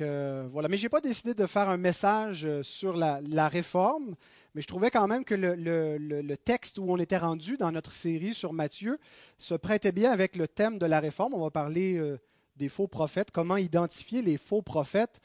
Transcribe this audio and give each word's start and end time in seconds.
euh, 0.00 0.48
voilà. 0.50 0.68
Mais 0.68 0.76
je 0.76 0.84
n'ai 0.84 0.88
pas 0.88 1.00
décidé 1.00 1.34
de 1.34 1.46
faire 1.46 1.68
un 1.68 1.76
message 1.76 2.44
euh, 2.44 2.62
sur 2.62 2.96
la, 2.96 3.48
réforme, 3.48 4.14
mais 4.54 4.62
je 4.62 4.66
trouvais 4.66 4.90
quand 4.90 5.06
même 5.06 5.24
que 5.24 5.34
le, 5.34 6.36
texte 6.36 6.78
où 6.78 6.86
on 6.88 6.98
était 6.98 7.18
rendu 7.18 7.56
dans 7.56 7.70
notre 7.70 7.92
série 7.92 8.34
sur 8.34 8.52
Matthieu 8.52 8.98
se 9.38 9.54
prêtait 9.54 9.92
bien 9.92 10.10
avec 10.12 10.36
le 10.36 10.48
thème 10.48 10.78
de 10.78 10.86
la 10.86 11.00
réforme. 11.00 11.34
On 11.34 11.42
va 11.42 11.50
parler 11.50 11.98
euh, 11.98 12.18
des 12.56 12.68
faux 12.68 12.88
prophètes, 12.88 13.30
comment 13.30 13.56
identifier 13.56 14.22
les 14.22 14.36
faux 14.36 14.62
prophètes. 14.62 15.20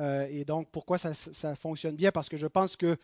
et 0.00 0.44
donc, 0.44 0.68
pourquoi 0.72 0.98
ça, 0.98 1.54
fonctionne 1.54 1.94
bien? 1.94 2.10
Parce 2.10 2.28
que 2.28 2.36
je 2.36 2.48
pense 2.48 2.76
que 2.76 2.96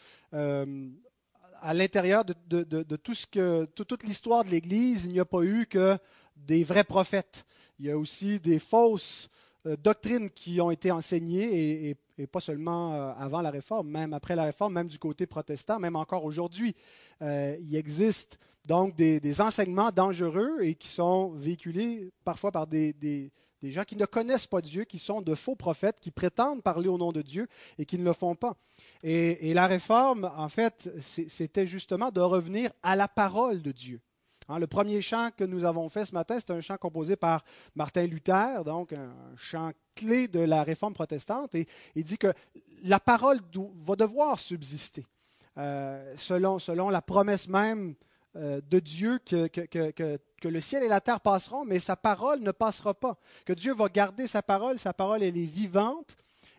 à 1.61 1.75
l'intérieur 1.75 2.25
de, 2.25 2.96
tout 2.96 3.14
ce 3.14 3.27
que, 3.27 3.66
toute 3.66 4.02
l'histoire 4.02 4.45
de 4.45 4.50
l'Église, 4.50 5.04
il 5.04 5.12
n'y 5.12 5.20
a 5.20 5.25
pas 5.25 5.43
eu 5.43 5.66
que 5.66 5.96
des 6.36 6.64
vrais 6.64 6.84
prophètes. 6.84 7.45
Il 7.79 7.86
y 7.86 7.90
a 7.90 7.96
aussi 7.98 8.40
des 8.40 8.59
fausses 8.59 9.29
euh, 9.29 9.38
doctrines 9.64 10.30
qui 10.30 10.61
ont 10.61 10.70
été 10.70 10.90
enseignées, 10.90 11.90
et, 11.90 12.27
pas 12.27 12.40
seulement 12.40 12.95
euh, 12.95 13.12
avant 13.18 13.40
la 13.40 13.50
Réforme, 13.50 13.89
même 13.89 14.12
après 14.12 14.34
la 14.34 14.44
Réforme, 14.44 14.75
même 14.75 14.89
du 14.89 14.98
côté 14.98 15.26
protestant, 15.26 15.79
même 15.79 15.96
encore 15.96 16.25
aujourd'hui. 16.25 16.75
Euh, 17.22 17.57
il 17.61 17.76
existe 17.76 18.39
donc 18.67 18.96
des, 18.96 19.40
enseignements 19.40 19.90
dangereux 19.90 20.58
et 20.62 20.75
qui 20.75 20.89
sont 20.89 21.31
véhiculés 21.31 22.11
parfois 22.25 22.50
par 22.50 22.67
des, 22.67 23.31
gens 23.62 23.84
qui 23.84 23.96
ne 23.96 24.04
connaissent 24.04 24.46
pas 24.46 24.61
Dieu, 24.61 24.84
qui 24.84 24.98
sont 24.98 25.22
de 25.22 25.34
faux 25.34 25.54
prophètes, 25.54 26.00
qui 26.00 26.11
prétendent 26.11 26.62
parler 26.62 26.89
au 26.89 26.98
nom 26.98 27.12
de 27.12 27.22
Dieu 27.22 27.46
et 27.79 27.86
qui 27.86 27.98
ne 27.98 28.04
le 28.04 28.12
font 28.12 28.34
pas. 28.34 28.56
Et 29.03 29.54
la 29.54 29.67
réforme, 29.67 30.31
en 30.36 30.48
fait, 30.48 30.90
c'était 31.00 31.67
justement 31.67 32.11
de 32.11 32.20
revenir 32.20 32.70
à 32.83 32.95
la 32.95 33.09
parole 33.09 33.62
de 33.62 33.72
Dieu. 33.72 34.00
Hein, 34.48 34.58
le 34.58 34.66
premier 34.66 35.02
chant 35.02 35.28
que 35.36 35.44
nous 35.44 35.64
avons 35.64 35.91
fait 35.91 36.06
ce 36.06 36.14
matin, 36.14 36.38
c'est 36.38 36.50
un 36.50 36.61
chant 36.61 36.78
composé 36.78 37.16
par 37.16 37.44
Martin 37.75 38.06
Luther, 38.06 38.64
donc 38.64 38.94
un 38.94 39.12
chant 39.36 39.72
clé 39.94 40.27
de 40.27 40.41
la 40.41 40.62
réforme 40.62 40.94
protestante, 40.94 41.55
et 41.55 41.69
il 41.94 42.05
dit 42.05 42.16
que 42.16 42.33
la 42.84 42.98
parole 42.98 43.41
va 43.55 43.94
devoir 43.94 44.41
subsister, 44.41 45.05
euh, 45.58 46.14
selon, 46.17 46.58
selon 46.58 46.89
la 46.89 47.03
promesse 47.03 47.47
même 47.47 47.95
euh, 48.36 48.62
de 48.70 48.78
Dieu 48.78 49.19
que, 49.19 49.48
que, 49.48 50.48
le 50.48 50.61
ciel 50.62 50.83
et 50.83 50.89
la 50.89 51.03
terre 51.03 51.20
passeront, 51.20 51.67
mais 51.67 51.78
sa 51.78 51.97
parole 51.97 52.41
ne 52.41 52.53
passera 52.53 52.95
pas, 52.95 53.19
que 53.45 53.53
Dieu 53.53 53.75
va 53.75 53.89
garder 53.91 54.27
sa 54.27 54.41
parole, 54.41 54.78
sa 54.78 54.95
parole 54.95 55.23
elle 55.23 55.36
est 55.36 55.42
vivante, 55.42 56.17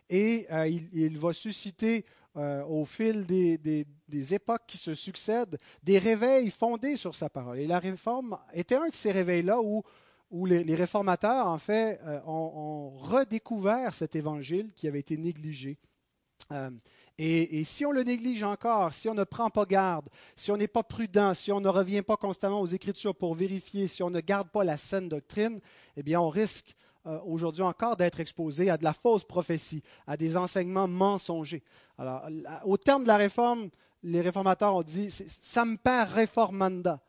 et 0.08 0.46
euh, 0.52 0.68
il, 0.68 0.88
il, 0.92 1.18
va 1.18 1.32
susciter 1.32 2.04
euh, 2.36 2.62
au 2.64 2.84
fil 2.84 3.26
des, 3.26 4.34
époques 4.34 4.62
qui 4.68 4.76
se 4.76 4.94
succèdent, 4.94 5.58
des 5.82 5.98
réveils 5.98 6.50
fondés 6.50 6.96
sur 6.96 7.14
sa 7.14 7.28
parole. 7.28 7.58
Et 7.58 7.66
la 7.66 7.80
réforme 7.80 8.38
était 8.52 8.76
un 8.76 8.88
de 8.88 8.94
ces 8.94 9.10
réveils-là 9.10 9.60
où, 9.60 9.82
où 10.30 10.46
les, 10.46 10.74
réformateurs, 10.76 11.48
en 11.48 11.58
fait, 11.58 12.00
euh, 12.04 12.20
ont, 12.26 12.90
redécouvert 12.90 13.92
cet 13.94 14.14
évangile 14.14 14.70
qui 14.76 14.86
avait 14.86 15.00
été 15.00 15.16
négligé. 15.16 15.78
Euh, 16.52 16.70
et, 17.18 17.64
si 17.64 17.84
on 17.84 17.90
le 17.90 18.02
néglige 18.02 18.44
encore, 18.44 18.94
si 18.94 19.08
on 19.08 19.14
ne 19.14 19.24
prend 19.24 19.50
pas 19.50 19.66
garde, 19.66 20.08
si 20.36 20.50
on 20.50 20.56
n'est 20.56 20.68
pas 20.68 20.82
prudent, 20.82 21.34
si 21.34 21.52
on 21.52 21.60
ne 21.60 21.68
revient 21.68 22.02
pas 22.02 22.16
constamment 22.16 22.60
aux 22.60 22.66
Écritures 22.66 23.14
pour 23.14 23.34
vérifier, 23.34 23.88
si 23.88 24.02
on 24.02 24.08
ne 24.08 24.20
garde 24.20 24.50
pas 24.50 24.64
la 24.64 24.76
saine 24.76 25.08
doctrine, 25.08 25.60
eh 25.96 26.02
bien, 26.02 26.20
on 26.20 26.30
risque 26.30 26.74
euh, 27.06 27.18
aujourd'hui 27.24 27.62
encore 27.62 27.96
d'être 27.96 28.20
exposé 28.20 28.70
à 28.70 28.76
de 28.76 28.84
la 28.84 28.92
fausse 28.92 29.24
prophétie, 29.24 29.82
à 30.06 30.16
des 30.16 30.36
enseignements 30.36 30.88
mensongers. 30.88 31.62
Alors, 31.98 32.26
au 32.64 32.76
terme 32.76 33.02
de 33.02 33.08
la 33.08 33.16
réforme, 33.16 33.70
les 34.02 34.20
réformateurs 34.20 34.74
ont 34.74 34.82
dit 34.82 35.10
Samper 35.10 36.04
reformanda. 36.14 37.00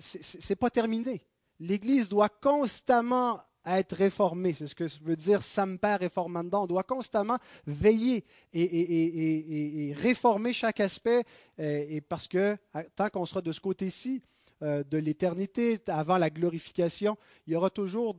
Ce 0.00 0.48
n'est 0.48 0.56
pas 0.56 0.70
terminé. 0.70 1.24
L'Église 1.60 2.08
doit 2.08 2.28
constamment 2.28 3.40
être 3.64 3.96
réformée. 3.96 4.52
C'est 4.52 4.66
ce 4.66 4.74
que 4.74 4.86
veut 5.02 5.16
dire 5.16 5.42
Samper 5.42 5.96
reformanda. 6.00 6.60
On 6.60 6.66
doit 6.66 6.84
constamment 6.84 7.38
veiller 7.66 8.24
et, 8.52 9.94
réformer 9.96 10.52
chaque 10.52 10.80
aspect. 10.80 11.24
Et 11.58 12.00
parce 12.00 12.28
que 12.28 12.56
tant 12.94 13.08
qu'on 13.08 13.26
sera 13.26 13.40
de 13.40 13.52
ce 13.52 13.60
côté-ci, 13.60 14.22
euh, 14.62 14.82
de 14.84 14.96
l'éternité, 14.96 15.78
avant 15.86 16.16
la 16.16 16.30
glorification, 16.30 17.18
il 17.46 17.52
y 17.52 17.56
aura 17.56 17.68
toujours 17.68 18.16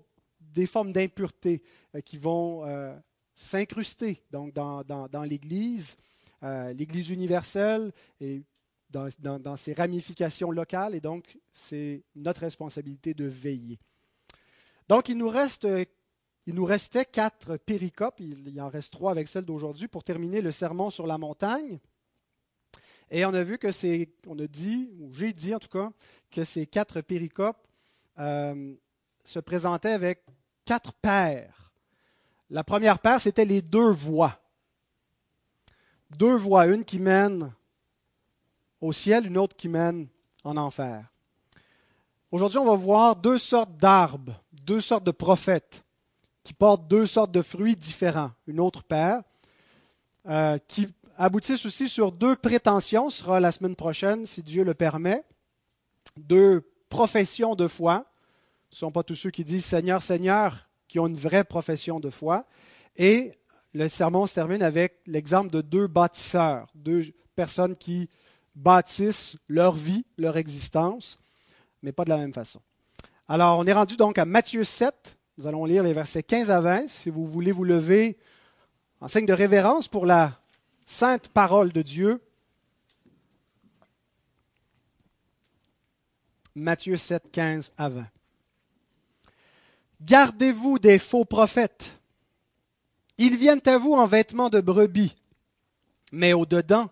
des 0.53 0.65
formes 0.65 0.91
d'impureté 0.91 1.61
euh, 1.95 2.01
qui 2.01 2.17
vont 2.17 2.65
euh, 2.65 2.95
s'incruster 3.35 4.23
donc 4.31 4.53
dans, 4.53 5.23
l'Église, 5.23 5.95
euh, 6.43 6.73
l'Église 6.73 7.09
universelle 7.09 7.91
et 8.19 8.41
dans, 8.89 9.57
ses 9.57 9.73
ramifications 9.73 10.49
locales, 10.49 10.95
et 10.95 11.01
donc 11.01 11.37
c'est 11.51 12.03
notre 12.15 12.41
responsabilité 12.41 13.13
de 13.13 13.25
veiller. 13.25 13.77
Donc 14.87 15.09
il 15.09 15.17
nous 15.17 15.29
reste 15.29 15.67
il 16.45 16.55
nous 16.55 16.63
restait 16.63 17.03
quatre 17.03 17.57
péricopes, 17.57 18.21
il 18.21 18.61
en 18.61 18.69
reste 18.69 18.93
trois 18.93 19.11
avec 19.11 19.27
celle 19.27 19.43
d'aujourd'hui 19.43 19.89
pour 19.89 20.05
terminer 20.05 20.39
le 20.41 20.53
sermon 20.53 20.89
sur 20.89 21.05
la 21.05 21.17
montagne. 21.17 21.77
Et 23.11 23.25
on 23.25 23.33
a 23.33 23.43
vu 23.43 23.57
que 23.57 23.73
c'est, 23.73 24.13
on 24.25 24.39
a 24.39 24.47
dit, 24.47 24.89
ou 24.97 25.13
j'ai 25.13 25.33
dit 25.33 25.53
en 25.53 25.59
tout 25.59 25.67
cas, 25.67 25.91
que 26.31 26.45
ces 26.45 26.65
quatre 26.65 27.01
péricopes 27.01 27.67
se 28.17 29.39
présentaient 29.39 29.91
avec 29.91 30.23
quatre 30.67 30.93
paires. 30.93 31.71
La 32.49 32.63
première 32.63 32.99
paire, 32.99 33.19
c'était 33.19 33.45
les 33.45 33.61
deux 33.61 33.89
voies. 33.89 34.37
Deux 36.11 36.35
voies, 36.35 36.67
une 36.67 36.85
qui 36.85 36.99
mène 36.99 37.51
au 38.79 38.93
ciel, 38.93 39.25
une 39.25 39.37
autre 39.37 39.55
qui 39.55 39.69
mène 39.69 40.07
en 40.43 40.57
enfer. 40.57 41.05
Aujourd'hui, 42.31 42.59
on 42.59 42.65
va 42.65 42.75
voir 42.75 43.15
deux 43.15 43.37
sortes 43.37 43.75
d'arbres, 43.77 44.43
deux 44.51 44.81
sortes 44.81 45.05
de 45.05 45.11
prophètes 45.11 45.83
qui 46.43 46.53
portent 46.53 46.87
deux 46.87 47.07
sortes 47.07 47.31
de 47.31 47.41
fruits 47.41 47.75
différents. 47.75 48.31
Une 48.45 48.59
autre 48.59 48.83
paire 48.83 49.21
euh, 50.27 50.57
qui 50.67 50.87
aboutissent 51.17 51.65
aussi 51.65 51.89
sur 51.89 52.11
deux 52.11 52.35
prétentions, 52.35 53.09
ce 53.09 53.19
sera 53.19 53.39
la 53.39 53.51
semaine 53.51 53.75
prochaine 53.75 54.25
si 54.25 54.43
Dieu 54.43 54.63
le 54.63 54.73
permet, 54.73 55.23
deux 56.17 56.69
professions 56.89 57.55
de 57.55 57.67
foi 57.67 58.05
ne 58.71 58.75
sont 58.75 58.91
pas 58.91 59.03
tous 59.03 59.15
ceux 59.15 59.31
qui 59.31 59.43
disent 59.43 59.65
Seigneur, 59.65 60.03
Seigneur, 60.03 60.67
qui 60.87 60.99
ont 60.99 61.07
une 61.07 61.15
vraie 61.15 61.43
profession 61.43 61.99
de 61.99 62.09
foi. 62.09 62.45
Et 62.95 63.33
le 63.73 63.89
sermon 63.89 64.27
se 64.27 64.33
termine 64.33 64.63
avec 64.63 64.99
l'exemple 65.05 65.51
de 65.51 65.61
deux 65.61 65.87
bâtisseurs, 65.87 66.67
deux 66.75 67.05
personnes 67.35 67.75
qui 67.75 68.09
bâtissent 68.55 69.37
leur 69.47 69.73
vie, 69.73 70.05
leur 70.17 70.37
existence, 70.37 71.19
mais 71.83 71.91
pas 71.91 72.05
de 72.05 72.09
la 72.09 72.17
même 72.17 72.33
façon. 72.33 72.59
Alors, 73.27 73.59
on 73.59 73.65
est 73.65 73.73
rendu 73.73 73.97
donc 73.97 74.17
à 74.17 74.25
Matthieu 74.25 74.63
7. 74.63 75.17
Nous 75.37 75.47
allons 75.47 75.65
lire 75.65 75.83
les 75.83 75.93
versets 75.93 76.23
15 76.23 76.49
à 76.49 76.61
20. 76.61 76.87
Si 76.87 77.09
vous 77.09 77.27
voulez 77.27 77.51
vous 77.51 77.63
lever 77.63 78.17
en 78.99 79.07
signe 79.07 79.25
de 79.25 79.33
révérence 79.33 79.87
pour 79.87 80.05
la 80.05 80.39
sainte 80.85 81.29
parole 81.29 81.71
de 81.71 81.81
Dieu. 81.81 82.21
Matthieu 86.55 86.97
7, 86.97 87.29
15 87.31 87.73
à 87.77 87.89
20. 87.89 88.05
Gardez-vous 90.01 90.77
des 90.77 90.99
faux 90.99 91.25
prophètes. 91.25 91.99
Ils 93.17 93.35
viennent 93.35 93.61
à 93.65 93.79
vous 93.79 93.93
en 93.93 94.05
vêtements 94.05 94.49
de 94.49 94.61
brebis, 94.61 95.15
mais 96.11 96.33
au-dedans, 96.33 96.89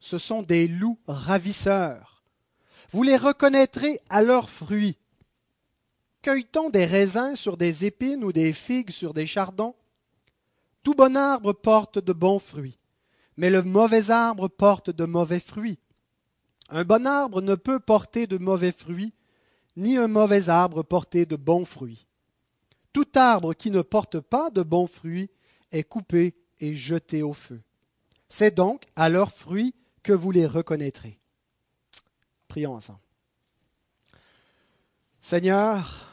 ce 0.00 0.18
sont 0.18 0.42
des 0.42 0.66
loups 0.66 0.98
ravisseurs. 1.06 2.24
Vous 2.90 3.04
les 3.04 3.16
reconnaîtrez 3.16 4.00
à 4.08 4.22
leurs 4.22 4.50
fruits. 4.50 4.98
Cueille-t-on 6.22 6.70
des 6.70 6.86
raisins 6.86 7.36
sur 7.36 7.56
des 7.56 7.84
épines 7.84 8.24
ou 8.24 8.32
des 8.32 8.52
figues 8.52 8.90
sur 8.90 9.14
des 9.14 9.28
chardons? 9.28 9.76
Tout 10.82 10.94
bon 10.94 11.16
arbre 11.16 11.52
porte 11.52 11.98
de 11.98 12.12
bons 12.12 12.40
fruits, 12.40 12.78
mais 13.36 13.48
le 13.48 13.62
mauvais 13.62 14.10
arbre 14.10 14.48
porte 14.48 14.90
de 14.90 15.04
mauvais 15.04 15.40
fruits. 15.40 15.78
Un 16.68 16.84
bon 16.84 17.06
arbre 17.06 17.42
ne 17.42 17.54
peut 17.54 17.78
porter 17.78 18.26
de 18.26 18.38
mauvais 18.38 18.72
fruits, 18.72 19.12
ni 19.76 19.96
un 19.96 20.08
mauvais 20.08 20.48
arbre 20.48 20.82
porter 20.82 21.26
de 21.26 21.36
bons 21.36 21.64
fruits. 21.64 22.06
Tout 22.92 23.08
arbre 23.14 23.54
qui 23.54 23.70
ne 23.70 23.82
porte 23.82 24.20
pas 24.20 24.50
de 24.50 24.62
bons 24.62 24.86
fruits 24.86 25.30
est 25.72 25.84
coupé 25.84 26.34
et 26.58 26.74
jeté 26.74 27.22
au 27.22 27.32
feu. 27.32 27.60
C'est 28.28 28.54
donc 28.54 28.86
à 28.96 29.08
leurs 29.08 29.32
fruits 29.32 29.74
que 30.02 30.12
vous 30.12 30.30
les 30.30 30.46
reconnaîtrez. 30.46 31.18
Prions 32.48 32.74
ensemble. 32.74 33.00
Seigneur, 35.20 36.08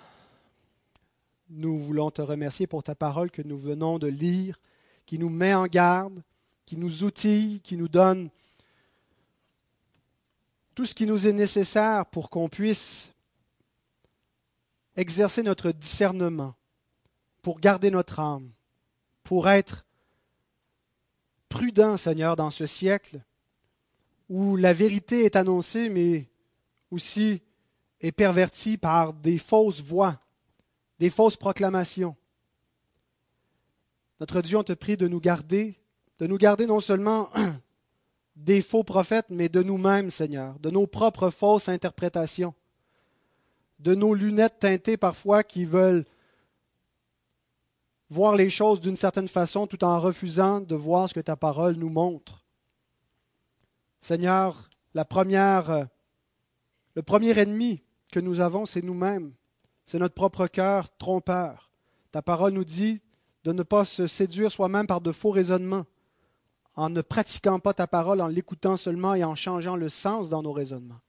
nous 1.50 1.80
voulons 1.80 2.12
te 2.12 2.22
remercier 2.22 2.68
pour 2.68 2.84
ta 2.84 2.96
parole 2.96 3.32
que 3.32 3.42
nous 3.42 3.58
venons 3.58 4.00
de 4.00 4.08
lire, 4.08 4.60
qui 5.06 5.18
nous 5.18 5.30
met 5.30 5.54
en 5.54 5.66
garde, 5.66 6.22
qui 6.66 6.76
nous 6.76 7.04
outille, 7.04 7.62
qui 7.62 7.78
nous 7.78 7.88
donne 7.88 8.30
tout 10.76 10.86
ce 10.86 10.94
qui 10.94 11.08
nous 11.08 11.28
est 11.28 11.34
nécessaire 11.34 12.06
pour 12.06 12.30
qu'on 12.30 12.50
puisse 12.50 13.12
exercer 14.96 15.42
notre 15.42 15.72
discernement, 15.72 16.54
pour 17.48 17.62
garder 17.62 17.92
notre 17.92 18.20
âme, 18.20 18.52
pour 19.24 19.48
être 19.48 19.86
prudent, 21.48 21.96
Seigneur, 21.96 22.36
dans 22.36 22.50
ce 22.50 22.66
siècle 22.66 23.22
où 24.28 24.58
la 24.58 24.74
vérité 24.74 25.24
est 25.24 25.38
annoncée, 25.38 25.88
mais 25.88 26.30
aussi 26.92 27.42
est 28.02 28.12
pervertie 28.12 28.76
par 28.76 29.14
des 29.14 29.38
fausses 29.38 29.80
voix, 29.80 30.20
des 31.00 31.10
fausses 31.10 31.38
proclamations. 31.38 32.18
Notre 34.20 34.42
Dieu, 34.42 34.58
on 34.58 34.64
te 34.64 34.74
prie 34.74 34.98
de 34.98 35.08
nous 35.08 35.22
garder, 35.22 35.80
de 36.20 36.28
nous 36.28 36.38
garder 36.38 36.66
non 36.66 36.82
seulement 36.82 37.30
des 38.36 38.62
faux 38.62 38.84
prophètes, 38.84 39.28
mais 39.30 39.48
de 39.48 39.64
nous-mêmes, 39.64 40.10
Seigneur, 40.10 40.60
de 40.60 40.70
nos 40.70 40.86
propres 40.86 41.30
fausses 41.30 41.70
interprétations, 41.70 42.54
de 43.80 43.96
nos 43.96 44.14
lunettes 44.14 44.60
teintées 44.60 44.98
parfois 44.98 45.44
qui 45.44 45.64
veulent 45.64 46.04
voir 48.10 48.36
les 48.36 48.50
choses 48.50 48.80
d'une 48.80 48.96
certaine 48.96 49.28
façon 49.28 49.68
tout 49.68 49.84
en 49.84 50.00
refusant 50.00 50.62
de 50.62 50.76
voir 50.76 51.10
ce 51.10 51.14
que 51.14 51.20
ta 51.20 51.36
parole 51.36 51.76
nous 51.76 51.90
montre. 51.90 52.46
Seigneur, 54.02 54.70
la 54.94 55.06
première, 55.06 55.88
le 56.96 57.02
premier 57.02 57.38
ennemi 57.38 57.84
que 58.12 58.20
nous 58.20 58.40
avons, 58.40 58.66
c'est 58.66 58.82
nous-mêmes. 58.82 59.34
C'est 59.86 60.00
notre 60.00 60.16
propre 60.16 60.48
cœur 60.48 60.90
trompeur. 60.98 61.72
Ta 62.12 62.22
parole 62.22 62.54
nous 62.54 62.66
dit 62.66 63.02
de 63.44 63.54
ne 63.54 63.64
pas 63.64 63.86
se 63.86 64.08
séduire 64.08 64.52
soi-même 64.52 64.88
par 64.88 65.00
de 65.00 65.12
faux 65.12 65.32
raisonnements, 65.32 65.86
en 66.76 66.90
ne 66.90 67.02
pratiquant 67.02 67.60
pas 67.60 67.74
ta 67.74 67.88
parole, 67.88 68.22
en 68.22 68.28
l'écoutant 68.28 68.76
seulement 68.76 69.16
et 69.16 69.24
en 69.24 69.36
changeant 69.36 69.76
le 69.76 69.90
sens 69.90 70.30
dans 70.30 70.44
nos 70.44 70.52
raisonnements. 70.52 71.00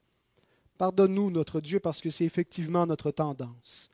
Pardonne-nous, 0.78 1.30
notre 1.30 1.60
Dieu, 1.60 1.80
parce 1.80 2.00
que 2.00 2.10
c'est 2.10 2.24
effectivement 2.24 2.86
notre 2.86 3.10
tendance. 3.10 3.90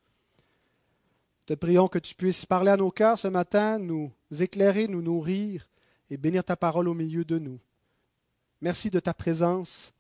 Te 1.47 1.55
prions 1.55 1.89
que 1.89 1.99
tu 1.99 2.15
puisses 2.15 2.47
parler 2.47 2.71
à 2.71 2.77
nos 2.77 2.91
cœurs 2.91 3.19
ce 3.19 3.29
matin, 3.29 3.79
nous 3.79 4.11
éclairer, 4.41 4.89
nous 4.89 5.03
nourrir 5.03 5.69
et 6.09 6.17
bénir 6.17 6.43
ta 6.43 6.57
parole 6.57 6.89
au 6.89 6.95
milieu 6.95 7.25
de 7.25 7.39
nous. 7.39 7.61
Merci 8.63 8.89
de 8.89 8.99
ta 8.99 9.13
présence 9.13 9.93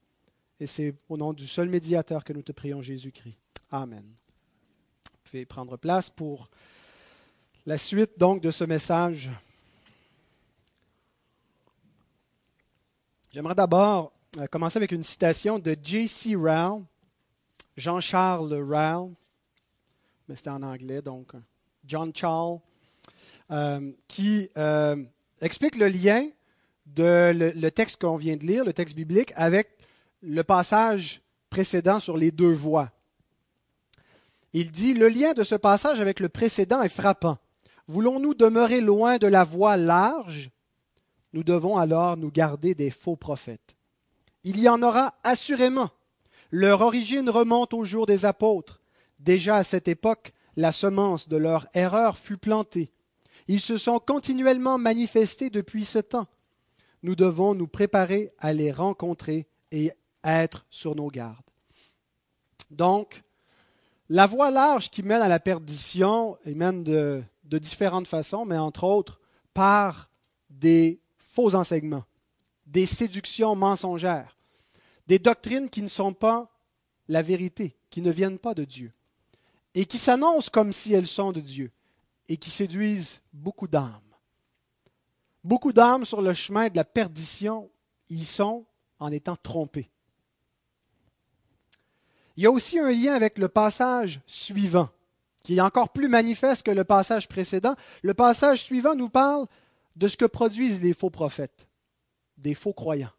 et 0.58 0.67
c'est 0.67 0.94
au 1.08 1.19
nom 1.19 1.35
du 1.35 1.46
seul 1.46 1.69
médiateur 1.69 2.25
que 2.25 2.32
nous 2.32 2.43
te 2.43 2.52
prions, 2.52 2.81
Jésus-Christ. 2.81 3.38
Amen. 3.70 4.05
Vous 5.12 5.19
pouvez 5.31 5.44
prendre 5.44 5.76
place 5.76 6.08
pour 6.08 6.49
la 7.67 7.76
suite 7.76 8.19
donc 8.19 8.41
de 8.41 8.50
ce 8.50 8.64
message. 8.64 9.31
J'aimerais 13.32 13.55
d'abord 13.55 14.12
euh, 14.38 14.46
commencer 14.46 14.79
avec 14.79 14.93
une 14.93 15.02
citation 15.02 15.58
de 15.58 15.76
J.C. 15.82 16.37
Rowell, 16.37 16.85
Jean-Charles 17.76 18.55
Rowell, 18.55 19.12
mais 20.28 20.36
c'était 20.36 20.50
en 20.50 20.62
anglais, 20.62 21.02
donc 21.02 21.32
John 21.84 22.12
Charles, 22.14 22.58
euh, 23.50 23.92
qui 24.08 24.48
euh, 24.56 24.96
explique 25.40 25.76
le 25.76 25.88
lien 25.88 26.28
de 26.86 27.32
le, 27.34 27.70
texte 27.70 28.00
qu'on 28.00 28.16
vient 28.16 28.36
de 28.36 28.44
lire, 28.46 28.64
le 28.64 28.72
texte 28.72 28.94
biblique, 28.94 29.32
avec 29.36 29.68
le 30.22 30.42
passage 30.44 31.20
précédent 31.50 32.00
sur 32.00 32.16
les 32.16 32.30
deux 32.30 32.52
voies. 32.52 32.90
Il 34.52 34.70
dit, 34.70 34.94
le 34.94 35.08
lien 35.08 35.32
de 35.32 35.42
ce 35.42 35.54
passage 35.54 36.00
avec 36.00 36.20
le 36.20 36.28
précédent 36.28 36.82
est 36.82 36.88
frappant. 36.88 37.38
Voulons-nous 37.86 38.34
demeurer 38.34 38.80
loin 38.80 39.18
de 39.18 39.26
la 39.26 39.44
voie 39.44 39.76
large? 39.76 40.50
Nous 41.32 41.42
devons 41.42 41.76
alors 41.76 42.16
nous 42.16 42.30
garder 42.30 42.74
des 42.74 42.90
faux 42.90 43.16
prophètes. 43.16 43.74
Il 44.44 44.60
y 44.60 44.68
en 44.68 44.80
aura 44.82 45.14
assurément. 45.24 45.90
Leur 46.50 46.82
origine 46.82 47.28
remonte 47.28 47.74
au 47.74 47.84
jour 47.84 48.06
des 48.06 48.24
apôtres. 48.24 48.83
Déjà 49.24 49.56
à 49.56 49.64
cette 49.64 49.88
époque, 49.88 50.34
la 50.54 50.70
semence 50.70 51.30
de 51.30 51.38
leur 51.38 51.66
erreur 51.72 52.18
fut 52.18 52.36
plantée. 52.36 52.92
Ils 53.48 53.60
se 53.60 53.78
sont 53.78 53.98
continuellement 53.98 54.76
manifestés 54.76 55.48
depuis 55.48 55.86
ce 55.86 55.98
temps. 55.98 56.26
Nous 57.02 57.16
devons 57.16 57.54
nous 57.54 57.66
préparer 57.66 58.32
à 58.38 58.52
les 58.52 58.70
rencontrer 58.70 59.46
et 59.72 59.92
être 60.24 60.66
sur 60.68 60.94
nos 60.94 61.08
gardes. 61.08 61.42
Donc, 62.70 63.22
la 64.10 64.26
voie 64.26 64.50
large 64.50 64.90
qui 64.90 65.02
mène 65.02 65.22
à 65.22 65.28
la 65.28 65.40
perdition, 65.40 66.36
et 66.44 66.54
mène 66.54 66.84
de, 66.84 67.22
de 67.44 67.58
différentes 67.58 68.08
façons, 68.08 68.44
mais 68.44 68.58
entre 68.58 68.84
autres 68.84 69.20
par 69.54 70.10
des 70.50 71.00
faux 71.16 71.54
enseignements, 71.54 72.04
des 72.66 72.84
séductions 72.84 73.56
mensongères, 73.56 74.36
des 75.06 75.18
doctrines 75.18 75.70
qui 75.70 75.80
ne 75.80 75.88
sont 75.88 76.12
pas 76.12 76.50
la 77.08 77.22
vérité, 77.22 77.74
qui 77.88 78.02
ne 78.02 78.10
viennent 78.10 78.38
pas 78.38 78.52
de 78.52 78.64
Dieu 78.64 78.92
et 79.74 79.86
qui 79.86 79.98
s'annoncent 79.98 80.50
comme 80.50 80.72
si 80.72 80.92
elles 80.92 81.06
sont 81.06 81.32
de 81.32 81.40
Dieu 81.40 81.70
et 82.28 82.36
qui 82.36 82.50
séduisent 82.50 83.20
beaucoup 83.32 83.68
d'âmes. 83.68 84.00
Beaucoup 85.42 85.72
d'âmes 85.72 86.04
sur 86.04 86.22
le 86.22 86.32
chemin 86.32 86.68
de 86.68 86.76
la 86.76 86.84
perdition 86.84 87.70
y 88.08 88.24
sont 88.24 88.64
en 88.98 89.12
étant 89.12 89.36
trompées. 89.36 89.90
Il 92.36 92.42
y 92.42 92.46
a 92.46 92.50
aussi 92.50 92.78
un 92.78 92.90
lien 92.90 93.14
avec 93.14 93.38
le 93.38 93.48
passage 93.48 94.20
suivant, 94.26 94.88
qui 95.42 95.56
est 95.56 95.60
encore 95.60 95.90
plus 95.90 96.08
manifeste 96.08 96.64
que 96.64 96.70
le 96.70 96.84
passage 96.84 97.28
précédent. 97.28 97.76
Le 98.02 98.14
passage 98.14 98.62
suivant 98.62 98.94
nous 98.94 99.10
parle 99.10 99.46
de 99.96 100.08
ce 100.08 100.16
que 100.16 100.24
produisent 100.24 100.82
les 100.82 100.94
faux 100.94 101.10
prophètes, 101.10 101.68
des 102.38 102.54
faux 102.54 102.72
croyants. 102.72 103.12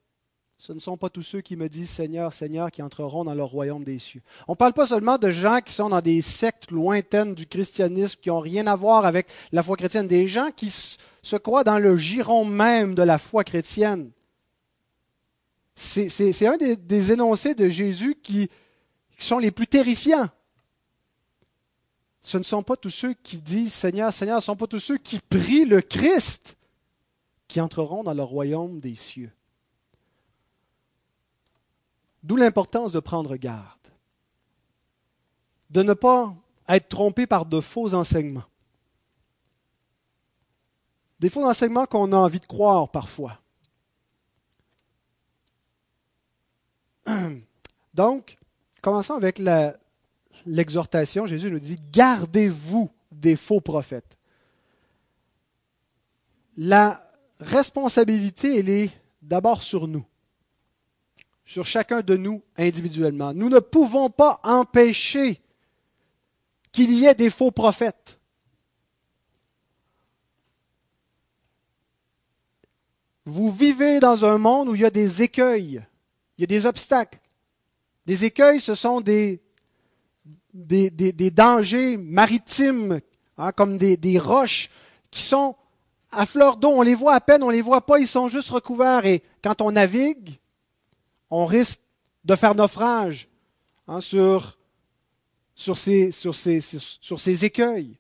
Ce 0.58 0.72
ne 0.72 0.80
sont 0.80 0.96
pas 0.96 1.10
tous 1.10 1.22
ceux 1.22 1.42
qui 1.42 1.58
me 1.58 1.68
disent 1.68 1.90
Seigneur, 1.90 2.32
Seigneur 2.32 2.72
qui 2.72 2.82
entreront 2.82 3.26
dans 3.26 3.34
le 3.34 3.44
royaume 3.44 3.84
des 3.84 4.00
cieux. 4.00 4.22
On 4.48 4.54
ne 4.54 4.58
parle 4.58 4.74
pas 4.74 4.86
seulement 4.86 5.18
de 5.18 5.30
gens 5.30 5.60
qui 5.60 5.74
sont 5.74 5.90
dans 5.90 6.02
des 6.02 6.22
sectes 6.22 6.72
lointaines 6.72 7.36
du 7.36 7.46
christianisme, 7.46 8.20
qui 8.22 8.30
n'ont 8.30 8.40
rien 8.40 8.66
à 8.68 8.76
voir 8.76 9.06
avec 9.06 9.28
la 9.52 9.62
foi 9.62 9.76
chrétienne, 9.76 10.08
des 10.08 10.28
gens 10.28 10.52
qui 10.56 10.70
se 10.70 11.36
croient 11.36 11.66
dans 11.66 11.78
le 11.78 11.98
giron 11.98 12.46
même 12.46 12.96
de 12.96 13.04
la 13.04 13.18
foi 13.18 13.44
chrétienne. 13.44 14.12
C'est 15.76 16.48
un 16.48 16.58
des, 16.58 17.12
énoncés 17.12 17.54
de 17.54 17.68
Jésus 17.68 18.16
qui, 18.24 18.50
sont 19.18 19.40
les 19.40 19.52
plus 19.52 19.68
terrifiants. 19.68 20.30
Ce 22.22 22.38
ne 22.38 22.44
sont 22.44 22.64
pas 22.64 22.78
tous 22.78 22.90
ceux 22.90 23.14
qui 23.14 23.38
disent 23.38 23.74
Seigneur, 23.74 24.14
Seigneur, 24.14 24.42
ce 24.42 24.52
ne 24.52 24.54
sont 24.54 24.56
pas 24.56 24.68
tous 24.68 24.80
ceux 24.80 24.98
qui 24.98 25.20
prient 25.20 25.66
le 25.66 25.82
Christ 25.82 26.58
qui 27.48 27.62
entreront 27.62 28.04
dans 28.04 28.14
le 28.14 28.24
royaume 28.24 28.80
des 28.80 28.96
cieux. 28.96 29.32
D'où 32.26 32.36
l'importance 32.38 32.92
de 32.92 33.00
prendre 33.00 33.36
garde, 33.36 33.78
de 35.70 35.84
ne 35.84 35.94
pas 35.94 36.34
être 36.68 36.90
trompé 36.90 37.28
par 37.28 37.46
de 37.46 37.62
faux 37.62 37.94
enseignements. 37.94 38.46
Des 41.20 41.30
faux 41.30 41.46
enseignements 41.46 41.86
qu'on 41.86 42.12
a 42.14 42.16
envie 42.16 42.40
de 42.40 42.48
croire 42.48 42.90
parfois. 42.90 43.40
Donc, 47.94 48.40
commençons 48.82 49.14
avec 49.14 49.40
l'exhortation. 50.48 51.28
Jésus 51.28 51.52
nous 51.52 51.60
dit, 51.60 51.78
gardez-vous 51.92 52.90
des 53.12 53.36
faux 53.36 53.62
prophètes. 53.62 54.18
La 56.58 57.08
responsabilité, 57.40 58.58
elle 58.58 58.70
est 58.70 58.90
d'abord 59.22 59.62
sur 59.62 59.88
nous 59.88 60.08
sur 61.46 61.66
chacun 61.66 62.02
de 62.02 62.18
nous 62.18 62.42
individuellement. 62.58 63.34
Nous 63.34 63.50
ne 63.50 63.60
pouvons 63.60 64.10
pas 64.10 64.40
empêcher 64.44 65.40
qu'il 66.72 66.92
y 66.94 67.06
ait 67.06 67.16
des 67.16 67.30
faux 67.30 67.52
prophètes. 67.52 68.20
Vous 73.26 73.52
vivez 73.52 74.00
dans 74.00 74.26
un 74.26 74.38
monde 74.38 74.70
où 74.70 74.76
il 74.76 74.82
y 74.82 74.86
a 74.86 74.92
des 74.92 75.24
écueils, 75.24 75.84
il 76.38 76.42
y 76.42 76.44
a 76.44 76.48
des 76.48 76.66
obstacles. 76.66 77.20
Des 78.06 78.26
écueils, 78.26 78.60
ce 78.60 78.76
sont 78.76 79.02
des, 79.02 79.42
des, 80.54 81.32
dangers 81.32 81.98
maritimes, 81.98 83.00
hein, 83.38 83.52
comme 83.52 83.78
des, 83.78 83.98
des 83.98 84.20
roches 84.20 84.70
qui 85.10 85.24
sont 85.24 85.56
à 86.12 86.28
fleur 86.28 86.58
d'eau. 86.58 86.70
On 86.70 86.84
les 86.84 86.94
voit 86.94 87.16
à 87.16 87.22
peine, 87.22 87.42
on 87.42 87.48
ne 87.48 87.54
les 87.54 87.64
voit 87.64 87.86
pas, 87.86 88.00
ils 88.00 88.08
sont 88.08 88.30
juste 88.30 88.50
recouverts. 88.50 89.08
Et 89.08 89.24
quand 89.42 89.60
on 89.62 89.72
navigue, 89.72 90.38
on 91.38 91.46
risque 91.46 91.82
de 92.24 92.36
faire 92.36 92.56
naufrage 92.56 93.28
hein, 93.88 94.00
sur, 94.00 94.58
sur, 95.54 95.78
sur 95.78 96.34
ces 96.34 97.46
écueils, 97.46 97.98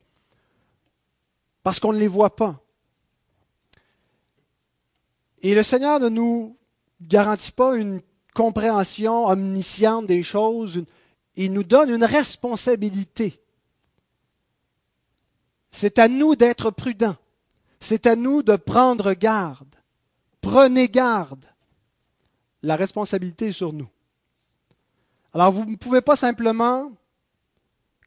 parce 1.61 1.81
qu'on 1.81 1.91
ne 1.91 1.99
les 1.99 2.07
voit 2.07 2.35
pas. 2.35 2.61
Et 5.41 5.53
le 5.53 5.63
Seigneur 5.63 5.99
ne 5.99 6.07
nous 6.07 6.57
garantit 7.01 7.51
pas 7.51 7.75
une 7.75 8.01
compréhension 8.33 9.25
omnisciente 9.25 10.07
des 10.07 10.23
choses, 10.23 10.85
il 11.35 11.51
nous 11.51 11.63
donne 11.63 11.89
une 11.89 12.05
responsabilité. 12.05 13.41
C'est 15.71 15.99
à 15.99 16.07
nous 16.07 16.37
d'être 16.37 16.71
prudents. 16.71 17.17
C'est 17.81 18.07
à 18.07 18.15
nous 18.15 18.43
de 18.43 18.55
prendre 18.55 19.13
garde. 19.13 19.75
Prenez 20.39 20.87
garde 20.87 21.45
la 22.65 22.75
responsabilité 22.75 23.47
est 23.47 23.51
sur 23.51 23.73
nous. 23.73 23.87
Alors 25.33 25.51
vous 25.51 25.65
ne 25.65 25.75
pouvez 25.75 26.01
pas 26.01 26.15
simplement 26.15 26.91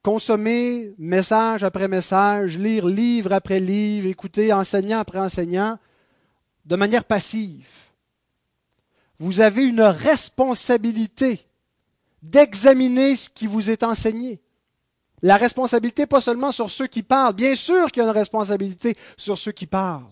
consommer 0.03 0.95
message 0.99 1.63
après 1.63 1.87
message, 1.87 2.59
lire 2.59 2.87
livre 2.87 3.33
après 3.33 3.61
livre, 3.61 4.09
écouter 4.09 4.53
enseignant 4.53 4.99
après 4.99 5.21
enseignant 5.21 5.79
de 6.65 6.77
manière 6.77 7.05
passive. 7.05 7.69
Vous 9.21 9.41
avez 9.41 9.65
une 9.65 9.81
responsabilité 9.81 11.47
d'examiner 12.23 13.15
ce 13.15 13.31
qui 13.31 13.47
vous 13.47 13.71
est 13.71 13.85
enseigné 13.85 14.41
La 15.23 15.37
responsabilité, 15.37 16.07
pas 16.07 16.21
seulement 16.21 16.51
sur 16.51 16.69
ceux 16.69 16.89
qui 16.89 17.05
parlent. 17.05 17.35
Bien 17.35 17.55
sûr 17.55 17.93
qu'il 17.93 18.03
y 18.03 18.07
a 18.07 18.09
une 18.09 18.17
responsabilité 18.17 18.97
sur 19.17 19.39
ceux 19.39 19.53
qui 19.53 19.67
parlent. 19.67 20.05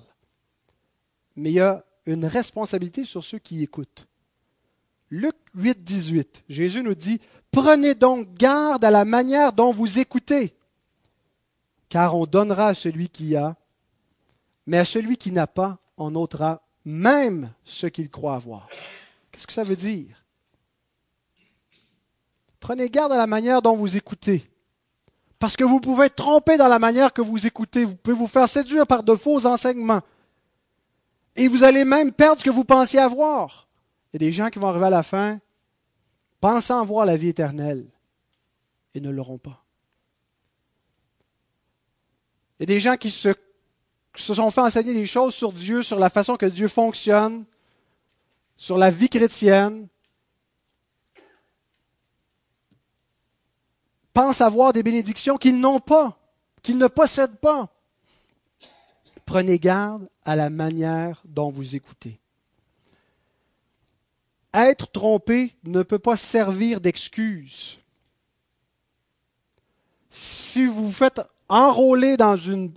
Mais 1.35 1.51
il 1.51 1.55
y 1.55 1.61
a 1.61 1.85
une 2.07 2.27
responsabilité 2.27 3.05
sur 3.05 3.25
ceux 3.25 3.39
qui 3.39 3.63
écoutent. 3.63 4.07
Luc 5.11 5.37
8, 5.55 5.85
18, 5.85 6.45
Jésus 6.49 6.83
nous 6.83 6.95
dit, 6.95 7.21
Prenez 7.51 7.95
donc 7.95 8.35
garde 8.35 8.85
à 8.85 8.91
la 8.91 9.05
manière 9.05 9.53
dont 9.53 9.71
vous 9.71 9.99
écoutez, 9.99 10.55
car 11.89 12.15
on 12.17 12.27
donnera 12.27 12.69
à 12.69 12.75
celui 12.75 13.09
qui 13.09 13.37
a, 13.37 13.57
mais 14.67 14.79
à 14.79 14.85
celui 14.85 15.17
qui 15.17 15.33
n'a 15.33 15.47
pas, 15.47 15.79
on 15.97 16.15
ôtera 16.15 16.63
même 16.85 17.51
ce 17.65 17.87
qu'il 17.87 18.11
croit 18.11 18.35
avoir. 18.35 18.69
Qu'est-ce 19.31 19.47
que 19.47 19.53
ça 19.53 19.65
veut 19.65 19.77
dire? 19.77 20.25
Prenez 22.61 22.91
garde 22.91 23.13
à 23.13 23.17
la 23.17 23.27
manière 23.27 23.63
dont 23.63 23.77
vous 23.77 23.97
écoutez. 23.97 24.51
Parce 25.39 25.57
que 25.57 25.65
vous 25.65 25.81
pouvez 25.81 26.07
être 26.07 26.17
trompé 26.17 26.57
dans 26.57 26.69
la 26.69 26.79
manière 26.79 27.13
que 27.13 27.23
vous 27.23 27.47
écoutez. 27.47 27.85
Vous 27.85 27.97
pouvez 27.97 28.17
vous 28.17 28.27
faire 28.27 28.49
séduire 28.49 28.87
par 28.87 29.03
de 29.03 29.15
faux 29.15 29.47
enseignements. 29.47 30.01
Et 31.37 31.49
vous 31.49 31.65
allez 31.65 31.85
même 31.85 32.13
perdre 32.13 32.41
ce 32.41 32.45
que 32.45 32.51
vous 32.51 32.65
pensiez 32.65 32.99
avoir. 32.99 33.66
Il 34.13 34.23
y 34.23 34.25
a 34.25 34.29
des 34.29 34.33
gens 34.33 34.51
qui 34.51 34.59
vont 34.59 34.69
arriver 34.69 34.87
à 34.87 34.91
la 34.91 35.03
fin 35.03 35.41
pensant 36.41 36.81
avoir 36.81 37.07
la 37.07 37.17
vie 37.17 37.29
éternelle 37.29 37.87
et 38.95 39.01
ne 39.01 39.11
l'auront 39.11 39.39
pas. 39.39 39.65
Il 42.59 42.63
y 42.63 42.65
a 42.65 42.75
des 42.75 42.81
gens 42.81 42.97
qui 42.97 43.11
se, 43.11 43.35
se 44.15 44.35
sont 44.35 44.51
fait 44.51 44.61
enseigner 44.61 44.95
des 44.95 45.07
choses 45.07 45.35
sur 45.35 45.53
Dieu, 45.53 45.83
sur 45.83 45.99
la 45.99 46.09
façon 46.09 46.37
que 46.37 46.47
Dieu 46.47 46.69
fonctionne, 46.69 47.45
sur 48.57 48.79
la 48.79 48.91
vie 48.91 49.09
chrétienne, 49.09 49.89
pensent 54.15 54.41
avoir 54.41 54.73
des 54.73 54.83
bénédictions 54.83 55.37
qu'ils 55.37 55.61
n'ont 55.61 55.81
pas, 55.81 56.19
qu'ils 56.63 56.79
ne 56.79 56.87
possèdent 56.87 57.39
pas. 57.39 57.69
Prenez 59.27 59.59
garde 59.59 60.09
à 60.25 60.37
la 60.37 60.49
manière 60.49 61.21
dont 61.27 61.51
vous 61.51 61.77
écoutez. 61.77 62.19
Être 64.57 64.91
trompé 64.91 65.55
ne 65.65 65.83
peut 65.83 65.99
pas 65.99 66.17
servir 66.17 66.81
d'excuse. 66.81 67.79
Si 70.09 70.65
vous 70.65 70.87
vous 70.87 70.93
faites 70.93 71.21
enrôler 71.47 72.17
dans 72.17 72.39
un, 72.49 72.71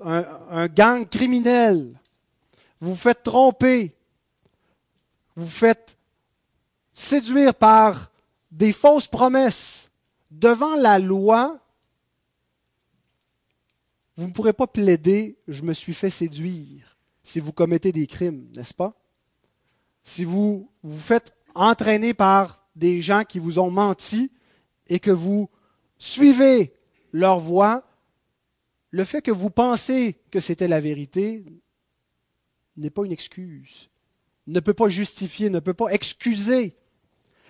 un, 0.49 0.67
gang 0.67 1.07
criminel, 1.07 1.97
vous 2.81 2.89
vous 2.89 2.99
faites 2.99 3.23
tromper, 3.23 3.95
vous 5.37 5.45
vous 5.45 5.49
faites 5.49 5.97
séduire 6.93 7.55
par 7.55 8.11
des 8.51 8.73
fausses 8.73 9.07
promesses, 9.07 9.89
devant 10.31 10.75
la 10.75 10.99
loi, 10.99 11.61
vous 14.17 14.27
ne 14.27 14.33
pourrez 14.33 14.51
pas 14.51 14.67
plaider 14.67 15.37
je 15.47 15.63
me 15.63 15.71
suis 15.71 15.93
fait 15.93 16.09
séduire 16.09 16.97
si 17.23 17.39
vous 17.39 17.53
commettez 17.53 17.93
des 17.93 18.05
crimes, 18.05 18.49
n'est-ce 18.53 18.73
pas? 18.73 18.93
Si 20.03 20.25
vous 20.25 20.69
vous 20.83 20.97
faites 20.97 21.38
entraîner 21.55 22.13
par 22.13 22.67
des 22.75 23.01
gens 23.01 23.23
qui 23.23 23.39
vous 23.39 23.59
ont 23.59 23.71
menti 23.71 24.31
et 24.87 24.99
que 24.99 25.11
vous 25.11 25.49
suivez 25.97 26.73
leur 27.11 27.39
voie, 27.39 27.83
le 28.91 29.03
fait 29.03 29.21
que 29.21 29.31
vous 29.31 29.49
pensez 29.49 30.17
que 30.31 30.39
c'était 30.39 30.67
la 30.67 30.79
vérité 30.79 31.45
n'est 32.77 32.89
pas 32.89 33.05
une 33.05 33.11
excuse, 33.11 33.89
ne 34.47 34.59
peut 34.59 34.73
pas 34.73 34.89
justifier, 34.89 35.49
ne 35.49 35.59
peut 35.59 35.73
pas 35.73 35.89
excuser. 35.89 36.75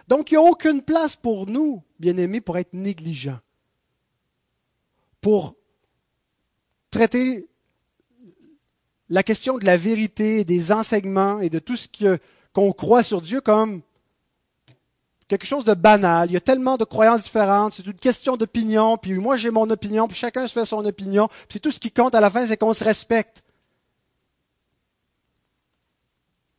Donc, 0.08 0.32
il 0.32 0.34
n'y 0.34 0.46
a 0.46 0.50
aucune 0.50 0.82
place 0.82 1.16
pour 1.16 1.46
nous, 1.46 1.84
bien-aimés, 2.00 2.42
pour 2.42 2.58
être 2.58 2.74
négligents, 2.74 3.40
pour 5.22 5.56
traiter 6.90 7.48
la 9.10 9.24
question 9.24 9.58
de 9.58 9.66
la 9.66 9.78
vérité, 9.78 10.44
des 10.44 10.72
enseignements 10.72 11.40
et 11.40 11.50
de 11.50 11.60
tout 11.60 11.76
ce 11.76 11.88
qu'on 12.54 12.72
croit 12.72 13.04
sur 13.04 13.22
Dieu 13.22 13.42
comme 13.42 13.82
quelque 15.30 15.46
chose 15.46 15.64
de 15.64 15.74
banal. 15.74 16.30
Il 16.30 16.34
y 16.34 16.38
a 16.38 16.42
tellement 16.42 16.76
de 16.76 16.84
croyances 16.84 17.24
différentes, 17.24 17.72
c'est 17.74 17.86
une 17.86 17.94
question 17.94 18.36
d'opinion, 18.36 18.98
puis 18.98 19.14
moi 19.14 19.38
j'ai 19.38 19.52
mon 19.52 19.70
opinion, 19.70 20.10
puis 20.10 20.18
chacun 20.18 20.46
se 20.46 20.60
fait 20.60 20.66
son 20.66 20.86
opinion, 20.86 21.28
puis 21.30 21.48
c'est 21.54 21.60
tout 21.60 21.72
ce 21.72 21.80
qui 21.80 21.92
compte 21.92 22.14
à 22.16 22.20
la 22.20 22.30
fin, 22.30 22.46
c'est 22.46 22.58
qu'on 22.58 22.74
se 22.74 22.84
respecte. 22.84 23.44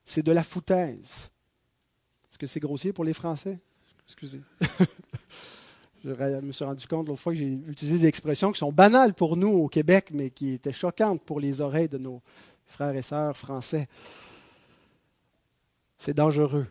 C'est 0.07 0.23
de 0.23 0.33
la 0.33 0.43
foutaise 0.43 1.31
que 2.41 2.47
c'est 2.47 2.59
grossier 2.59 2.93
pour 2.93 3.05
les 3.05 3.13
Français? 3.13 3.59
Excusez. 4.07 4.41
Je 6.03 6.11
me 6.11 6.53
suis 6.53 6.65
rendu 6.65 6.87
compte 6.87 7.07
l'autre 7.07 7.21
fois 7.21 7.35
que 7.35 7.39
j'ai 7.39 7.59
utilisé 7.69 7.99
des 7.99 8.07
expressions 8.07 8.53
qui 8.53 8.59
sont 8.59 8.73
banales 8.73 9.13
pour 9.13 9.37
nous 9.37 9.51
au 9.51 9.69
Québec, 9.69 10.09
mais 10.13 10.31
qui 10.31 10.53
étaient 10.53 10.73
choquantes 10.73 11.23
pour 11.23 11.41
les 11.41 11.61
oreilles 11.61 11.91
de 11.91 11.99
nos 11.99 12.23
frères 12.65 12.97
et 12.97 13.03
sœurs 13.03 13.37
français. 13.37 13.87
C'est 15.99 16.15
dangereux 16.15 16.67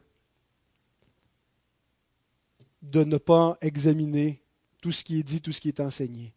de 2.82 3.04
ne 3.04 3.18
pas 3.18 3.58
examiner 3.62 4.42
tout 4.82 4.92
ce 4.92 5.04
qui 5.04 5.20
est 5.20 5.24
dit, 5.24 5.42
tout 5.42 5.52
ce 5.52 5.62
qui 5.62 5.68
est 5.68 5.80
enseigné. 5.80 6.34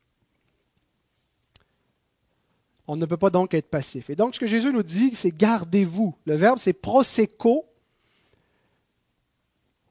On 2.87 2.97
ne 2.97 3.07
peut 3.07 3.17
pas 3.17 3.31
donc 3.31 3.55
être 3.55 3.71
passif. 3.71 4.11
Et 4.11 4.17
donc, 4.17 4.35
ce 4.35 4.41
que 4.41 4.47
Jésus 4.47 4.73
nous 4.73 4.83
dit, 4.83 5.15
c'est 5.15 5.31
gardez-vous. 5.31 6.15
Le 6.27 6.35
verbe, 6.35 6.59
c'est 6.59 6.73
proseco, 6.73 7.65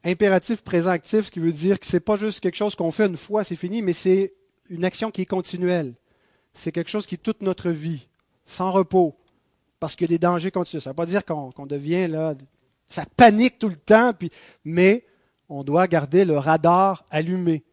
impératif 0.04 0.62
présent 0.62 0.92
actif, 0.92 1.28
ce 1.28 1.32
qui 1.32 1.40
veut 1.40 1.54
dire 1.54 1.80
que 1.80 1.86
ce 1.86 1.96
n'est 1.96 2.02
pas 2.02 2.18
juste 2.18 2.42
quelque 2.42 2.56
chose 2.56 2.76
qu'on 2.76 2.92
fait 2.92 3.06
une 3.06 3.18
fois, 3.18 3.44
c'est 3.44 3.56
fini, 3.56 3.82
mais 3.82 3.94
c'est 3.94 4.34
une 4.70 4.84
action 4.84 5.12
qui 5.12 5.22
est 5.22 5.26
continuelle. 5.26 5.94
C'est 6.54 6.72
quelque 6.72 6.90
chose 6.90 7.08
qui 7.08 7.16
est 7.16 7.20
toute 7.20 7.42
notre 7.42 7.70
vie, 7.70 8.08
sans 8.46 8.72
repos, 8.72 9.16
parce 9.80 9.96
qu'il 9.96 10.06
y 10.06 10.14
a 10.14 10.16
des 10.16 10.20
dangers 10.20 10.52
continus. 10.52 10.84
Ça 10.84 10.90
ne 10.90 10.94
veut 10.94 10.98
pas 10.98 11.06
dire 11.06 11.24
qu'on 11.24 11.66
devient 11.66 12.08
là, 12.08 12.36
ça 12.88 13.06
panique 13.16 13.58
tout 13.58 13.70
le 13.70 13.78
temps, 13.78 14.12
mais 14.66 15.06
on 15.52 15.64
doit 15.64 15.88
garder 15.88 16.24
le 16.24 16.38
radar 16.38 17.06
allumé. 17.12 17.64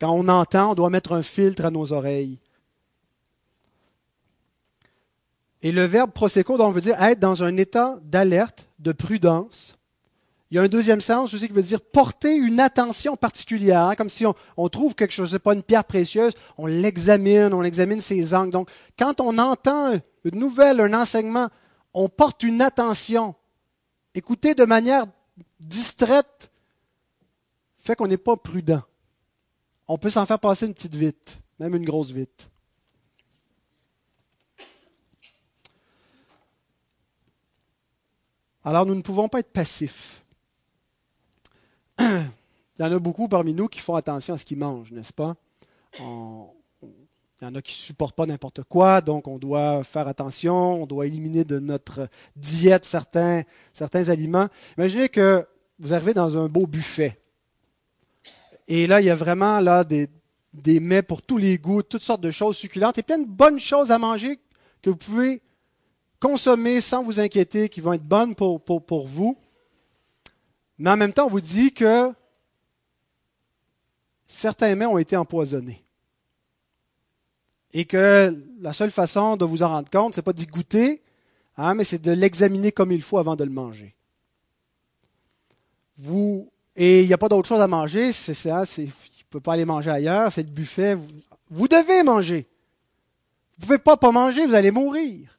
Quand 0.00 0.12
on 0.12 0.28
entend, 0.28 0.70
on 0.70 0.74
doit 0.74 0.90
mettre 0.90 1.12
un 1.12 1.24
filtre 1.24 1.64
à 1.64 1.70
nos 1.70 1.92
oreilles. 1.92 2.38
Et 5.60 5.72
le 5.72 5.84
verbe 5.84 6.12
proseco, 6.12 6.60
on 6.60 6.70
veut 6.70 6.80
dire 6.80 7.00
être 7.02 7.18
dans 7.18 7.42
un 7.42 7.56
état 7.56 7.98
d'alerte, 8.02 8.68
de 8.78 8.92
prudence, 8.92 9.76
il 10.50 10.56
y 10.56 10.58
a 10.58 10.62
un 10.62 10.68
deuxième 10.68 11.00
sens 11.00 11.32
aussi 11.32 11.48
qui 11.48 11.54
veut 11.54 11.62
dire 11.62 11.80
porter 11.80 12.36
une 12.36 12.60
attention 12.60 13.16
particulière, 13.16 13.86
hein, 13.86 13.94
comme 13.94 14.10
si 14.10 14.24
on, 14.56 14.68
trouve 14.68 14.94
quelque 14.94 15.12
chose, 15.12 15.32
n'est 15.32 15.38
pas 15.38 15.54
une 15.54 15.62
pierre 15.62 15.84
précieuse, 15.84 16.34
on 16.58 16.66
l'examine, 16.66 17.54
on 17.54 17.62
examine 17.62 18.00
ses 18.00 18.34
angles. 18.34 18.52
Donc, 18.52 18.70
quand 18.98 19.20
on 19.20 19.38
entend 19.38 19.94
une 20.24 20.38
nouvelle, 20.38 20.80
un 20.80 20.92
enseignement, 20.92 21.48
on 21.94 22.08
porte 22.08 22.42
une 22.42 22.60
attention. 22.60 23.34
Écouter 24.14 24.54
de 24.54 24.64
manière 24.64 25.06
distraite 25.60 26.50
fait 27.78 27.96
qu'on 27.96 28.06
n'est 28.06 28.16
pas 28.16 28.36
prudent. 28.36 28.82
On 29.88 29.98
peut 29.98 30.10
s'en 30.10 30.26
faire 30.26 30.38
passer 30.38 30.66
une 30.66 30.74
petite 30.74 30.94
vite, 30.94 31.38
même 31.58 31.74
une 31.74 31.84
grosse 31.84 32.10
vite. 32.10 32.48
Alors 38.64 38.86
nous 38.86 38.94
ne 38.94 39.02
pouvons 39.02 39.28
pas 39.28 39.40
être 39.40 39.52
passifs. 39.52 40.22
Il 41.98 42.30
y 42.78 42.82
en 42.82 42.92
a 42.92 42.98
beaucoup 42.98 43.28
parmi 43.28 43.52
nous 43.52 43.68
qui 43.68 43.80
font 43.80 43.96
attention 43.96 44.34
à 44.34 44.38
ce 44.38 44.44
qu'ils 44.44 44.58
mangent, 44.58 44.92
n'est-ce 44.92 45.12
pas? 45.12 45.36
Il 47.42 47.46
y 47.46 47.48
en 47.48 47.56
a 47.56 47.62
qui 47.62 47.72
ne 47.72 47.86
supportent 47.86 48.14
pas 48.14 48.24
n'importe 48.24 48.62
quoi, 48.62 49.00
donc 49.00 49.26
on 49.26 49.36
doit 49.36 49.82
faire 49.82 50.06
attention, 50.06 50.80
on 50.80 50.86
doit 50.86 51.08
éliminer 51.08 51.42
de 51.42 51.58
notre 51.58 52.08
diète 52.36 52.84
certains, 52.84 53.42
certains 53.72 54.10
aliments. 54.10 54.46
Imaginez 54.78 55.08
que 55.08 55.44
vous 55.80 55.92
arrivez 55.92 56.14
dans 56.14 56.36
un 56.36 56.48
beau 56.48 56.68
buffet. 56.68 57.20
Et 58.68 58.86
là, 58.86 59.00
il 59.00 59.06
y 59.06 59.10
a 59.10 59.16
vraiment 59.16 59.58
là, 59.58 59.82
des, 59.82 60.08
des 60.54 60.78
mets 60.78 61.02
pour 61.02 61.20
tous 61.20 61.36
les 61.36 61.58
goûts, 61.58 61.82
toutes 61.82 62.04
sortes 62.04 62.20
de 62.20 62.30
choses 62.30 62.56
succulentes 62.56 62.98
et 62.98 63.02
plein 63.02 63.18
de 63.18 63.26
bonnes 63.26 63.58
choses 63.58 63.90
à 63.90 63.98
manger 63.98 64.38
que 64.80 64.90
vous 64.90 64.96
pouvez 64.96 65.42
consommer 66.20 66.80
sans 66.80 67.02
vous 67.02 67.18
inquiéter, 67.18 67.68
qui 67.68 67.80
vont 67.80 67.94
être 67.94 68.06
bonnes 68.06 68.36
pour, 68.36 68.62
pour, 68.62 68.86
pour 68.86 69.08
vous. 69.08 69.36
Mais 70.78 70.90
en 70.90 70.96
même 70.96 71.12
temps, 71.12 71.26
on 71.26 71.30
vous 71.30 71.40
dit 71.40 71.72
que 71.72 72.12
certains 74.28 74.76
mets 74.76 74.86
ont 74.86 74.98
été 74.98 75.16
empoisonnés. 75.16 75.81
Et 77.72 77.84
que 77.84 78.36
la 78.60 78.72
seule 78.72 78.90
façon 78.90 79.36
de 79.36 79.44
vous 79.44 79.62
en 79.62 79.68
rendre 79.68 79.90
compte, 79.90 80.14
ce 80.14 80.20
n'est 80.20 80.24
pas 80.24 80.32
d'y 80.32 80.46
goûter, 80.46 81.02
hein, 81.56 81.74
mais 81.74 81.84
c'est 81.84 82.00
de 82.00 82.12
l'examiner 82.12 82.72
comme 82.72 82.92
il 82.92 83.02
faut 83.02 83.18
avant 83.18 83.36
de 83.36 83.44
le 83.44 83.50
manger. 83.50 83.94
Vous, 85.96 86.50
et 86.76 87.02
il 87.02 87.06
n'y 87.06 87.14
a 87.14 87.18
pas 87.18 87.28
d'autre 87.28 87.48
chose 87.48 87.60
à 87.60 87.66
manger, 87.66 88.12
c'est 88.12 88.34
ça, 88.34 88.64
il 88.78 88.86
ne 88.86 88.90
peut 89.30 89.40
pas 89.40 89.54
aller 89.54 89.64
manger 89.64 89.90
ailleurs, 89.90 90.30
c'est 90.30 90.42
le 90.42 90.50
buffet. 90.50 90.98
Vous, 91.50 91.68
devez 91.68 92.02
manger. 92.02 92.46
Vous 93.58 93.66
pouvez 93.66 93.78
pas 93.78 93.96
pas 93.96 94.12
manger, 94.12 94.46
vous 94.46 94.54
allez 94.54 94.70
mourir. 94.70 95.38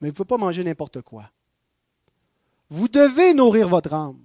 Mais 0.00 0.08
vous 0.08 0.14
pouvez 0.14 0.28
pas 0.28 0.36
manger 0.36 0.64
n'importe 0.64 1.02
quoi. 1.02 1.30
Vous 2.70 2.88
devez 2.88 3.34
nourrir 3.34 3.68
votre 3.68 3.94
âme. 3.94 4.18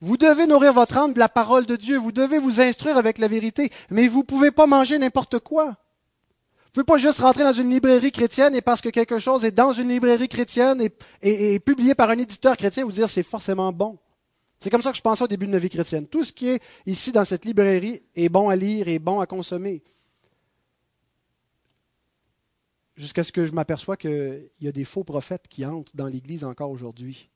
Vous 0.00 0.16
devez 0.16 0.46
nourrir 0.46 0.72
votre 0.72 0.96
âme 0.98 1.12
de 1.12 1.18
la 1.18 1.28
parole 1.28 1.66
de 1.66 1.76
Dieu. 1.76 1.96
Vous 1.98 2.12
devez 2.12 2.38
vous 2.38 2.60
instruire 2.60 2.96
avec 2.96 3.18
la 3.18 3.28
vérité. 3.28 3.70
Mais 3.90 4.08
vous 4.08 4.20
ne 4.20 4.24
pouvez 4.24 4.50
pas 4.50 4.66
manger 4.66 4.98
n'importe 4.98 5.38
quoi. 5.38 5.76
Vous 6.76 6.82
ne 6.82 6.84
pouvez 6.84 6.96
pas 6.96 7.08
juste 7.08 7.20
rentrer 7.20 7.42
dans 7.42 7.54
une 7.54 7.70
librairie 7.70 8.12
chrétienne 8.12 8.54
et 8.54 8.60
parce 8.60 8.82
que 8.82 8.90
quelque 8.90 9.18
chose 9.18 9.46
est 9.46 9.50
dans 9.50 9.72
une 9.72 9.88
librairie 9.88 10.28
chrétienne 10.28 10.82
et, 10.82 11.54
et 11.54 11.58
publié 11.58 11.94
par 11.94 12.10
un 12.10 12.18
éditeur 12.18 12.54
chrétien, 12.54 12.84
vous 12.84 12.92
dire 12.92 13.08
c'est 13.08 13.22
forcément 13.22 13.72
bon. 13.72 13.98
C'est 14.60 14.68
comme 14.68 14.82
ça 14.82 14.90
que 14.90 14.96
je 14.98 15.00
pensais 15.00 15.24
au 15.24 15.26
début 15.26 15.46
de 15.46 15.52
ma 15.52 15.56
vie 15.56 15.70
chrétienne. 15.70 16.06
Tout 16.06 16.22
ce 16.22 16.34
qui 16.34 16.48
est 16.48 16.62
ici 16.84 17.12
dans 17.12 17.24
cette 17.24 17.46
librairie 17.46 18.02
est 18.14 18.28
bon 18.28 18.50
à 18.50 18.56
lire 18.56 18.88
et 18.88 18.98
bon 18.98 19.20
à 19.20 19.26
consommer. 19.26 19.82
Jusqu'à 22.94 23.24
ce 23.24 23.32
que 23.32 23.46
je 23.46 23.52
m'aperçois 23.52 23.96
qu'il 23.96 24.50
y 24.60 24.68
a 24.68 24.72
des 24.72 24.84
faux 24.84 25.02
prophètes 25.02 25.48
qui 25.48 25.64
entrent 25.64 25.92
dans 25.94 26.08
l'Église 26.08 26.44
encore 26.44 26.70
aujourd'hui. 26.70 27.30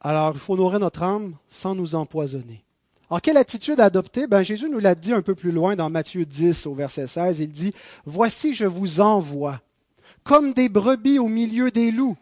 Alors, 0.00 0.32
il 0.34 0.40
faut 0.40 0.56
nourrir 0.56 0.80
notre 0.80 1.04
âme 1.04 1.36
sans 1.48 1.76
nous 1.76 1.94
empoisonner. 1.94 2.65
Alors, 3.08 3.22
quelle 3.22 3.36
attitude 3.36 3.78
adopter? 3.78 4.26
Ben, 4.26 4.42
Jésus 4.42 4.68
nous 4.68 4.80
l'a 4.80 4.96
dit 4.96 5.12
un 5.12 5.22
peu 5.22 5.36
plus 5.36 5.52
loin 5.52 5.76
dans 5.76 5.88
Matthieu 5.88 6.24
10 6.24 6.66
au 6.66 6.74
verset 6.74 7.06
16. 7.06 7.38
Il 7.38 7.50
dit, 7.50 7.72
Voici, 8.04 8.52
je 8.52 8.64
vous 8.64 9.00
envoie, 9.00 9.60
comme 10.24 10.52
des 10.52 10.68
brebis 10.68 11.20
au 11.20 11.28
milieu 11.28 11.70
des 11.70 11.92
loups. 11.92 12.16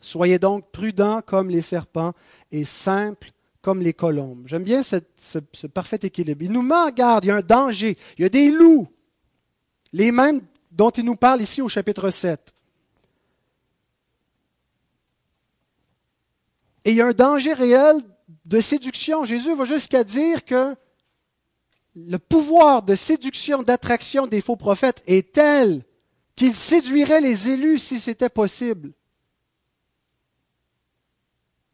Soyez 0.00 0.38
donc 0.38 0.70
prudents 0.70 1.20
comme 1.22 1.50
les 1.50 1.60
serpents 1.60 2.14
et 2.50 2.64
simples 2.64 3.30
comme 3.60 3.80
les 3.80 3.94
colombes. 3.94 4.44
J'aime 4.46 4.62
bien 4.62 4.82
ce, 4.82 4.98
parfait 5.66 5.98
équilibre. 6.02 6.42
Il 6.42 6.52
nous 6.52 6.62
met 6.62 6.74
en 6.74 6.90
garde, 6.90 7.24
il 7.24 7.28
y 7.28 7.30
a 7.30 7.36
un 7.36 7.40
danger, 7.40 7.96
il 8.18 8.22
y 8.22 8.24
a 8.26 8.28
des 8.28 8.50
loups, 8.50 8.86
les 9.94 10.12
mêmes 10.12 10.42
dont 10.70 10.90
il 10.90 11.04
nous 11.04 11.16
parle 11.16 11.40
ici 11.40 11.62
au 11.62 11.68
chapitre 11.68 12.10
7. 12.10 12.54
Et 16.84 16.90
il 16.90 16.96
y 16.96 17.00
a 17.00 17.06
un 17.06 17.12
danger 17.12 17.54
réel 17.54 17.96
de 18.44 18.60
séduction. 18.60 19.24
Jésus 19.24 19.54
va 19.54 19.64
jusqu'à 19.64 20.04
dire 20.04 20.44
que 20.44 20.76
le 21.94 22.18
pouvoir 22.18 22.82
de 22.82 22.94
séduction, 22.94 23.62
d'attraction 23.62 24.26
des 24.26 24.40
faux 24.40 24.56
prophètes 24.56 25.02
est 25.06 25.32
tel 25.32 25.84
qu'il 26.34 26.54
séduirait 26.54 27.20
les 27.20 27.48
élus 27.50 27.78
si 27.78 28.00
c'était 28.00 28.28
possible 28.28 28.92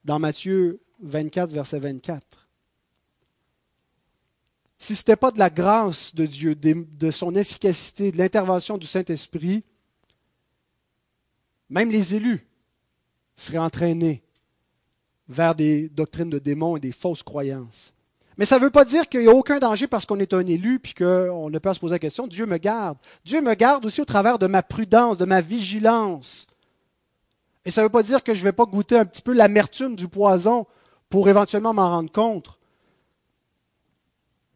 dans 0.05 0.19
Matthieu 0.19 0.81
24, 1.01 1.51
verset 1.51 1.79
24. 1.79 2.49
Si 4.79 4.95
ce 4.95 5.01
n'était 5.01 5.17
pas 5.17 5.31
de 5.31 5.39
la 5.39 5.51
grâce 5.51 6.15
de 6.15 6.27
Dieu, 6.27 6.55
de 6.55 7.11
son 7.11 7.35
efficacité, 7.35 8.13
de 8.13 8.19
l'intervention 8.19 8.79
du 8.79 8.87
Saint-Esprit, 8.87 9.63
même 11.69 11.91
les 11.91 12.15
élus 12.15 12.47
seraient 13.37 13.59
entraînés 13.59 14.23
vers 15.31 15.55
des 15.55 15.89
doctrines 15.89 16.29
de 16.29 16.39
démons 16.39 16.77
et 16.77 16.81
des 16.81 16.93
fausses 16.93 17.23
croyances. 17.23 17.95
Mais 18.37 18.45
ça 18.45 18.59
ne 18.59 18.65
veut 18.65 18.71
pas 18.71 18.85
dire 18.85 19.09
qu'il 19.09 19.21
n'y 19.21 19.29
a 19.29 19.35
aucun 19.35 19.59
danger 19.59 19.87
parce 19.87 20.05
qu'on 20.05 20.19
est 20.19 20.35
un 20.35 20.47
élu 20.47 20.79
puis 20.79 20.93
qu'on 20.93 21.49
ne 21.49 21.55
peut 21.55 21.61
pas 21.61 21.75
se 21.75 21.81
poser 21.81 21.95
la 21.95 21.99
question. 21.99 22.27
Dieu 22.27 22.47
me 22.47 22.59
garde. 22.59 22.99
Dieu 23.25 23.41
me 23.41 23.55
garde 23.55 23.87
aussi 23.87 24.01
au 24.01 24.05
travers 24.05 24.39
de 24.39 24.47
ma 24.47 24.63
prudence, 24.63 25.17
de 25.17 25.25
ma 25.25 25.41
vigilance, 25.41 26.47
et 27.65 27.71
ça 27.71 27.83
ne 27.83 27.87
veut 27.87 27.91
pas 27.91 28.03
dire 28.03 28.23
que 28.25 28.35
je 28.35 28.41
ne 28.41 28.45
vais 28.45 28.53
pas 28.53 28.65
goûter 28.65 28.97
un 28.97 29.05
petit 29.05 29.23
peu 29.23 29.33
l'amertume 29.33 29.97
du 29.97 30.09
poison 30.09 30.67
pour 31.09 31.29
éventuellement 31.29 31.75
m'en 31.75 31.91
rendre 31.91 32.11
compte. 32.11 32.59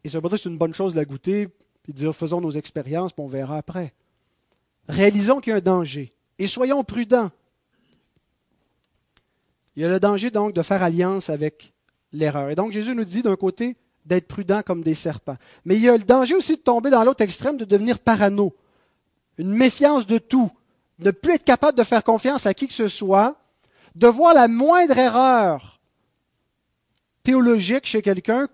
Et 0.03 0.09
ça 0.09 0.17
ne 0.17 0.19
veut 0.19 0.23
pas 0.23 0.29
dire 0.29 0.37
que 0.37 0.43
c'est 0.43 0.49
une 0.49 0.57
bonne 0.57 0.73
chose 0.73 0.93
de 0.93 0.99
la 0.99 1.05
goûter, 1.05 1.47
et 1.87 1.91
de 1.91 1.97
dire 1.97 2.15
faisons 2.15 2.41
nos 2.41 2.51
expériences, 2.51 3.13
puis 3.13 3.23
on 3.23 3.27
verra 3.27 3.57
après. 3.57 3.93
Réalisons 4.87 5.39
qu'il 5.39 5.51
y 5.51 5.53
a 5.53 5.57
un 5.57 5.61
danger. 5.61 6.11
Et 6.39 6.47
soyons 6.47 6.83
prudents. 6.83 7.31
Il 9.75 9.83
y 9.83 9.85
a 9.85 9.89
le 9.89 9.99
danger 9.99 10.31
donc 10.31 10.53
de 10.53 10.61
faire 10.61 10.81
alliance 10.83 11.29
avec 11.29 11.73
l'erreur. 12.13 12.49
Et 12.49 12.55
donc 12.55 12.71
Jésus 12.71 12.95
nous 12.95 13.03
dit 13.03 13.21
d'un 13.21 13.35
côté 13.35 13.75
d'être 14.05 14.27
prudent 14.27 14.61
comme 14.61 14.83
des 14.83 14.93
serpents. 14.93 15.37
Mais 15.65 15.75
il 15.75 15.81
y 15.81 15.89
a 15.89 15.97
le 15.97 16.03
danger 16.03 16.35
aussi 16.35 16.55
de 16.55 16.61
tomber 16.61 16.89
dans 16.89 17.03
l'autre 17.03 17.21
extrême, 17.21 17.57
de 17.57 17.65
devenir 17.65 17.99
parano. 17.99 18.55
Une 19.37 19.51
méfiance 19.51 20.07
de 20.07 20.17
tout, 20.17 20.51
ne 20.99 21.11
plus 21.11 21.33
être 21.33 21.43
capable 21.43 21.77
de 21.77 21.83
faire 21.83 22.03
confiance 22.03 22.45
à 22.45 22.53
qui 22.53 22.67
que 22.67 22.73
ce 22.73 22.87
soit, 22.87 23.35
de 23.95 24.07
voir 24.07 24.33
la 24.33 24.47
moindre 24.47 24.97
erreur 24.97 25.79
théologique 27.23 27.85
chez 27.85 28.01
quelqu'un 28.01 28.47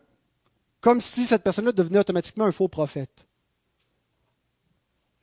comme 0.79 1.01
si 1.01 1.27
cette 1.27 1.43
personne-là 1.43 1.71
devenait 1.71 1.99
automatiquement 1.99 2.45
un 2.45 2.51
faux 2.51 2.67
prophète. 2.67 3.27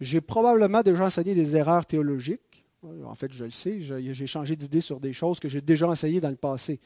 J'ai 0.01 0.21
probablement 0.21 0.83
déjà 0.83 1.05
enseigné 1.05 1.35
des 1.35 1.57
erreurs 1.57 1.85
théologiques. 1.85 2.58
En 2.83 3.15
fait, 3.15 3.33
je 3.33 3.45
le 3.45 3.51
sais, 3.51 3.81
j'ai 3.81 4.27
changé 4.27 4.55
d'idée 4.55 4.81
sur 4.81 5.01
des 5.01 5.13
choses 5.13 5.41
que 5.41 5.49
j'ai 5.49 5.61
déjà 5.61 5.89
enseignées 5.89 6.21
dans 6.21 6.31
le 6.31 6.37
passé. 6.37 6.79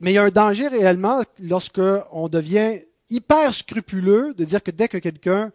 Mais 0.00 0.12
il 0.12 0.14
y 0.14 0.18
a 0.18 0.24
un 0.24 0.30
danger 0.30 0.68
réellement 0.68 1.22
lorsqu'on 1.40 2.28
devient 2.28 2.80
hyper 3.08 3.54
scrupuleux 3.54 4.34
de 4.34 4.44
dire 4.44 4.62
que 4.62 4.72
dès 4.72 4.88
que 4.88 4.98
quelqu'un 4.98 5.52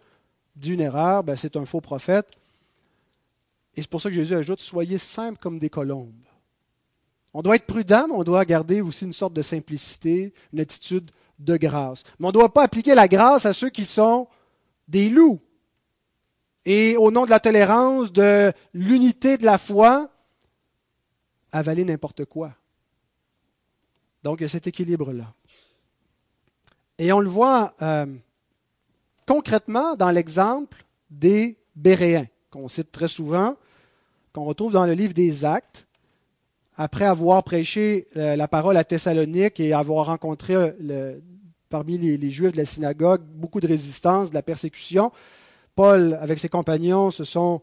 dit 0.56 0.73
une 0.73 0.82
erreur, 0.82 1.23
ben 1.23 1.36
c'est 1.36 1.58
un 1.58 1.65
faux 1.65 1.82
prophète. 1.82 2.28
Et 3.75 3.82
c'est 3.82 3.89
pour 3.89 4.02
ça 4.02 4.10
que 4.10 4.15
Jésus 4.15 4.36
ajoute, 4.36 4.62
soyez 4.62 4.97
simples 4.97 5.39
comme 5.39 5.60
des 5.60 5.69
colombes. 5.69 6.13
On 7.34 7.41
doit 7.41 7.58
être 7.58 7.65
prudent, 7.65 8.08
mais 8.08 8.15
on 8.15 8.23
doit 8.23 8.43
garder 8.45 8.82
aussi 8.82 9.06
une 9.06 9.13
sorte 9.13 9.34
de 9.34 9.41
simplicité, 9.41 10.34
une 10.54 10.62
attitude 10.62 11.12
de 11.38 11.58
grâce. 11.58 12.04
Mais 12.19 12.25
on 12.25 12.30
ne 12.30 12.34
doit 12.34 12.54
pas 12.54 12.63
appliquer 12.63 12.95
la 12.95 13.08
grâce 13.08 13.45
à 13.45 13.54
ceux 13.54 13.69
qui 13.69 13.86
sont 13.86 14.28
des 14.88 15.10
loups. 15.10 15.39
Et 16.65 16.98
au 16.98 17.12
nom 17.12 17.26
de 17.26 17.30
la 17.30 17.39
tolérance, 17.39 18.12
de 18.12 18.52
l'unité 18.74 19.38
de 19.38 19.45
la 19.45 19.58
foi, 19.58 20.10
avaler 21.52 21.86
n'importe 21.86 22.26
quoi. 22.26 22.54
Donc, 24.24 24.39
il 24.39 24.43
y 24.43 24.45
a 24.45 24.50
cet 24.50 24.67
équilibre-là. 24.67 25.34
Et 26.98 27.13
on 27.13 27.22
le 27.22 27.30
voit 27.30 27.74
euh, 27.82 28.06
concrètement 29.26 29.95
dans 29.95 30.10
l'exemple 30.10 30.84
des 31.10 31.58
Béréens, 31.76 32.28
qu'on 32.50 32.67
cite 32.67 32.91
très 32.91 33.08
souvent 33.08 33.56
qu'on 34.34 34.43
retrouve 34.43 34.74
dans 34.74 34.86
le 34.86 34.93
livre 34.93 35.13
des 35.13 35.45
Actes, 35.45 35.88
après 36.76 37.06
avoir 37.06 37.43
prêché 37.43 38.08
euh, 38.15 38.36
la 38.36 38.48
parole 38.48 38.78
à 38.78 38.84
Thessalonique 38.84 39.60
et 39.60 39.74
avoir 39.74 40.06
rencontré 40.06 40.54
euh, 40.56 41.19
parmi 41.69 41.98
les, 41.98 42.32
Juifs 42.32 42.54
de 42.54 42.58
la 42.58 42.65
synagogue 42.65 43.22
beaucoup 43.22 43.60
de 43.60 43.67
résistance, 43.67 44.30
de 44.30 44.36
la 44.36 44.41
persécution, 44.41 45.12
Paul, 45.80 46.20
avec 46.20 46.39
ses 46.39 46.50
compagnons, 46.50 47.10
se 47.10 47.24
sont 47.24 47.62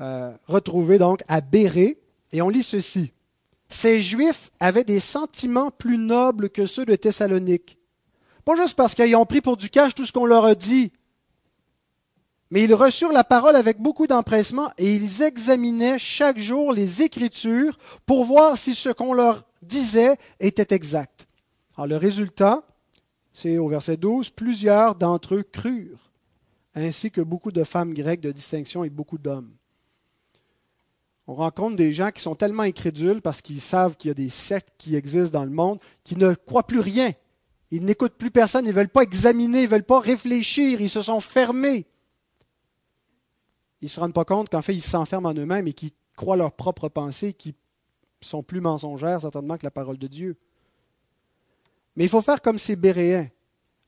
euh, 0.00 0.32
retrouvés 0.46 0.96
donc 0.96 1.22
à 1.28 1.42
Bérée, 1.42 1.98
et 2.32 2.40
on 2.40 2.48
lit 2.48 2.62
ceci. 2.62 3.12
Ces 3.68 4.00
Juifs 4.00 4.50
avaient 4.58 4.84
des 4.84 5.00
sentiments 5.00 5.70
plus 5.70 5.98
nobles 5.98 6.48
que 6.48 6.64
ceux 6.64 6.86
de 6.86 6.96
Thessalonique. 6.96 7.76
Pas 8.46 8.56
juste 8.56 8.74
parce 8.74 8.94
qu'ils 8.94 9.14
ont 9.16 9.26
pris 9.26 9.42
pour 9.42 9.58
du 9.58 9.68
cash 9.68 9.94
tout 9.94 10.06
ce 10.06 10.12
qu'on 10.12 10.24
leur 10.24 10.46
a 10.46 10.54
dit, 10.54 10.92
mais 12.50 12.64
ils 12.64 12.72
reçurent 12.72 13.12
la 13.12 13.22
parole 13.22 13.56
avec 13.56 13.82
beaucoup 13.82 14.06
d'empressement 14.06 14.70
et 14.78 14.94
ils 14.94 15.20
examinaient 15.20 15.98
chaque 15.98 16.38
jour 16.38 16.72
les 16.72 17.02
Écritures 17.02 17.76
pour 18.06 18.24
voir 18.24 18.56
si 18.56 18.74
ce 18.74 18.88
qu'on 18.88 19.12
leur 19.12 19.44
disait 19.60 20.16
était 20.40 20.74
exact. 20.74 21.26
Alors 21.76 21.86
le 21.86 21.98
résultat, 21.98 22.62
c'est 23.34 23.58
au 23.58 23.68
verset 23.68 23.98
12, 23.98 24.30
plusieurs 24.30 24.94
d'entre 24.94 25.34
eux 25.34 25.42
crurent, 25.42 26.06
ainsi 26.76 27.10
que 27.10 27.20
beaucoup 27.20 27.50
de 27.50 27.64
femmes 27.64 27.94
grecques 27.94 28.20
de 28.20 28.30
distinction 28.30 28.84
et 28.84 28.90
beaucoup 28.90 29.18
d'hommes. 29.18 29.50
On 31.26 31.34
rencontre 31.34 31.74
des 31.74 31.92
gens 31.92 32.10
qui 32.10 32.22
sont 32.22 32.36
tellement 32.36 32.62
incrédules 32.62 33.20
parce 33.20 33.42
qu'ils 33.42 33.60
savent 33.60 33.96
qu'il 33.96 34.08
y 34.08 34.10
a 34.12 34.14
des 34.14 34.28
sectes 34.28 34.72
qui 34.78 34.94
existent 34.94 35.38
dans 35.38 35.44
le 35.44 35.50
monde, 35.50 35.80
qui 36.04 36.16
ne 36.16 36.34
croient 36.34 36.66
plus 36.66 36.78
rien. 36.78 37.10
Ils 37.72 37.84
n'écoutent 37.84 38.14
plus 38.14 38.30
personne, 38.30 38.64
ils 38.64 38.68
ne 38.68 38.74
veulent 38.74 38.88
pas 38.88 39.02
examiner, 39.02 39.62
ils 39.62 39.64
ne 39.64 39.70
veulent 39.70 39.82
pas 39.82 39.98
réfléchir, 39.98 40.80
ils 40.80 40.88
se 40.88 41.02
sont 41.02 41.18
fermés 41.18 41.86
ils 43.82 43.86
ne 43.86 43.90
se 43.90 44.00
rendent 44.00 44.14
pas 44.14 44.24
compte 44.24 44.48
qu'en 44.48 44.62
fait, 44.62 44.74
ils 44.74 44.82
s'enferment 44.82 45.28
en 45.28 45.34
eux-mêmes 45.34 45.68
et 45.68 45.72
qu'ils 45.72 45.92
croient 46.16 46.36
leurs 46.36 46.52
propres 46.52 46.88
pensées 46.88 47.32
qui 47.32 47.54
sont 48.20 48.42
plus 48.42 48.60
mensongères 48.60 49.20
certainement 49.20 49.56
que 49.58 49.64
la 49.64 49.70
parole 49.70 49.98
de 49.98 50.06
Dieu. 50.06 50.36
Mais 51.94 52.04
il 52.04 52.08
faut 52.08 52.22
faire 52.22 52.42
comme 52.42 52.58
ces 52.58 52.76
Béréens, 52.76 53.28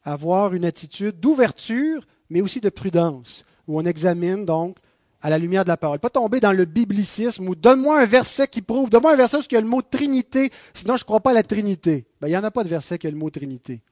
avoir 0.03 0.55
une 0.55 0.65
attitude 0.65 1.19
d'ouverture, 1.19 2.07
mais 2.31 2.41
aussi 2.41 2.61
de 2.61 2.69
prudence, 2.69 3.45
où 3.67 3.79
on 3.79 3.85
examine 3.85 4.45
donc 4.45 4.77
à 5.21 5.31
la 5.31 5.39
lumière 5.39 5.65
de 5.65 5.69
la 5.69 5.77
parole. 5.77 5.99
Pas 5.99 6.11
tomber 6.11 6.41
dans 6.41 6.53
le 6.53 6.65
biblicisme 6.65 7.49
ou 7.49 7.55
donne-moi 7.55 8.01
un 8.01 8.05
verset 8.05 8.47
qui 8.47 8.63
prouve, 8.63 8.91
donne-moi 8.91 9.13
un 9.13 9.17
verset 9.17 9.39
où 9.39 9.43
il 9.51 9.55
y 9.55 9.57
a 9.57 9.61
le 9.61 9.67
mot 9.67 9.83
Trinité, 9.83 10.51
sinon 10.75 10.97
je 10.97 11.03
ne 11.03 11.07
crois 11.07 11.21
pas 11.21 11.31
à 11.31 11.35
la 11.35 11.43
Trinité. 11.43 12.07
Ben, 12.21 12.29
il 12.29 12.31
n'y 12.31 12.37
en 12.37 12.45
a 12.45 12.51
pas 12.51 12.65
de 12.65 12.69
verset 12.69 12.99
qui 12.99 13.07
a 13.07 13.11
le 13.11 13.17
mot 13.17 13.31
Trinité. 13.31 13.83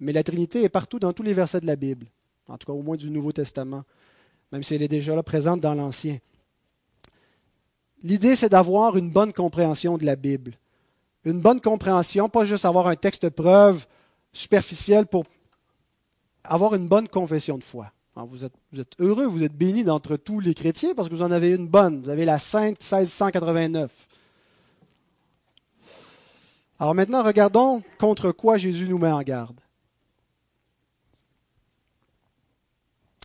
Mais 0.00 0.12
la 0.12 0.22
Trinité 0.22 0.62
est 0.62 0.68
partout 0.68 0.98
dans 0.98 1.12
tous 1.12 1.22
les 1.22 1.32
versets 1.32 1.60
de 1.60 1.66
la 1.66 1.76
Bible, 1.76 2.06
en 2.48 2.58
tout 2.58 2.66
cas 2.66 2.72
au 2.72 2.82
moins 2.82 2.96
du 2.96 3.10
Nouveau 3.10 3.32
Testament 3.32 3.84
même 4.54 4.62
si 4.62 4.72
elle 4.72 4.82
est 4.82 4.88
déjà 4.88 5.16
là 5.16 5.24
présente 5.24 5.58
dans 5.58 5.74
l'Ancien. 5.74 6.18
L'idée, 8.04 8.36
c'est 8.36 8.50
d'avoir 8.50 8.96
une 8.96 9.10
bonne 9.10 9.32
compréhension 9.32 9.98
de 9.98 10.06
la 10.06 10.14
Bible. 10.14 10.52
Une 11.24 11.40
bonne 11.40 11.60
compréhension, 11.60 12.28
pas 12.28 12.44
juste 12.44 12.64
avoir 12.64 12.86
un 12.86 12.94
texte 12.94 13.30
preuve 13.30 13.84
superficiel 14.32 15.06
pour 15.06 15.24
avoir 16.44 16.74
une 16.74 16.88
bonne 16.88 17.08
confession 17.08 17.58
de 17.58 17.64
foi. 17.64 17.90
vous, 18.16 18.44
êtes, 18.44 18.52
heureux, 19.00 19.26
vous 19.26 19.42
êtes 19.42 19.56
bénis 19.56 19.84
d'entre 19.84 20.16
tous 20.16 20.40
les 20.40 20.54
chrétiens 20.54 20.94
parce 20.94 21.08
que 21.08 21.14
vous 21.14 21.22
en 21.22 21.30
avez 21.30 21.50
une 21.50 21.68
bonne. 21.68 22.02
Vous 22.02 22.10
avez 22.10 22.24
la 22.24 22.38
Sainte 22.38 22.80
1689. 22.80 24.08
Alors 26.78 26.94
maintenant, 26.94 27.22
regardons 27.22 27.82
contre 27.98 28.32
quoi 28.32 28.56
Jésus 28.56 28.88
nous 28.88 28.98
met 28.98 29.10
en 29.10 29.22
garde. 29.22 29.58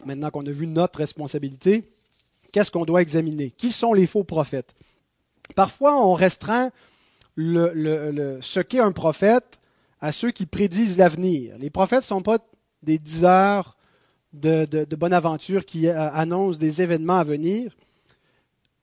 Maintenant 0.06 0.30
qu'on 0.30 0.46
a 0.46 0.52
vu 0.52 0.66
notre 0.66 1.00
responsabilité, 1.00 1.84
qu'est-ce 2.54 2.72
qu'on 2.72 2.86
doit 2.86 3.02
examiner? 3.02 3.52
Qui 3.52 3.72
sont 3.72 3.94
les 3.94 4.08
faux 4.08 4.24
prophètes? 4.24 4.74
Parfois, 5.56 6.02
on 6.02 6.14
restreint 6.14 6.72
ce 7.38 8.60
qu'est 8.62 8.80
un 8.80 8.92
prophète 8.92 9.60
à 10.00 10.12
ceux 10.12 10.32
qui 10.32 10.46
prédisent 10.46 10.98
l'avenir. 10.98 11.56
Les 11.58 11.70
prophètes 11.70 12.02
ne 12.02 12.06
sont 12.06 12.22
pas 12.22 12.38
des 12.84 12.98
diseurs 12.98 13.78
de, 14.34 14.86
bonne 14.96 15.14
aventure 15.14 15.66
qui 15.66 15.88
euh, 15.88 16.12
annoncent 16.12 16.60
des 16.60 16.82
événements 16.82 17.18
à 17.18 17.24
venir. 17.24 17.76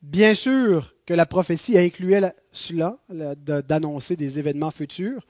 Bien 0.02 0.34
sûr 0.34 0.94
que 1.04 1.14
la 1.14 1.26
prophétie 1.26 1.78
incluait 1.78 2.34
cela, 2.52 2.98
d'annoncer 3.08 4.16
des 4.16 4.38
événements 4.38 4.70
futurs, 4.70 5.26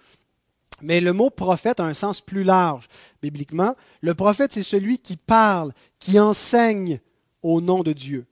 mais 0.83 1.00
le 1.00 1.12
mot 1.12 1.31
prophète 1.31 1.81
a 1.81 1.85
un 1.85 1.94
sens 1.94 2.20
plus 2.20 2.44
large 2.44 2.88
bibliquement. 3.22 3.74
Le 4.00 4.14
prophète, 4.14 4.52
c'est 4.52 4.62
celui 4.62 4.98
qui 4.98 5.16
parle, 5.16 5.72
qui 5.98 6.18
enseigne 6.20 7.00
au 7.42 7.61
nom 7.61 7.83
de 7.83 7.92
Dieu. 7.92 8.26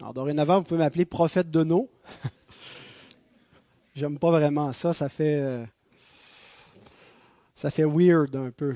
Alors 0.00 0.14
dorénavant, 0.14 0.58
vous 0.58 0.64
pouvez 0.64 0.78
m'appeler 0.78 1.04
prophète 1.04 1.50
de 1.50 1.64
nos. 1.64 1.88
J'aime 3.94 4.18
pas 4.18 4.30
vraiment 4.30 4.72
ça, 4.72 4.92
ça 4.92 5.08
fait 5.08 5.40
euh, 5.40 5.64
ça 7.54 7.70
fait 7.70 7.84
weird 7.84 8.34
un 8.36 8.50
peu. 8.50 8.74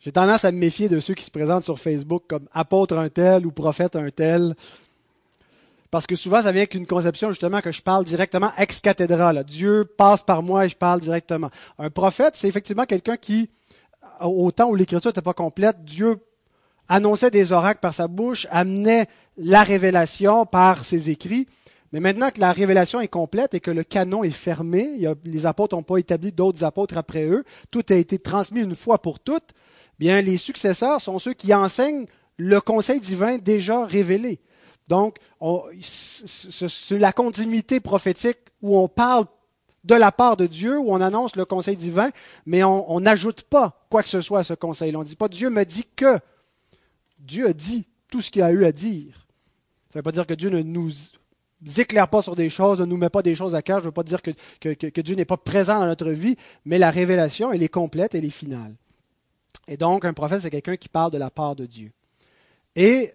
J'ai 0.00 0.12
tendance 0.12 0.46
à 0.46 0.52
me 0.52 0.56
méfier 0.56 0.88
de 0.88 0.98
ceux 0.98 1.12
qui 1.12 1.24
se 1.24 1.30
présentent 1.30 1.64
sur 1.64 1.78
Facebook 1.78 2.22
comme 2.26 2.48
apôtre 2.52 2.96
un 2.96 3.10
tel 3.10 3.46
ou 3.46 3.52
prophète 3.52 3.96
un 3.96 4.08
tel. 4.10 4.54
Parce 5.90 6.06
que 6.06 6.16
souvent, 6.16 6.42
ça 6.42 6.52
vient 6.52 6.62
avec 6.62 6.74
une 6.74 6.86
conception 6.86 7.30
justement 7.32 7.60
que 7.60 7.70
je 7.70 7.82
parle 7.82 8.06
directement 8.06 8.50
ex 8.56 8.80
cathedra. 8.80 9.44
Dieu 9.44 9.84
passe 9.84 10.22
par 10.22 10.42
moi 10.42 10.64
et 10.64 10.70
je 10.70 10.76
parle 10.76 11.00
directement. 11.00 11.50
Un 11.78 11.90
prophète, 11.90 12.34
c'est 12.36 12.48
effectivement 12.48 12.86
quelqu'un 12.86 13.18
qui, 13.18 13.50
au 14.22 14.50
temps 14.52 14.70
où 14.70 14.74
l'écriture 14.74 15.10
n'était 15.10 15.20
pas 15.20 15.34
complète, 15.34 15.84
Dieu 15.84 16.16
annonçait 16.88 17.30
des 17.30 17.52
oracles 17.52 17.80
par 17.80 17.92
sa 17.92 18.08
bouche, 18.08 18.46
amenait 18.50 19.06
la 19.36 19.62
révélation 19.64 20.46
par 20.46 20.82
ses 20.84 21.10
écrits. 21.10 21.46
Mais 21.92 22.00
maintenant 22.00 22.30
que 22.30 22.40
la 22.40 22.52
révélation 22.52 23.00
est 23.00 23.08
complète 23.08 23.52
et 23.52 23.60
que 23.60 23.70
le 23.70 23.84
canon 23.84 24.24
est 24.24 24.30
fermé, 24.30 25.06
les 25.24 25.46
apôtres 25.46 25.76
n'ont 25.76 25.82
pas 25.82 25.98
établi 25.98 26.32
d'autres 26.32 26.64
apôtres 26.64 26.96
après 26.96 27.26
eux, 27.26 27.44
tout 27.70 27.84
a 27.90 27.94
été 27.94 28.18
transmis 28.18 28.62
une 28.62 28.76
fois 28.76 29.02
pour 29.02 29.20
toutes, 29.20 29.50
les 30.00 30.36
successeurs 30.36 31.00
sont 31.00 31.18
ceux 31.18 31.34
qui 31.34 31.52
enseignent 31.54 32.06
le 32.36 32.60
conseil 32.60 33.00
divin 33.00 33.38
déjà 33.38 33.84
révélé. 33.84 34.40
Donc, 34.88 35.18
c'est 35.82 36.98
la 36.98 37.12
continuité 37.12 37.80
prophétique 37.80 38.38
où 38.62 38.78
on 38.78 38.88
parle 38.88 39.26
de 39.84 39.94
la 39.94 40.10
part 40.10 40.36
de 40.36 40.46
Dieu, 40.46 40.78
où 40.78 40.92
on 40.92 41.00
annonce 41.00 41.36
le 41.36 41.44
conseil 41.44 41.76
divin, 41.76 42.10
mais 42.44 42.64
on 42.64 43.00
n'ajoute 43.00 43.42
pas 43.42 43.86
quoi 43.88 44.02
que 44.02 44.08
ce 44.08 44.20
soit 44.20 44.40
à 44.40 44.44
ce 44.44 44.54
conseil. 44.54 44.94
On 44.96 45.00
ne 45.00 45.04
dit 45.04 45.16
pas 45.16 45.28
Dieu 45.28 45.50
me 45.50 45.64
dit 45.64 45.86
que. 45.96 46.18
Dieu 47.18 47.48
a 47.48 47.52
dit 47.52 47.86
tout 48.10 48.20
ce 48.22 48.30
qu'il 48.30 48.42
a 48.42 48.50
eu 48.50 48.64
à 48.64 48.72
dire. 48.72 49.28
Ça 49.90 49.98
ne 49.98 50.00
veut 50.00 50.02
pas 50.02 50.12
dire 50.12 50.26
que 50.26 50.34
Dieu 50.34 50.48
ne 50.50 50.62
nous 50.62 50.90
éclaire 51.76 52.08
pas 52.08 52.22
sur 52.22 52.34
des 52.34 52.48
choses, 52.48 52.80
ne 52.80 52.86
nous 52.86 52.96
met 52.96 53.10
pas 53.10 53.22
des 53.22 53.34
choses 53.34 53.54
à 53.54 53.62
cœur. 53.62 53.78
Je 53.78 53.84
ne 53.84 53.88
veux 53.88 53.92
pas 53.92 54.02
dire 54.02 54.22
que, 54.22 54.30
que 54.60 55.00
Dieu 55.00 55.14
n'est 55.14 55.24
pas 55.26 55.36
présent 55.36 55.78
dans 55.78 55.86
notre 55.86 56.10
vie, 56.10 56.36
mais 56.64 56.78
la 56.78 56.90
révélation, 56.90 57.52
elle 57.52 57.62
est 57.62 57.68
complète, 57.68 58.14
elle 58.14 58.24
est 58.24 58.30
finale. 58.30 58.74
Et 59.70 59.76
donc, 59.76 60.04
un 60.04 60.12
prophète, 60.12 60.40
c'est 60.40 60.50
quelqu'un 60.50 60.76
qui 60.76 60.88
parle 60.88 61.12
de 61.12 61.16
la 61.16 61.30
part 61.30 61.54
de 61.54 61.64
Dieu. 61.64 61.92
Et 62.74 63.12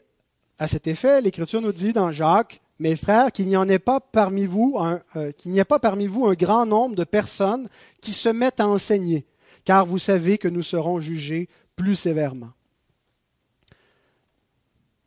à 0.58 0.68
cet 0.68 0.88
effet, 0.88 1.22
l'Écriture 1.22 1.62
nous 1.62 1.74
dit 1.74 1.91
dans 1.91 2.12
Jacques, 2.12 2.62
mes 2.80 2.96
frères, 2.96 3.34
qu'il 3.34 3.48
n'y 3.48 3.58
en 3.58 3.68
ait 3.68 3.78
pas 3.78 4.00
parmi 4.00 4.46
vous, 4.46 4.80
euh, 5.18 5.34
qu'il 5.34 5.52
n'y 5.52 5.60
ait 5.60 5.65
pas 5.65 5.80
parmi 5.80 6.08
vous 6.08 6.28
un 6.28 6.34
grand 6.34 6.65
nombre 6.65 6.96
de 6.96 7.04
personnes 7.04 7.68
qui 8.00 8.13
se 8.13 8.30
mettent 8.30 8.62
à 8.62 8.70
enseigner, 8.70 9.26
car 9.65 9.86
vous 9.86 10.00
savez 10.00 10.38
que 10.38 10.48
nous 10.48 10.63
serons 10.63 11.02
jugés 11.02 11.50
plus 11.76 11.96
sévèrement. 11.96 12.52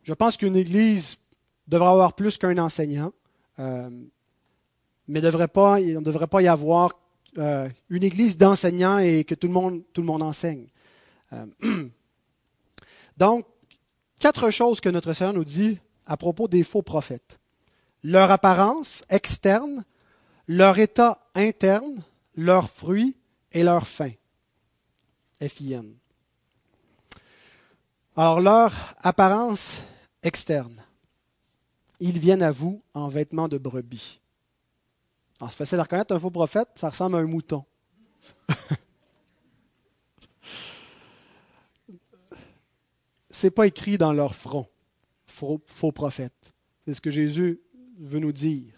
Je 0.03 0.13
pense 0.13 0.37
qu'une 0.37 0.57
Église 0.57 1.17
devrait 1.67 1.89
avoir 1.89 2.13
plus 2.13 2.37
qu'un 2.37 2.59
enseignant, 2.59 3.13
euh, 3.59 3.89
mais 5.07 5.21
il 5.21 5.25
ne 5.25 6.01
devrait 6.01 6.27
pas 6.27 6.43
y 6.43 6.49
avoir 6.49 6.93
euh, 7.39 7.69
une 7.89 8.05
Église 8.05 8.37
d'enseignants 8.37 8.99
et 8.99 9.25
que 9.25 9.35
tout 9.35 9.47
le 9.47 10.03
monde 10.03 10.23
enseigne. 10.23 10.67
donc, 13.17 13.47
quatre 14.19 14.51
choses 14.51 14.81
que 14.81 14.89
notre 14.89 15.13
Seigneur 15.13 15.35
nous 15.35 15.45
dit 15.45 15.79
à 16.07 16.17
propos 16.17 16.49
des 16.49 16.65
faux 16.65 16.83
prophètes. 16.83 17.39
Leur 18.03 18.31
apparence 18.31 19.05
externe, 19.09 19.85
leur 20.47 20.79
état 20.79 21.21
interne, 21.35 22.03
leurs 22.35 22.71
fruits 22.71 23.17
et 23.53 23.63
leur 23.63 23.87
fin. 23.87 24.11
F-I-N. 25.41 25.95
Alors, 28.17 28.41
leur 28.41 28.73
apparence 29.01 29.83
externe. 30.23 30.83
Ils 32.01 32.19
viennent 32.19 32.43
à 32.43 32.51
vous 32.51 32.83
en 32.95 33.09
vêtements 33.09 33.49
de 33.49 33.59
brebis. 33.59 34.21
Alors, 35.41 35.51
c'est 35.51 35.59
facile 35.59 35.79
à 35.79 35.83
reconnaître 35.83 36.15
un 36.15 36.19
faux 36.19 36.31
prophète, 36.31 36.69
ça 36.75 36.89
ressemble 36.89 37.17
à 37.17 37.19
un 37.19 37.27
mouton. 37.27 37.65
c'est 43.39 43.53
pas 43.53 43.69
écrit 43.69 43.99
dans 43.99 44.13
leur 44.13 44.35
front, 44.35 44.67
faux, 45.29 45.93
prophètes. 45.93 46.53
C'est 46.85 46.95
ce 46.95 47.01
que 47.01 47.11
Jésus 47.11 47.61
veut 48.01 48.19
nous 48.19 48.33
dire. 48.33 48.73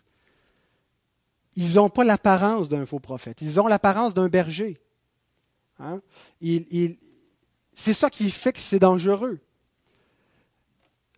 Ils 1.56 1.76
n'ont 1.76 1.88
pas 1.88 2.04
l'apparence 2.04 2.68
d'un 2.68 2.84
faux 2.84 3.00
prophète, 3.00 3.38
ils 3.40 3.58
ont 3.58 3.66
l'apparence 3.66 4.12
d'un 4.12 4.28
berger. 4.28 4.78
Hein? 5.78 6.02
c'est 7.72 7.94
ça 7.94 8.10
qui 8.10 8.30
fait 8.30 8.52
que 8.52 8.60
c'est 8.60 8.78
dangereux. 8.78 9.40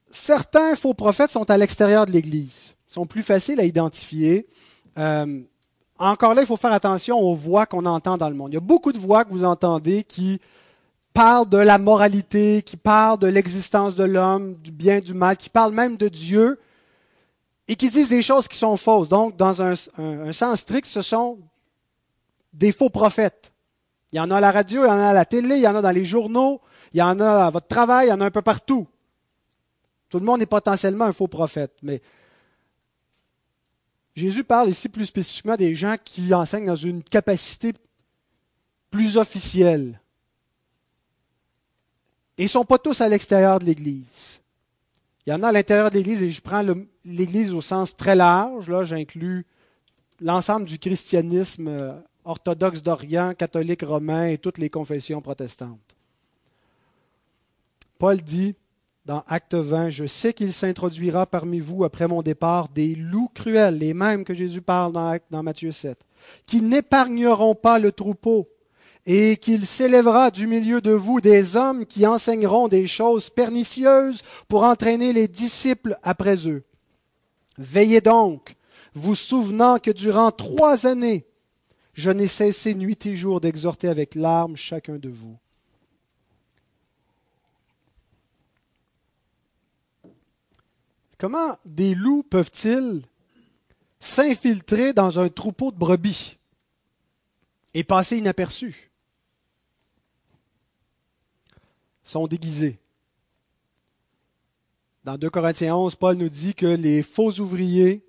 Certains 0.08 0.76
faux 0.76 0.94
prophètes 0.94 1.32
sont 1.32 1.50
à 1.50 1.56
l'extérieur 1.56 2.06
de 2.06 2.12
l'Église, 2.12 2.76
sont 2.86 3.06
plus 3.06 3.24
faciles 3.24 3.58
à 3.58 3.64
identifier. 3.64 4.46
Euh, 4.98 5.42
encore 5.98 6.34
là, 6.34 6.42
il 6.42 6.46
faut 6.46 6.56
faire 6.56 6.72
attention 6.72 7.18
aux 7.18 7.34
voix 7.34 7.66
qu'on 7.66 7.86
entend 7.86 8.16
dans 8.16 8.28
le 8.28 8.36
monde. 8.36 8.52
Il 8.52 8.54
y 8.54 8.58
a 8.58 8.60
beaucoup 8.60 8.92
de 8.92 8.98
voix 8.98 9.24
que 9.24 9.32
vous 9.32 9.44
entendez 9.44 10.04
qui 10.04 10.40
parle 11.12 11.48
de 11.48 11.58
la 11.58 11.78
moralité, 11.78 12.62
qui 12.62 12.76
parle 12.76 13.18
de 13.18 13.26
l'existence 13.26 13.94
de 13.94 14.04
l'homme, 14.04 14.54
du 14.56 14.70
bien, 14.70 15.00
du 15.00 15.14
mal, 15.14 15.36
qui 15.36 15.50
parle 15.50 15.72
même 15.72 15.96
de 15.96 16.08
Dieu, 16.08 16.58
et 17.68 17.76
qui 17.76 17.90
disent 17.90 18.08
des 18.08 18.22
choses 18.22 18.48
qui 18.48 18.58
sont 18.58 18.76
fausses. 18.76 19.08
Donc, 19.08 19.36
dans 19.36 19.62
un, 19.62 19.74
sens 20.32 20.60
strict, 20.60 20.86
ce 20.86 21.02
sont 21.02 21.38
des 22.52 22.72
faux 22.72 22.90
prophètes. 22.90 23.52
Il 24.12 24.16
y 24.16 24.20
en 24.20 24.30
a 24.30 24.36
à 24.36 24.40
la 24.40 24.52
radio, 24.52 24.84
il 24.84 24.88
y 24.88 24.90
en 24.90 24.98
a 24.98 25.08
à 25.08 25.12
la 25.12 25.24
télé, 25.24 25.56
il 25.56 25.62
y 25.62 25.66
en 25.66 25.74
a 25.74 25.80
dans 25.80 25.90
les 25.90 26.04
journaux, 26.04 26.60
il 26.92 26.98
y 26.98 27.02
en 27.02 27.18
a 27.20 27.46
à 27.46 27.50
votre 27.50 27.68
travail, 27.68 28.08
il 28.08 28.10
y 28.10 28.12
en 28.12 28.20
a 28.20 28.26
un 28.26 28.30
peu 28.30 28.42
partout. 28.42 28.86
Tout 30.10 30.18
le 30.18 30.26
monde 30.26 30.42
est 30.42 30.46
potentiellement 30.46 31.06
un 31.06 31.12
faux 31.12 31.28
prophète, 31.28 31.72
mais 31.82 32.02
Jésus 34.14 34.44
parle 34.44 34.68
ici 34.68 34.90
plus 34.90 35.06
spécifiquement 35.06 35.56
des 35.56 35.74
gens 35.74 35.96
qui 36.04 36.34
enseignent 36.34 36.66
dans 36.66 36.76
une 36.76 37.02
capacité 37.02 37.72
plus 38.90 39.16
officielle, 39.16 40.01
ils 42.38 42.44
ne 42.44 42.48
sont 42.48 42.64
pas 42.64 42.78
tous 42.78 43.00
à 43.00 43.08
l'extérieur 43.08 43.58
de 43.58 43.64
l'Église. 43.64 44.40
Il 45.26 45.30
y 45.30 45.32
en 45.32 45.42
a 45.42 45.48
à 45.48 45.52
l'intérieur 45.52 45.90
de 45.90 45.96
l'Église, 45.96 46.22
et 46.22 46.30
je 46.30 46.40
prends 46.40 46.64
l'Église 47.04 47.54
au 47.54 47.60
sens 47.60 47.96
très 47.96 48.16
large. 48.16 48.68
Là, 48.68 48.84
j'inclus 48.84 49.46
l'ensemble 50.20 50.66
du 50.66 50.78
christianisme 50.78 51.68
euh, 51.68 51.92
orthodoxe 52.24 52.82
d'Orient, 52.82 53.34
catholique 53.34 53.82
romain 53.82 54.26
et 54.26 54.38
toutes 54.38 54.58
les 54.58 54.70
confessions 54.70 55.20
protestantes. 55.20 55.96
Paul 57.98 58.20
dit 58.20 58.54
dans 59.04 59.24
Acte 59.28 59.54
20, 59.54 59.90
Je 59.90 60.06
sais 60.06 60.32
qu'il 60.32 60.52
s'introduira 60.52 61.26
parmi 61.26 61.60
vous 61.60 61.84
après 61.84 62.08
mon 62.08 62.22
départ 62.22 62.68
des 62.68 62.94
loups 62.94 63.30
cruels, 63.34 63.78
les 63.78 63.94
mêmes 63.94 64.24
que 64.24 64.34
Jésus 64.34 64.62
parle 64.62 64.92
dans, 64.92 65.18
dans 65.30 65.42
Matthieu 65.42 65.72
7, 65.72 65.98
qui 66.46 66.62
n'épargneront 66.62 67.54
pas 67.54 67.78
le 67.78 67.92
troupeau 67.92 68.48
et 69.04 69.36
qu'il 69.36 69.66
s'élèvera 69.66 70.30
du 70.30 70.46
milieu 70.46 70.80
de 70.80 70.92
vous 70.92 71.20
des 71.20 71.56
hommes 71.56 71.86
qui 71.86 72.06
enseigneront 72.06 72.68
des 72.68 72.86
choses 72.86 73.30
pernicieuses 73.30 74.22
pour 74.48 74.62
entraîner 74.62 75.12
les 75.12 75.28
disciples 75.28 75.98
après 76.02 76.46
eux. 76.46 76.62
Veillez 77.58 78.00
donc, 78.00 78.56
vous 78.94 79.14
souvenant 79.14 79.78
que 79.78 79.90
durant 79.90 80.30
trois 80.30 80.86
années, 80.86 81.26
je 81.94 82.10
n'ai 82.10 82.28
cessé 82.28 82.74
nuit 82.74 82.98
et 83.06 83.16
jour 83.16 83.40
d'exhorter 83.40 83.88
avec 83.88 84.14
larmes 84.14 84.56
chacun 84.56 84.96
de 84.96 85.08
vous. 85.08 85.36
Comment 91.18 91.58
des 91.64 91.94
loups 91.94 92.24
peuvent-ils 92.24 93.02
s'infiltrer 94.00 94.92
dans 94.92 95.20
un 95.20 95.28
troupeau 95.28 95.70
de 95.70 95.76
brebis 95.76 96.38
et 97.74 97.84
passer 97.84 98.18
inaperçus? 98.18 98.91
Sont 102.02 102.26
déguisés. 102.26 102.78
Dans 105.04 105.18
2 105.18 105.30
Corinthiens 105.30 105.76
11, 105.76 105.96
Paul 105.96 106.16
nous 106.16 106.28
dit 106.28 106.54
que 106.54 106.66
les 106.66 107.02
faux 107.02 107.32
ouvriers, 107.40 108.04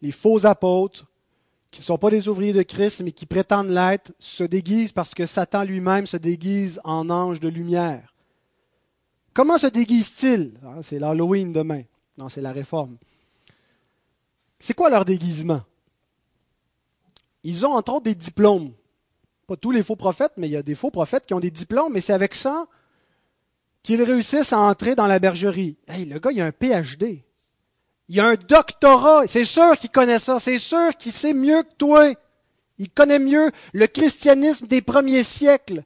les 0.00 0.10
faux 0.10 0.46
apôtres, 0.46 1.06
qui 1.70 1.80
ne 1.80 1.84
sont 1.84 1.98
pas 1.98 2.10
des 2.10 2.28
ouvriers 2.28 2.52
de 2.52 2.62
Christ, 2.62 3.00
mais 3.02 3.12
qui 3.12 3.24
prétendent 3.24 3.70
l'être, 3.70 4.12
se 4.18 4.44
déguisent 4.44 4.92
parce 4.92 5.14
que 5.14 5.26
Satan 5.26 5.64
lui-même 5.64 6.06
se 6.06 6.16
déguise 6.16 6.80
en 6.84 7.08
ange 7.08 7.40
de 7.40 7.48
lumière. 7.48 8.14
Comment 9.32 9.56
se 9.58 9.68
déguisent-ils? 9.68 10.52
Ah, 10.64 10.82
C'est 10.82 10.98
l'Halloween 10.98 11.52
demain. 11.52 11.82
Non, 12.18 12.28
c'est 12.28 12.42
la 12.42 12.52
réforme. 12.52 12.98
C'est 14.58 14.74
quoi 14.74 14.90
leur 14.90 15.04
déguisement? 15.04 15.62
Ils 17.42 17.64
ont 17.64 17.72
entre 17.72 17.94
autres 17.94 18.04
des 18.04 18.14
diplômes. 18.14 18.72
Pas 19.46 19.56
tous 19.56 19.70
les 19.70 19.82
faux 19.82 19.96
prophètes, 19.96 20.34
mais 20.36 20.48
il 20.48 20.52
y 20.52 20.56
a 20.56 20.62
des 20.62 20.74
faux 20.74 20.90
prophètes 20.90 21.26
qui 21.26 21.34
ont 21.34 21.40
des 21.40 21.50
diplômes, 21.50 21.92
mais 21.92 22.00
c'est 22.00 22.12
avec 22.12 22.34
ça 22.34 22.66
qu'ils 23.82 24.02
réussissent 24.02 24.52
à 24.52 24.60
entrer 24.60 24.94
dans 24.94 25.06
la 25.06 25.18
bergerie. 25.18 25.76
Hey, 25.88 26.04
le 26.04 26.18
gars, 26.18 26.30
il 26.32 26.40
a 26.40 26.46
un 26.46 26.52
PhD. 26.52 27.24
Il 28.08 28.20
a 28.20 28.28
un 28.28 28.34
doctorat. 28.34 29.26
C'est 29.26 29.44
sûr 29.44 29.76
qu'il 29.76 29.90
connaît 29.90 30.18
ça. 30.18 30.38
C'est 30.38 30.58
sûr 30.58 30.96
qu'il 30.96 31.12
sait 31.12 31.34
mieux 31.34 31.62
que 31.62 31.74
toi. 31.78 32.12
Il 32.78 32.90
connaît 32.90 33.18
mieux 33.18 33.50
le 33.72 33.86
christianisme 33.86 34.66
des 34.66 34.82
premiers 34.82 35.24
siècles. 35.24 35.84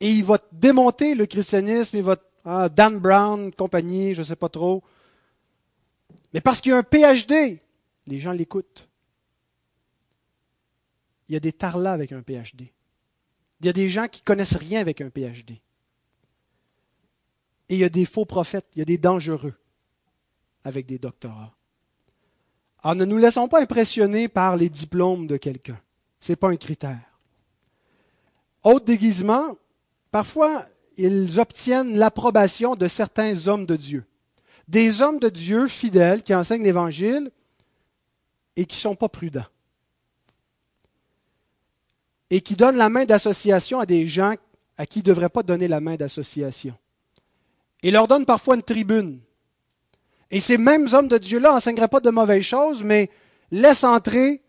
Et 0.00 0.10
il 0.10 0.24
va 0.24 0.38
démonter 0.52 1.14
le 1.14 1.26
christianisme. 1.26 1.96
Il 1.96 2.02
va, 2.02 2.16
ah, 2.44 2.68
Dan 2.68 2.98
Brown, 2.98 3.52
compagnie, 3.52 4.14
je 4.14 4.20
ne 4.20 4.26
sais 4.26 4.36
pas 4.36 4.48
trop. 4.48 4.82
Mais 6.32 6.40
parce 6.40 6.60
qu'il 6.60 6.72
a 6.72 6.78
un 6.78 6.82
PhD, 6.82 7.60
les 8.06 8.20
gens 8.20 8.32
l'écoutent. 8.32 8.88
Il 11.28 11.34
y 11.34 11.36
a 11.36 11.40
des 11.40 11.52
tarlas 11.52 11.92
avec 11.92 12.12
un 12.12 12.22
PhD. 12.22 12.72
Il 13.60 13.66
y 13.66 13.68
a 13.68 13.72
des 13.72 13.88
gens 13.88 14.06
qui 14.06 14.22
connaissent 14.22 14.56
rien 14.56 14.80
avec 14.80 15.00
un 15.00 15.10
PhD. 15.10 15.60
Et 17.68 17.74
il 17.74 17.78
y 17.78 17.84
a 17.84 17.88
des 17.88 18.04
faux 18.04 18.24
prophètes, 18.24 18.66
il 18.74 18.78
y 18.78 18.82
a 18.82 18.86
des 18.86 18.98
dangereux 18.98 19.54
avec 20.64 20.86
des 20.86 20.98
doctorats. 20.98 21.54
Alors 22.82 22.94
ne 22.94 23.04
nous 23.04 23.18
laissons 23.18 23.48
pas 23.48 23.60
impressionner 23.60 24.28
par 24.28 24.56
les 24.56 24.68
diplômes 24.68 25.26
de 25.26 25.36
quelqu'un. 25.36 25.80
Ce 26.20 26.32
n'est 26.32 26.36
pas 26.36 26.48
un 26.48 26.56
critère. 26.56 27.00
Autre 28.62 28.84
déguisement, 28.84 29.56
parfois 30.10 30.66
ils 30.96 31.38
obtiennent 31.38 31.96
l'approbation 31.96 32.74
de 32.74 32.88
certains 32.88 33.46
hommes 33.46 33.66
de 33.66 33.76
Dieu. 33.76 34.04
Des 34.66 35.00
hommes 35.00 35.18
de 35.18 35.28
Dieu 35.28 35.66
fidèles 35.68 36.22
qui 36.22 36.34
enseignent 36.34 36.64
l'Évangile 36.64 37.30
et 38.56 38.66
qui 38.66 38.76
ne 38.76 38.80
sont 38.80 38.96
pas 38.96 39.08
prudents. 39.08 39.46
Et 42.30 42.40
qui 42.40 42.56
donnent 42.56 42.76
la 42.76 42.88
main 42.88 43.04
d'association 43.04 43.80
à 43.80 43.86
des 43.86 44.06
gens 44.06 44.34
à 44.76 44.86
qui 44.86 44.98
ne 45.00 45.04
devraient 45.04 45.28
pas 45.28 45.42
donner 45.42 45.66
la 45.66 45.80
main 45.80 45.96
d'association. 45.96 46.74
Et 47.82 47.90
leur 47.90 48.06
donnent 48.06 48.26
parfois 48.26 48.54
une 48.54 48.62
tribune 48.62 49.20
et 50.30 50.40
ces 50.40 50.58
mêmes 50.58 50.88
hommes 50.92 51.08
de 51.08 51.18
Dieu-là 51.18 51.52
n'enseigneraient 51.52 51.88
pas 51.88 52.00
de 52.00 52.10
mauvaises 52.10 52.42
choses, 52.42 52.82
mais 52.82 53.10
laissent 53.50 53.84
entrer, 53.84 54.42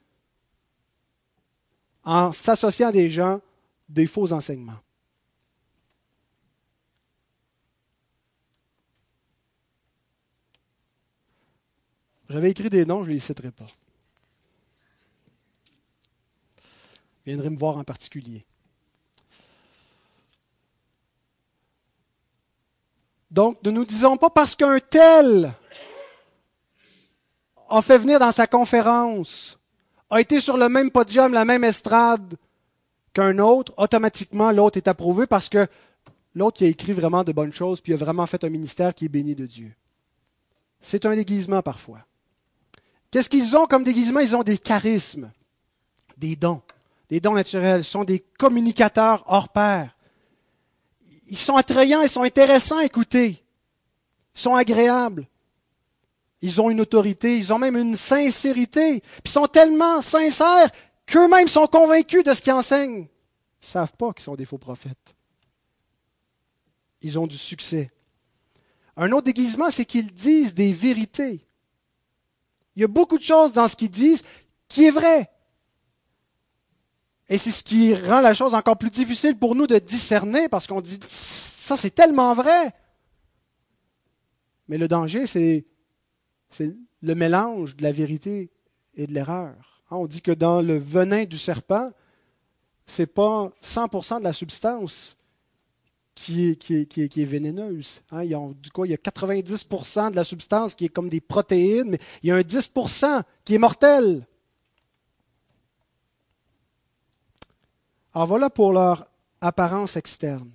en 2.03 2.31
s'associant 2.31 2.89
à 2.89 2.91
des 2.91 3.09
gens, 3.09 3.39
des 3.87 4.07
faux 4.07 4.31
enseignements. 4.33 4.79
J'avais 12.29 12.51
écrit 12.51 12.69
des 12.69 12.85
noms, 12.85 13.03
je 13.03 13.09
ne 13.09 13.13
les 13.13 13.19
citerai 13.19 13.51
pas. 13.51 13.65
Viendrez 17.29 17.49
me 17.51 17.57
voir 17.57 17.77
en 17.77 17.83
particulier. 17.83 18.43
Donc, 23.29 23.61
ne 23.63 23.69
nous 23.69 23.85
disons 23.85 24.17
pas 24.17 24.31
parce 24.31 24.55
qu'un 24.55 24.79
tel 24.79 25.53
a 27.69 27.81
fait 27.83 27.99
venir 27.99 28.19
dans 28.19 28.31
sa 28.31 28.47
conférence, 28.47 29.59
a 30.09 30.19
été 30.19 30.39
sur 30.39 30.57
le 30.57 30.69
même 30.69 30.89
podium, 30.89 31.31
la 31.31 31.45
même 31.45 31.63
estrade 31.63 32.35
qu'un 33.13 33.37
autre, 33.37 33.73
automatiquement 33.77 34.51
l'autre 34.51 34.77
est 34.77 34.87
approuvé 34.87 35.27
parce 35.27 35.49
que 35.49 35.67
l'autre 36.33 36.63
a 36.63 36.67
écrit 36.67 36.93
vraiment 36.93 37.23
de 37.23 37.31
bonnes 37.31 37.53
choses, 37.53 37.79
puis 37.79 37.93
a 37.93 37.97
vraiment 37.97 38.25
fait 38.25 38.43
un 38.43 38.49
ministère 38.49 38.95
qui 38.95 39.05
est 39.05 39.09
béni 39.09 39.35
de 39.35 39.45
Dieu. 39.45 39.71
C'est 40.81 41.05
un 41.05 41.15
déguisement 41.15 41.61
parfois. 41.61 41.99
Qu'est-ce 43.11 43.29
qu'ils 43.29 43.55
ont 43.55 43.67
comme 43.67 43.83
déguisement? 43.83 44.19
Ils 44.19 44.35
ont 44.35 44.43
des 44.43 44.57
charismes, 44.57 45.31
des 46.17 46.35
dons, 46.35 46.63
des 47.09 47.19
dons 47.19 47.33
naturels, 47.33 47.83
sont 47.83 48.03
des 48.03 48.19
communicateurs 48.19 49.23
hors 49.27 49.49
pair. 49.49 49.95
Ils 51.27 51.37
sont 51.37 51.55
attrayants, 51.55 52.01
ils 52.01 52.09
sont 52.09 52.23
intéressants 52.23 52.77
à 52.77 52.85
écouter, 52.85 53.43
ils 54.35 54.39
sont 54.39 54.55
agréables. 54.55 55.27
Ils 56.41 56.61
ont 56.61 56.69
une 56.69 56.81
autorité, 56.81 57.37
ils 57.37 57.51
ont 57.51 57.59
même 57.59 57.75
une 57.75 57.95
sincérité. 57.95 59.01
Puis 59.01 59.21
ils 59.25 59.31
sont 59.31 59.47
tellement 59.47 60.01
sincères 60.01 60.69
qu'eux-mêmes 61.05 61.47
sont 61.47 61.67
convaincus 61.67 62.23
de 62.23 62.33
ce 62.33 62.41
qu'ils 62.41 62.53
enseignent. 62.53 63.07
Ils 63.61 63.65
ne 63.65 63.71
savent 63.71 63.93
pas 63.93 64.13
qu'ils 64.13 64.23
sont 64.23 64.35
des 64.35 64.45
faux 64.45 64.57
prophètes. 64.57 65.15
Ils 67.01 67.19
ont 67.19 67.27
du 67.27 67.37
succès. 67.37 67.91
Un 68.95 69.11
autre 69.11 69.25
déguisement, 69.25 69.69
c'est 69.69 69.85
qu'ils 69.85 70.13
disent 70.13 70.53
des 70.53 70.71
vérités. 70.71 71.45
Il 72.75 72.81
y 72.81 72.85
a 72.85 72.87
beaucoup 72.87 73.17
de 73.17 73.23
choses 73.23 73.51
dans 73.51 73.67
ce 73.67 73.75
qu'ils 73.75 73.91
disent 73.91 74.23
qui 74.67 74.85
est 74.85 74.91
vrai. 74.91 75.29
Et 77.29 77.37
c'est 77.37 77.51
ce 77.51 77.63
qui 77.63 77.93
rend 77.93 78.21
la 78.21 78.33
chose 78.33 78.55
encore 78.55 78.77
plus 78.77 78.89
difficile 78.89 79.37
pour 79.37 79.53
nous 79.53 79.67
de 79.67 79.77
discerner 79.77 80.49
parce 80.49 80.65
qu'on 80.65 80.81
dit 80.81 80.99
ça 81.05 81.77
c'est 81.77 81.93
tellement 81.93 82.33
vrai. 82.33 82.73
Mais 84.67 84.79
le 84.79 84.87
danger, 84.87 85.27
c'est 85.27 85.65
c'est 86.49 86.75
le 87.01 87.15
mélange 87.15 87.75
de 87.75 87.83
la 87.83 87.91
vérité 87.91 88.49
et 88.95 89.05
de 89.05 89.13
l'erreur. 89.13 89.83
Hein, 89.91 89.97
on 89.97 90.07
dit 90.07 90.21
que 90.21 90.31
dans 90.31 90.63
le 90.63 90.77
venin 90.77 91.25
du 91.25 91.37
serpent, 91.37 91.91
ce 92.87 93.03
n'est 93.03 93.07
pas 93.07 93.51
100% 93.63 94.19
de 94.19 94.23
la 94.23 94.33
substance 94.33 95.15
qui 96.15 96.49
est, 96.49 96.55
qui 96.55 96.87
qui 96.87 97.21
est, 97.21 97.25
vénéneuse. 97.25 98.01
Hein, 98.11 98.23
il, 98.23 98.31
y 98.31 98.33
a, 98.33 98.41
du 98.61 98.71
coup, 98.71 98.85
il 98.85 98.91
y 98.91 98.93
a 98.93 98.97
90% 98.97 100.11
de 100.11 100.15
la 100.15 100.23
substance 100.23 100.73
qui 100.73 100.85
est 100.85 100.89
comme 100.89 101.09
des 101.09 101.21
protéines, 101.21 101.91
mais 101.91 101.99
il 102.23 102.29
y 102.29 102.31
a 102.31 102.35
un 102.35 102.41
10% 102.41 103.21
qui 103.45 103.53
est 103.53 103.59
mortel. 103.59 104.25
Alors 108.19 108.27
voilà 108.27 108.49
pour 108.49 108.73
leur 108.73 109.07
apparence 109.39 109.95
externe. 109.95 110.51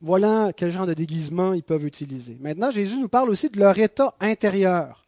Voilà 0.00 0.54
quel 0.56 0.70
genre 0.70 0.86
de 0.86 0.94
déguisement 0.94 1.52
ils 1.52 1.62
peuvent 1.62 1.84
utiliser. 1.84 2.38
Maintenant, 2.40 2.70
Jésus 2.70 2.96
nous 2.96 3.10
parle 3.10 3.28
aussi 3.28 3.50
de 3.50 3.60
leur 3.60 3.78
état 3.78 4.14
intérieur. 4.20 5.04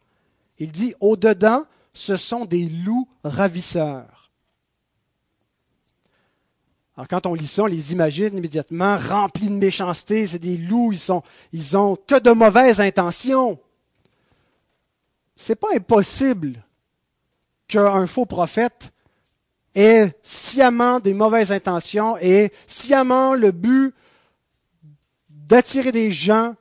Il 0.59 0.71
dit, 0.71 0.93
au-dedans, 0.99 1.65
ce 1.91 2.17
sont 2.17 2.45
des 2.45 2.69
loups 2.69 3.09
ravisseurs. 3.23 4.29
Alors 6.95 7.07
quand 7.07 7.25
on 7.25 7.33
lit 7.33 7.47
ça, 7.47 7.63
on 7.63 7.65
les 7.65 7.93
imagine 7.93 8.37
immédiatement 8.37 8.99
remplis 8.99 9.49
de 9.49 9.55
méchanceté, 9.55 10.27
c'est 10.27 10.37
des 10.37 10.57
loups, 10.57 10.91
ils 10.91 10.99
sont, 10.99 11.23
ils 11.51 11.75
ont 11.75 11.95
que 11.95 12.19
de 12.19 12.29
mauvaises 12.29 12.79
intentions. 12.79 13.59
C'est 15.35 15.55
pas 15.55 15.73
impossible 15.75 16.63
qu'un 17.67 18.05
faux 18.05 18.27
prophète 18.27 18.91
ait 19.77 20.17
sciemment 20.23 20.99
des 20.99 21.13
mauvaises 21.13 21.51
intentions 21.51 22.17
et 22.17 22.51
sciemment 22.65 23.35
le 23.35 23.51
but 23.51 23.93
d'attirer 25.29 25.91
des 25.91 26.11
gens 26.11 26.55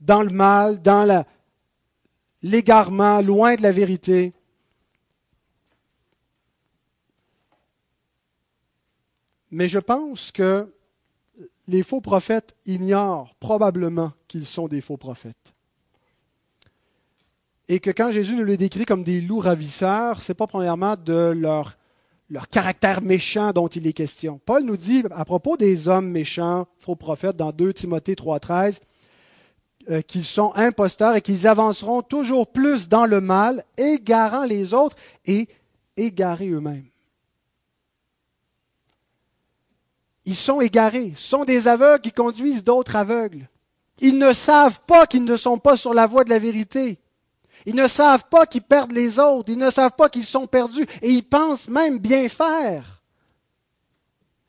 dans 0.00 0.22
le 0.22 0.30
mal, 0.30 0.80
dans 0.82 1.24
l'égarement, 2.42 3.20
loin 3.20 3.54
de 3.54 3.62
la 3.62 3.72
vérité. 3.72 4.32
Mais 9.50 9.68
je 9.68 9.78
pense 9.78 10.32
que 10.32 10.72
les 11.68 11.82
faux 11.82 12.00
prophètes 12.00 12.56
ignorent 12.66 13.34
probablement 13.36 14.12
qu'ils 14.26 14.46
sont 14.46 14.68
des 14.68 14.80
faux 14.80 14.96
prophètes. 14.96 15.53
Et 17.68 17.80
que 17.80 17.90
quand 17.90 18.10
Jésus 18.10 18.36
nous 18.36 18.44
les 18.44 18.56
décrit 18.56 18.84
comme 18.84 19.04
des 19.04 19.20
loups 19.20 19.40
ravisseurs, 19.40 20.22
ce 20.22 20.32
n'est 20.32 20.36
pas 20.36 20.46
premièrement 20.46 20.96
de 20.96 21.32
leur 21.34 21.76
leur 22.30 22.48
caractère 22.48 23.02
méchant 23.02 23.52
dont 23.52 23.68
il 23.68 23.86
est 23.86 23.92
question. 23.92 24.40
Paul 24.44 24.64
nous 24.64 24.76
dit 24.76 25.04
à 25.10 25.24
propos 25.24 25.56
des 25.56 25.88
hommes 25.88 26.10
méchants, 26.10 26.66
faux 26.78 26.96
prophètes, 26.96 27.36
dans 27.36 27.52
2 27.52 27.72
Timothée 27.72 28.14
3.13, 28.14 28.80
euh, 29.90 30.00
qu'ils 30.00 30.24
sont 30.24 30.52
imposteurs 30.54 31.16
et 31.16 31.20
qu'ils 31.20 31.46
avanceront 31.46 32.02
toujours 32.02 32.46
plus 32.46 32.88
dans 32.88 33.06
le 33.06 33.20
mal, 33.20 33.64
égarant 33.76 34.44
les 34.44 34.72
autres 34.72 34.96
et 35.26 35.48
égarés 35.96 36.48
eux-mêmes. 36.48 36.86
Ils 40.24 40.34
sont 40.34 40.62
égarés, 40.62 41.12
sont 41.16 41.44
des 41.44 41.68
aveugles 41.68 42.00
qui 42.00 42.12
conduisent 42.12 42.64
d'autres 42.64 42.96
aveugles. 42.96 43.46
Ils 44.00 44.18
ne 44.18 44.32
savent 44.32 44.80
pas 44.86 45.06
qu'ils 45.06 45.24
ne 45.24 45.36
sont 45.36 45.58
pas 45.58 45.76
sur 45.76 45.92
la 45.92 46.06
voie 46.06 46.24
de 46.24 46.30
la 46.30 46.38
vérité. 46.38 46.98
Ils 47.66 47.74
ne 47.74 47.88
savent 47.88 48.28
pas 48.28 48.46
qu'ils 48.46 48.62
perdent 48.62 48.92
les 48.92 49.18
autres. 49.18 49.50
Ils 49.50 49.58
ne 49.58 49.70
savent 49.70 49.96
pas 49.96 50.08
qu'ils 50.08 50.24
sont 50.24 50.46
perdus. 50.46 50.86
Et 51.00 51.10
ils 51.10 51.22
pensent 51.22 51.68
même 51.68 51.98
bien 51.98 52.28
faire. 52.28 53.02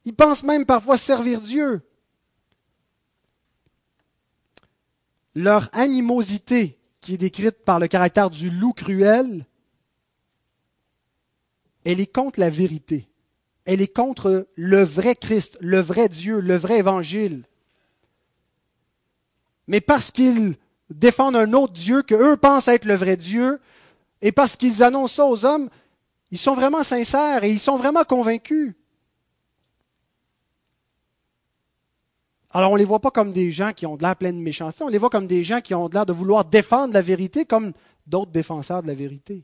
Ils 0.03 0.13
pensent 0.13 0.43
même 0.43 0.65
parfois 0.65 0.97
servir 0.97 1.41
Dieu. 1.41 1.81
Leur 5.33 5.69
animosité, 5.73 6.77
qui 7.01 7.13
est 7.13 7.17
décrite 7.17 7.63
par 7.63 7.79
le 7.79 7.87
caractère 7.87 8.29
du 8.29 8.49
loup 8.49 8.73
cruel, 8.73 9.45
elle 11.83 11.99
est 11.99 12.11
contre 12.11 12.39
la 12.39 12.49
vérité. 12.49 13.07
Elle 13.65 13.81
est 13.81 13.93
contre 13.93 14.47
le 14.55 14.83
vrai 14.83 15.15
Christ, 15.15 15.57
le 15.59 15.79
vrai 15.79 16.07
Dieu, 16.09 16.39
le 16.39 16.55
vrai 16.55 16.79
évangile. 16.79 17.43
Mais 19.67 19.81
parce 19.81 20.11
qu'ils 20.11 20.55
défendent 20.89 21.35
un 21.35 21.53
autre 21.53 21.73
Dieu 21.73 22.01
que 22.01 22.15
eux 22.15 22.37
pensent 22.37 22.67
être 22.67 22.85
le 22.85 22.95
vrai 22.95 23.17
Dieu, 23.17 23.59
et 24.21 24.31
parce 24.31 24.55
qu'ils 24.55 24.83
annoncent 24.83 25.15
ça 25.15 25.25
aux 25.25 25.45
hommes, 25.45 25.69
ils 26.31 26.37
sont 26.37 26.55
vraiment 26.55 26.83
sincères 26.83 27.43
et 27.43 27.51
ils 27.51 27.59
sont 27.59 27.77
vraiment 27.77 28.03
convaincus. 28.03 28.73
Alors 32.51 32.71
on 32.71 32.75
ne 32.75 32.79
les 32.79 32.85
voit 32.85 33.01
pas 33.01 33.11
comme 33.11 33.33
des 33.33 33.51
gens 33.51 33.73
qui 33.73 33.85
ont 33.85 33.97
de 33.97 34.03
l'air 34.03 34.15
plein 34.15 34.31
de 34.31 34.37
méchanceté, 34.37 34.83
on 34.83 34.87
les 34.87 34.97
voit 34.97 35.09
comme 35.09 35.27
des 35.27 35.43
gens 35.43 35.61
qui 35.61 35.73
ont 35.73 35.89
de 35.89 35.93
l'air 35.93 36.05
de 36.05 36.13
vouloir 36.13 36.45
défendre 36.45 36.93
la 36.93 37.01
vérité 37.01 37.45
comme 37.45 37.73
d'autres 38.07 38.31
défenseurs 38.31 38.81
de 38.81 38.87
la 38.87 38.93
vérité. 38.93 39.43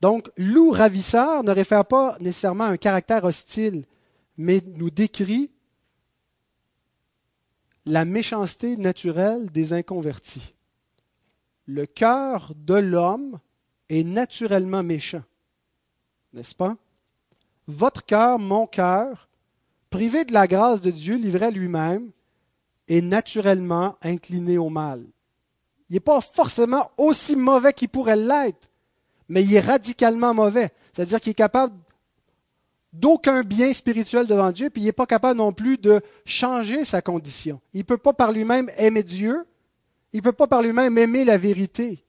Donc, 0.00 0.30
loup 0.36 0.70
ravisseur 0.70 1.42
ne 1.42 1.50
réfère 1.50 1.84
pas 1.84 2.16
nécessairement 2.20 2.64
à 2.64 2.68
un 2.70 2.76
caractère 2.76 3.24
hostile, 3.24 3.84
mais 4.36 4.62
nous 4.76 4.90
décrit 4.90 5.50
la 7.88 8.04
méchanceté 8.04 8.76
naturelle 8.76 9.50
des 9.50 9.72
inconvertis. 9.72 10.54
Le 11.66 11.86
cœur 11.86 12.52
de 12.54 12.74
l'homme 12.74 13.38
est 13.88 14.04
naturellement 14.04 14.82
méchant, 14.82 15.22
n'est-ce 16.32 16.54
pas? 16.54 16.76
Votre 17.66 18.04
cœur, 18.04 18.38
mon 18.38 18.66
cœur, 18.66 19.28
privé 19.90 20.24
de 20.24 20.32
la 20.32 20.46
grâce 20.46 20.80
de 20.80 20.90
Dieu, 20.90 21.16
livré 21.16 21.46
à 21.46 21.50
lui-même, 21.50 22.10
est 22.88 23.00
naturellement 23.00 23.96
incliné 24.02 24.58
au 24.58 24.70
mal. 24.70 25.04
Il 25.88 25.94
n'est 25.94 26.00
pas 26.00 26.20
forcément 26.20 26.90
aussi 26.98 27.36
mauvais 27.36 27.72
qu'il 27.72 27.88
pourrait 27.88 28.16
l'être, 28.16 28.70
mais 29.28 29.42
il 29.44 29.54
est 29.54 29.60
radicalement 29.60 30.34
mauvais. 30.34 30.70
C'est-à-dire 30.92 31.20
qu'il 31.20 31.30
est 31.30 31.34
capable 31.34 31.74
d'aucun 32.92 33.42
bien 33.42 33.72
spirituel 33.72 34.26
devant 34.26 34.50
Dieu, 34.50 34.70
puis 34.70 34.82
il 34.82 34.86
n'est 34.86 34.92
pas 34.92 35.06
capable 35.06 35.38
non 35.38 35.52
plus 35.52 35.78
de 35.78 36.00
changer 36.24 36.84
sa 36.84 37.02
condition. 37.02 37.60
Il 37.74 37.78
ne 37.78 37.84
peut 37.84 37.98
pas 37.98 38.12
par 38.12 38.32
lui-même 38.32 38.70
aimer 38.76 39.02
Dieu, 39.02 39.44
il 40.12 40.18
ne 40.18 40.22
peut 40.22 40.32
pas 40.32 40.46
par 40.46 40.62
lui-même 40.62 40.96
aimer 40.96 41.24
la 41.24 41.36
vérité. 41.36 42.04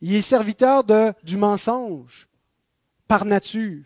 Il 0.00 0.14
est 0.14 0.22
serviteur 0.22 0.84
de, 0.84 1.12
du 1.22 1.36
mensonge, 1.36 2.28
par 3.06 3.24
nature. 3.24 3.84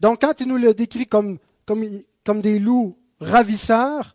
Donc 0.00 0.20
quand 0.20 0.40
il 0.40 0.48
nous 0.48 0.56
le 0.56 0.72
décrit 0.72 1.06
comme, 1.06 1.38
comme, 1.66 1.84
comme 2.24 2.40
des 2.40 2.58
loups 2.58 2.96
ravisseurs, 3.20 4.14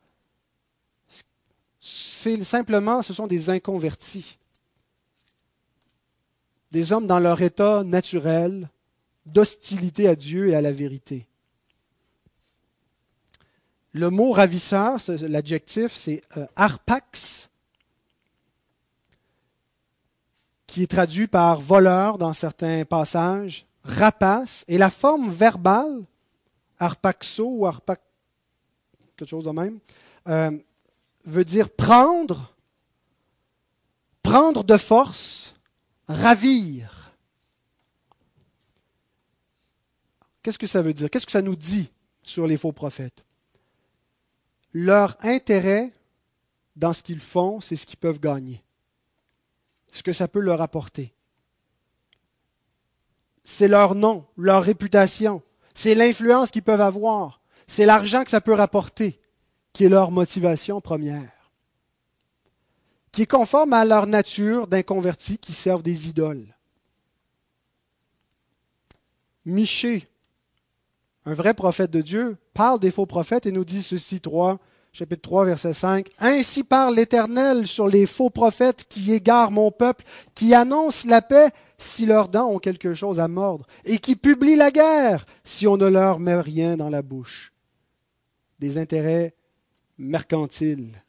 c'est 1.80 2.42
simplement, 2.46 3.02
ce 3.02 3.14
sont 3.14 3.28
des 3.28 3.50
inconvertis. 3.50 4.38
Des 6.72 6.94
hommes 6.94 7.08
dans 7.08 7.20
leur 7.20 7.42
état 7.42 7.84
naturel, 7.84 8.70
d'hostilité 9.26 10.08
à 10.08 10.16
Dieu 10.16 10.50
et 10.50 10.56
à 10.56 10.62
la 10.62 10.72
vérité. 10.72 11.28
Le 13.94 14.10
mot 14.10 14.32
ravisseur, 14.32 14.98
l'adjectif, 15.22 15.94
c'est 15.94 16.22
euh, 16.38 16.48
arpax, 16.56 17.50
qui 20.66 20.82
est 20.82 20.88
traduit 20.88 21.28
par 21.28 21.62
voleur 21.62 22.18
dans 22.18 22.34
certains 22.34 22.86
passages, 22.86 23.68
rapace, 23.84 24.66
et 24.68 24.80
la 24.80 24.90
forme 24.90 25.30
verbale, 25.30 26.04
arpaxo 26.80 27.46
ou 27.46 27.68
arpax, 27.68 28.02
quelque 29.16 29.30
chose 29.30 29.46
de 29.46 29.52
même, 29.52 29.78
euh, 30.28 30.58
veut 31.26 31.46
dire 31.46 31.70
prendre, 31.70 32.52
prendre 34.24 34.64
de 34.64 34.78
force, 34.78 35.54
ravir. 36.08 37.03
Qu'est-ce 40.44 40.60
que 40.60 40.68
ça 40.68 40.82
veut 40.82 40.94
dire? 40.94 41.10
Qu'est-ce 41.10 41.26
que 41.26 41.32
ça 41.32 41.42
nous 41.42 41.56
dit 41.56 41.90
sur 42.22 42.46
les 42.46 42.58
faux 42.58 42.74
prophètes? 42.74 43.26
Leur 44.74 45.16
intérêt 45.22 45.92
dans 46.76 46.92
ce 46.92 47.02
qu'ils 47.02 47.22
font, 47.22 47.62
c'est 47.62 47.78
ce 47.78 47.86
qu'ils 47.86 47.98
peuvent 47.98 48.20
gagner. 48.20 48.62
Ce 49.92 50.04
que 50.04 50.12
ça 50.14 50.28
peut 50.28 50.42
leur 50.42 50.62
apporter. 50.62 51.14
C'est 53.44 53.68
leur 53.68 53.96
nom, 53.96 54.26
leur 54.38 54.64
réputation. 54.64 55.42
C'est 55.74 55.96
l'influence 55.96 56.52
qu'ils 56.52 56.64
peuvent 56.64 56.82
avoir. 56.82 57.42
C'est 57.68 57.86
l'argent 57.86 58.24
que 58.24 58.30
ça 58.30 58.42
peut 58.42 58.54
rapporter 58.54 59.20
qui 59.72 59.86
est 59.86 59.90
leur 59.90 60.12
motivation 60.12 60.82
première, 60.82 61.52
qui 63.12 63.24
est 63.24 63.28
conforme 63.28 63.74
à 63.74 63.86
leur 63.86 64.06
nature 64.06 64.68
d'inconvertis 64.68 65.40
qui 65.40 65.52
servent 65.52 65.82
des 65.82 66.10
idoles. 66.10 66.56
Michée 69.46 70.08
un 71.26 71.34
vrai 71.34 71.54
prophète 71.54 71.92
de 71.92 72.02
Dieu, 72.02 72.38
parle 72.54 72.80
des 72.80 72.92
faux 72.92 73.06
prophètes 73.06 73.46
et 73.46 73.52
nous 73.52 73.66
dit 73.66 73.84
ceci, 73.84 74.20
3, 74.20 74.60
chapitre 74.92 75.22
3, 75.22 75.46
verset 75.46 75.74
5. 75.74 76.10
Ainsi 76.20 76.64
parle 76.64 76.96
l'Éternel 76.96 77.66
sur 77.66 77.88
les 77.88 78.06
faux 78.06 78.30
prophètes 78.30 78.86
qui 78.90 79.14
égarent 79.14 79.52
mon 79.52 79.72
peuple, 79.72 80.04
qui 80.36 80.54
annoncent 80.54 81.08
la 81.08 81.22
paix 81.22 81.50
si 81.78 82.06
leurs 82.06 82.30
dents 82.30 82.50
ont 82.50 82.60
quelque 82.60 82.94
chose 82.94 83.20
à 83.20 83.28
mordre, 83.28 83.66
et 83.86 83.98
qui 83.98 84.16
publient 84.16 84.56
la 84.56 84.72
guerre 84.72 85.26
si 85.44 85.68
on 85.68 85.78
ne 85.78 85.88
leur 85.88 86.20
met 86.20 86.40
rien 86.40 86.78
dans 86.78 86.90
la 86.90 87.02
bouche. 87.02 87.52
Des 88.60 88.78
intérêts 88.78 89.34
mercantiles. 89.98 91.04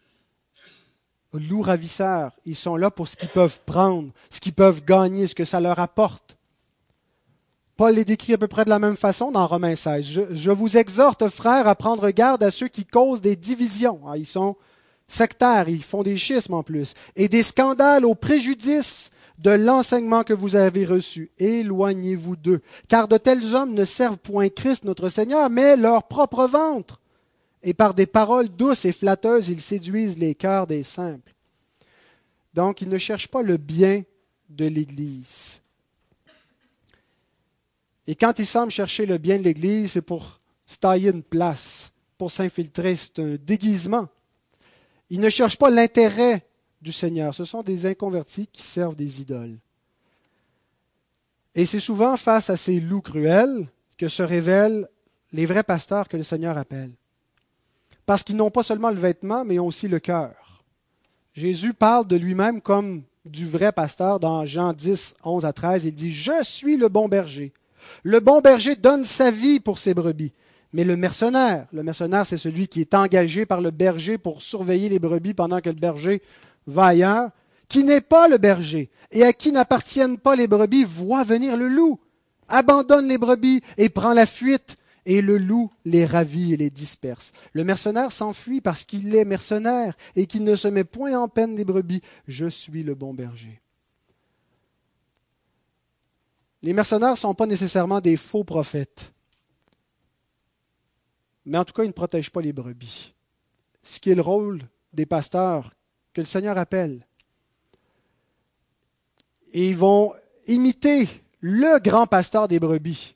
Loups 1.33 1.63
ravisseurs, 1.63 2.33
ils 2.45 2.55
sont 2.55 2.77
là 2.77 2.91
pour 2.91 3.09
ce 3.09 3.17
qu'ils 3.17 3.29
peuvent 3.29 3.61
prendre, 3.67 4.13
ce 4.31 4.39
qu'ils 4.39 4.53
peuvent 4.53 4.85
gagner, 4.85 5.27
ce 5.27 5.35
que 5.35 5.45
ça 5.45 5.59
leur 5.59 5.81
apporte. 5.81 6.34
Paul 7.77 7.95
les 7.95 8.05
décrit 8.05 8.35
à 8.35 8.39
peu 8.39 8.47
près 8.47 8.65
de 8.65 8.71
la 8.71 8.79
même 8.79 8.97
façon 8.97 9.33
dans 9.33 9.47
Romains 9.47 9.75
16. 9.75 10.05
Je, 10.31 10.51
vous 10.51 10.77
exhorte, 10.77 11.29
frères, 11.29 11.67
à 11.67 11.75
prendre 11.75 12.09
garde 12.11 12.43
à 12.43 12.53
ceux 12.53 12.69
qui 12.69 12.85
causent 12.85 13.21
des 13.21 13.35
divisions. 13.35 14.01
Ah, 14.07 14.17
ils 14.17 14.27
sont 14.27 14.57
sectaires, 15.09 15.69
ils 15.69 15.83
font 15.83 16.03
des 16.03 16.17
schismes 16.17 16.55
en 16.55 16.63
plus, 16.63 16.95
et 17.17 17.29
des 17.29 17.43
scandales 17.43 18.05
au 18.05 18.15
préjudice 18.15 19.11
de 19.39 19.51
l'enseignement 19.51 20.23
que 20.23 20.33
vous 20.33 20.55
avez 20.55 20.85
reçu. 20.85 21.31
Éloignez-vous 21.39 22.37
d'eux, 22.37 22.61
car 22.89 23.09
de 23.09 23.17
tels 23.17 23.55
hommes 23.55 23.75
ne 23.75 23.85
servent 23.85 24.19
point 24.19 24.49
Christ 24.49 24.85
notre 24.85 25.09
Seigneur, 25.09 25.51
mais 25.51 25.77
leur 25.77 26.05
propre 26.05 26.47
ventre. 26.47 27.01
Et 27.65 27.75
par 27.75 27.95
des 27.95 28.07
paroles 28.07 28.49
douces 28.49 28.85
et 28.85 28.93
flatteuses, 28.93 29.49
ils 29.49 29.61
séduisent 29.61 30.19
les 30.19 30.35
cœurs 30.35 30.69
des 30.69 30.85
simples. 30.85 31.35
Donc, 32.53 32.81
ils 32.83 32.89
ne 32.89 32.99
cherchent 32.99 33.29
pas 33.29 33.43
le 33.43 33.57
bien 33.57 34.03
de 34.49 34.67
l'Église. 34.67 35.61
Et 38.07 38.15
quand 38.15 38.39
ils 38.39 38.47
semblent 38.47 38.71
chercher 38.71 39.07
le 39.07 39.19
bien 39.19 39.39
de 39.39 39.45
l'Église, 39.45 39.93
c'est 39.93 40.03
pour 40.03 40.41
se 40.67 40.77
tailler 40.77 41.11
une 41.11 41.23
place, 41.23 41.93
pour 42.19 42.31
s'infiltrer. 42.31 42.97
C'est 42.97 43.19
un 43.19 43.37
déguisement. 43.37 44.09
Ils 45.11 45.21
ne 45.21 45.29
cherchent 45.29 45.59
pas 45.59 45.71
l'intérêt 45.71 46.47
du 46.83 46.93
Seigneur. 46.93 47.35
Ce 47.35 47.45
sont 47.45 47.63
des 47.63 47.87
inconvertis 47.87 48.47
qui 48.47 48.63
servent 48.63 48.97
des 48.97 49.21
idoles. 49.21 49.59
Et 51.55 51.67
c'est 51.67 51.81
souvent 51.81 52.17
face 52.17 52.51
à 52.51 52.57
ces 52.57 52.81
loups 52.81 53.01
cruels 53.01 53.67
que 53.97 54.09
se 54.09 54.23
révèlent 54.23 54.89
les 55.33 55.47
vrais 55.47 55.63
pasteurs 55.63 56.09
que 56.09 56.17
le 56.17 56.23
Seigneur 56.23 56.59
appelle. 56.59 56.93
Parce 58.07 58.23
qu'ils 58.23 58.37
n'ont 58.37 58.51
pas 58.51 58.63
seulement 58.63 58.91
le 58.91 58.97
vêtement, 58.97 59.45
mais 59.45 59.55
ils 59.55 59.61
ont 59.61 59.67
aussi 59.67 59.89
le 59.89 59.99
cœur. 59.99 60.65
Jésus 61.33 61.75
parle 61.75 62.07
de 62.07 62.17
lui-même 62.17 62.61
comme 62.61 63.03
du 63.25 63.49
vrai 63.49 63.73
pasteur 63.73 64.21
dans 64.21 64.45
Jean 64.45 64.73
10, 64.73 65.17
11 65.25 65.45
à 65.45 65.53
13. 65.53 65.85
Il 65.85 65.95
dit, 65.95 66.13
Je 66.13 66.43
suis 66.43 66.77
le 66.77 66.89
bon 66.89 67.09
berger. 67.09 67.53
Le 68.03 68.21
bon 68.21 68.41
berger 68.41 68.77
donne 68.77 69.05
sa 69.05 69.31
vie 69.31 69.61
pour 69.61 69.79
ses 69.79 69.95
brebis. 69.95 70.33
Mais 70.73 70.85
le 70.85 70.97
mercenaire, 70.97 71.67
le 71.73 71.83
mercenaire, 71.83 72.27
c'est 72.27 72.37
celui 72.37 72.67
qui 72.67 72.81
est 72.81 72.95
engagé 72.95 73.47
par 73.47 73.61
le 73.61 73.71
berger 73.71 74.19
pour 74.19 74.43
surveiller 74.43 74.89
les 74.89 74.99
brebis 74.99 75.33
pendant 75.33 75.61
que 75.61 75.69
le 75.71 75.77
berger 75.77 76.21
va 76.67 76.87
ailleurs, 76.87 77.31
qui 77.69 77.85
n'est 77.85 78.01
pas 78.01 78.29
le 78.29 78.39
berger 78.39 78.91
et 79.13 79.23
à 79.23 79.33
qui 79.33 79.53
n'appartiennent 79.53 80.19
pas 80.19 80.35
les 80.35 80.49
brebis, 80.49 80.85
voit 80.85 81.23
venir 81.23 81.57
le 81.57 81.69
loup, 81.69 82.01
abandonne 82.49 83.07
les 83.07 83.19
brebis 83.19 83.61
et 83.79 83.89
prend 83.89 84.13
la 84.13 84.27
fuite, 84.27 84.77
et 85.07 85.21
le 85.21 85.39
loup 85.39 85.71
les 85.85 86.07
ravit 86.07 86.55
et 86.55 86.57
les 86.57 86.71
disperse. 86.71 87.33
Le 87.53 87.65
mercenaire 87.65 88.11
s'enfuit 88.11 88.61
parce 88.61 88.85
qu'il 88.85 89.15
est 89.15 89.25
mercenaire 89.25 89.95
et 90.17 90.27
qu'il 90.27 90.45
ne 90.45 90.57
se 90.57 90.69
met 90.69 90.85
point 90.85 91.19
en 91.19 91.29
peine 91.29 91.55
des 91.55 91.65
brebis. 91.65 92.03
Je 92.27 92.47
suis 92.47 92.83
le 92.83 92.95
bon 92.95 93.15
berger. 93.15 93.61
Les 96.65 96.73
mercenaires 96.73 97.11
ne 97.11 97.17
sont 97.17 97.35
pas 97.35 97.45
nécessairement 97.45 98.01
des 98.01 98.17
faux 98.17 98.43
prophètes. 98.43 99.13
Mais 101.45 101.59
en 101.59 101.65
tout 101.67 101.75
cas, 101.75 101.85
ils 101.85 101.89
ne 101.89 101.93
protègent 101.93 102.31
pas 102.31 102.41
les 102.41 102.55
brebis. 102.55 103.13
Ce 103.83 104.01
qui 104.01 104.09
est 104.09 104.15
le 104.15 104.23
rôle 104.23 104.63
des 104.95 105.05
pasteurs 105.05 105.75
que 106.15 106.23
le 106.23 106.27
Seigneur 106.27 106.57
appelle. 106.57 107.07
Et 109.53 109.69
ils 109.69 109.77
vont 109.77 110.15
imiter 110.47 111.07
le 111.41 111.79
grand 111.81 112.07
pasteur 112.07 112.49
des 112.49 112.59
brebis 112.59 113.15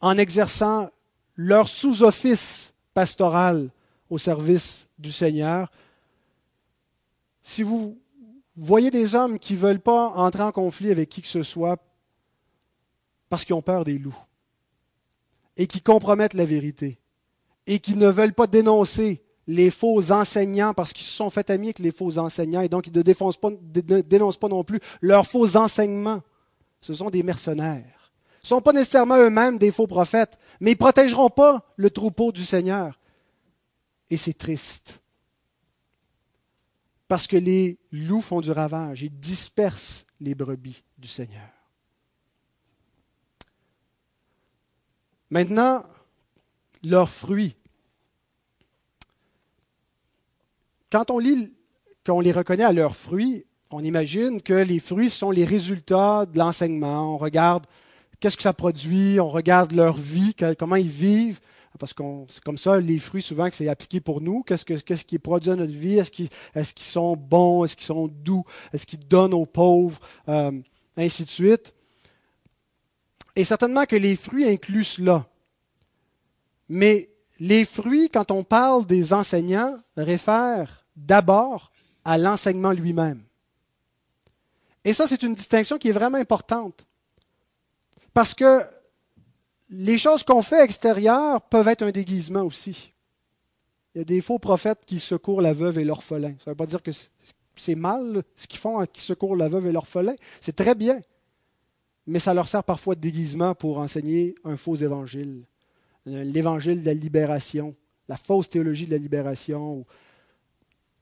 en 0.00 0.18
exerçant 0.18 0.90
leur 1.36 1.68
sous-office 1.68 2.74
pastoral 2.94 3.70
au 4.10 4.18
service 4.18 4.88
du 4.98 5.12
Seigneur. 5.12 5.70
Si 7.42 7.62
vous 7.62 7.96
voyez 8.56 8.90
des 8.90 9.14
hommes 9.14 9.38
qui 9.38 9.52
ne 9.52 9.58
veulent 9.60 9.78
pas 9.78 10.08
entrer 10.16 10.42
en 10.42 10.50
conflit 10.50 10.90
avec 10.90 11.08
qui 11.08 11.22
que 11.22 11.28
ce 11.28 11.44
soit 11.44 11.80
parce 13.32 13.46
qu'ils 13.46 13.54
ont 13.54 13.62
peur 13.62 13.84
des 13.84 13.96
loups 13.96 14.14
et 15.56 15.66
qui 15.66 15.80
compromettent 15.80 16.34
la 16.34 16.44
vérité 16.44 17.00
et 17.66 17.78
qui 17.78 17.96
ne 17.96 18.08
veulent 18.08 18.34
pas 18.34 18.46
dénoncer 18.46 19.22
les 19.46 19.70
faux 19.70 20.12
enseignants 20.12 20.74
parce 20.74 20.92
qu'ils 20.92 21.06
se 21.06 21.12
sont 21.12 21.30
fait 21.30 21.48
amis 21.48 21.68
avec 21.68 21.78
les 21.78 21.92
faux 21.92 22.18
enseignants 22.18 22.60
et 22.60 22.68
donc 22.68 22.88
ils 22.88 22.92
ne, 22.92 24.02
dénoncent 24.02 24.36
pas 24.36 24.48
non 24.48 24.64
plus 24.64 24.80
leurs 25.00 25.26
faux 25.26 25.56
enseignements. 25.56 26.20
Ce 26.82 26.92
sont 26.92 27.08
des 27.08 27.22
mercenaires. 27.22 28.12
Ils 28.42 28.44
ne 28.44 28.48
sont 28.48 28.60
pas 28.60 28.74
nécessairement 28.74 29.16
eux-mêmes 29.16 29.56
des 29.56 29.72
faux 29.72 29.86
prophètes, 29.86 30.36
mais 30.60 30.72
ils 30.72 30.74
ne 30.74 30.78
protégeront 30.78 31.30
pas 31.30 31.64
le 31.76 31.88
troupeau 31.88 32.32
du 32.32 32.44
Seigneur. 32.44 33.00
Et 34.10 34.18
c'est 34.18 34.36
triste. 34.36 35.00
Parce 37.08 37.26
que 37.26 37.38
les 37.38 37.78
loups 37.92 38.20
font 38.20 38.42
du 38.42 38.50
ravage, 38.50 39.00
ils 39.00 39.18
dispersent 39.18 40.04
les 40.20 40.34
brebis 40.34 40.84
du 40.98 41.08
Seigneur. 41.08 41.51
Maintenant, 45.32 45.82
leurs 46.84 47.08
fruits. 47.08 47.56
Quand 50.90 51.10
on 51.10 52.20
les 52.20 52.32
reconnaît 52.32 52.64
à 52.64 52.72
leurs 52.74 52.94
fruits, 52.94 53.46
on 53.70 53.82
imagine 53.82 54.42
que 54.42 54.52
les 54.52 54.78
fruits 54.78 55.08
sont 55.08 55.30
les 55.30 55.46
résultats 55.46 56.26
de 56.26 56.36
l'enseignement. 56.36 57.14
On 57.14 57.16
regarde 57.16 57.64
qu'est-ce 58.20 58.36
que 58.36 58.42
ça 58.42 58.52
produit, 58.52 59.20
on 59.20 59.30
regarde 59.30 59.72
leur 59.72 59.96
vie, 59.96 60.34
comment 60.58 60.76
ils 60.76 60.90
vivent, 60.90 61.40
parce 61.78 61.94
que 61.94 62.02
c'est 62.28 62.44
comme 62.44 62.58
ça, 62.58 62.78
les 62.78 62.98
fruits, 62.98 63.22
souvent, 63.22 63.48
que 63.48 63.56
c'est 63.56 63.68
appliqué 63.68 64.02
pour 64.02 64.20
nous. 64.20 64.42
Qu'est-ce, 64.42 64.66
que, 64.66 64.74
qu'est-ce 64.74 65.06
qui 65.06 65.18
produit 65.18 65.48
notre 65.52 65.72
vie? 65.72 65.96
Est-ce 65.96 66.10
qu'ils, 66.10 66.28
est-ce 66.54 66.74
qu'ils 66.74 66.84
sont 66.84 67.16
bons? 67.16 67.64
Est-ce 67.64 67.74
qu'ils 67.74 67.86
sont 67.86 68.06
doux? 68.06 68.44
Est-ce 68.74 68.84
qu'ils 68.84 69.08
donnent 69.08 69.32
aux 69.32 69.46
pauvres? 69.46 69.98
Euh, 70.28 70.52
ainsi 70.94 71.24
de 71.24 71.30
suite. 71.30 71.72
Et 73.34 73.44
certainement 73.44 73.86
que 73.86 73.96
les 73.96 74.16
fruits 74.16 74.48
incluent 74.48 74.84
cela. 74.84 75.26
Mais 76.68 77.10
les 77.40 77.64
fruits, 77.64 78.08
quand 78.08 78.30
on 78.30 78.44
parle 78.44 78.86
des 78.86 79.12
enseignants, 79.12 79.78
réfèrent 79.96 80.84
d'abord 80.96 81.72
à 82.04 82.18
l'enseignement 82.18 82.72
lui-même. 82.72 83.22
Et 84.84 84.92
ça, 84.92 85.06
c'est 85.06 85.22
une 85.22 85.34
distinction 85.34 85.78
qui 85.78 85.88
est 85.88 85.92
vraiment 85.92 86.18
importante. 86.18 86.86
Parce 88.12 88.34
que 88.34 88.66
les 89.70 89.96
choses 89.96 90.22
qu'on 90.22 90.42
fait 90.42 90.64
extérieures 90.64 91.40
peuvent 91.42 91.68
être 91.68 91.82
un 91.82 91.90
déguisement 91.90 92.42
aussi. 92.42 92.92
Il 93.94 93.98
y 93.98 94.00
a 94.02 94.04
des 94.04 94.20
faux 94.20 94.38
prophètes 94.38 94.84
qui 94.86 94.98
secourent 94.98 95.42
la 95.42 95.52
veuve 95.52 95.78
et 95.78 95.84
l'orphelin. 95.84 96.34
Ça 96.38 96.46
ne 96.46 96.52
veut 96.52 96.56
pas 96.56 96.66
dire 96.66 96.82
que 96.82 96.90
c'est 97.56 97.74
mal 97.74 98.22
ce 98.36 98.46
qu'ils 98.46 98.58
font, 98.58 98.84
qui 98.86 99.02
secourent 99.02 99.36
la 99.36 99.48
veuve 99.48 99.66
et 99.66 99.72
l'orphelin. 99.72 100.14
C'est 100.40 100.56
très 100.56 100.74
bien. 100.74 101.00
Mais 102.06 102.18
ça 102.18 102.34
leur 102.34 102.48
sert 102.48 102.64
parfois 102.64 102.94
de 102.94 103.00
déguisement 103.00 103.54
pour 103.54 103.78
enseigner 103.78 104.34
un 104.44 104.56
faux 104.56 104.76
évangile. 104.76 105.44
L'évangile 106.04 106.80
de 106.80 106.86
la 106.86 106.94
libération, 106.94 107.74
la 108.08 108.16
fausse 108.16 108.48
théologie 108.48 108.86
de 108.86 108.90
la 108.90 108.98
libération. 108.98 109.84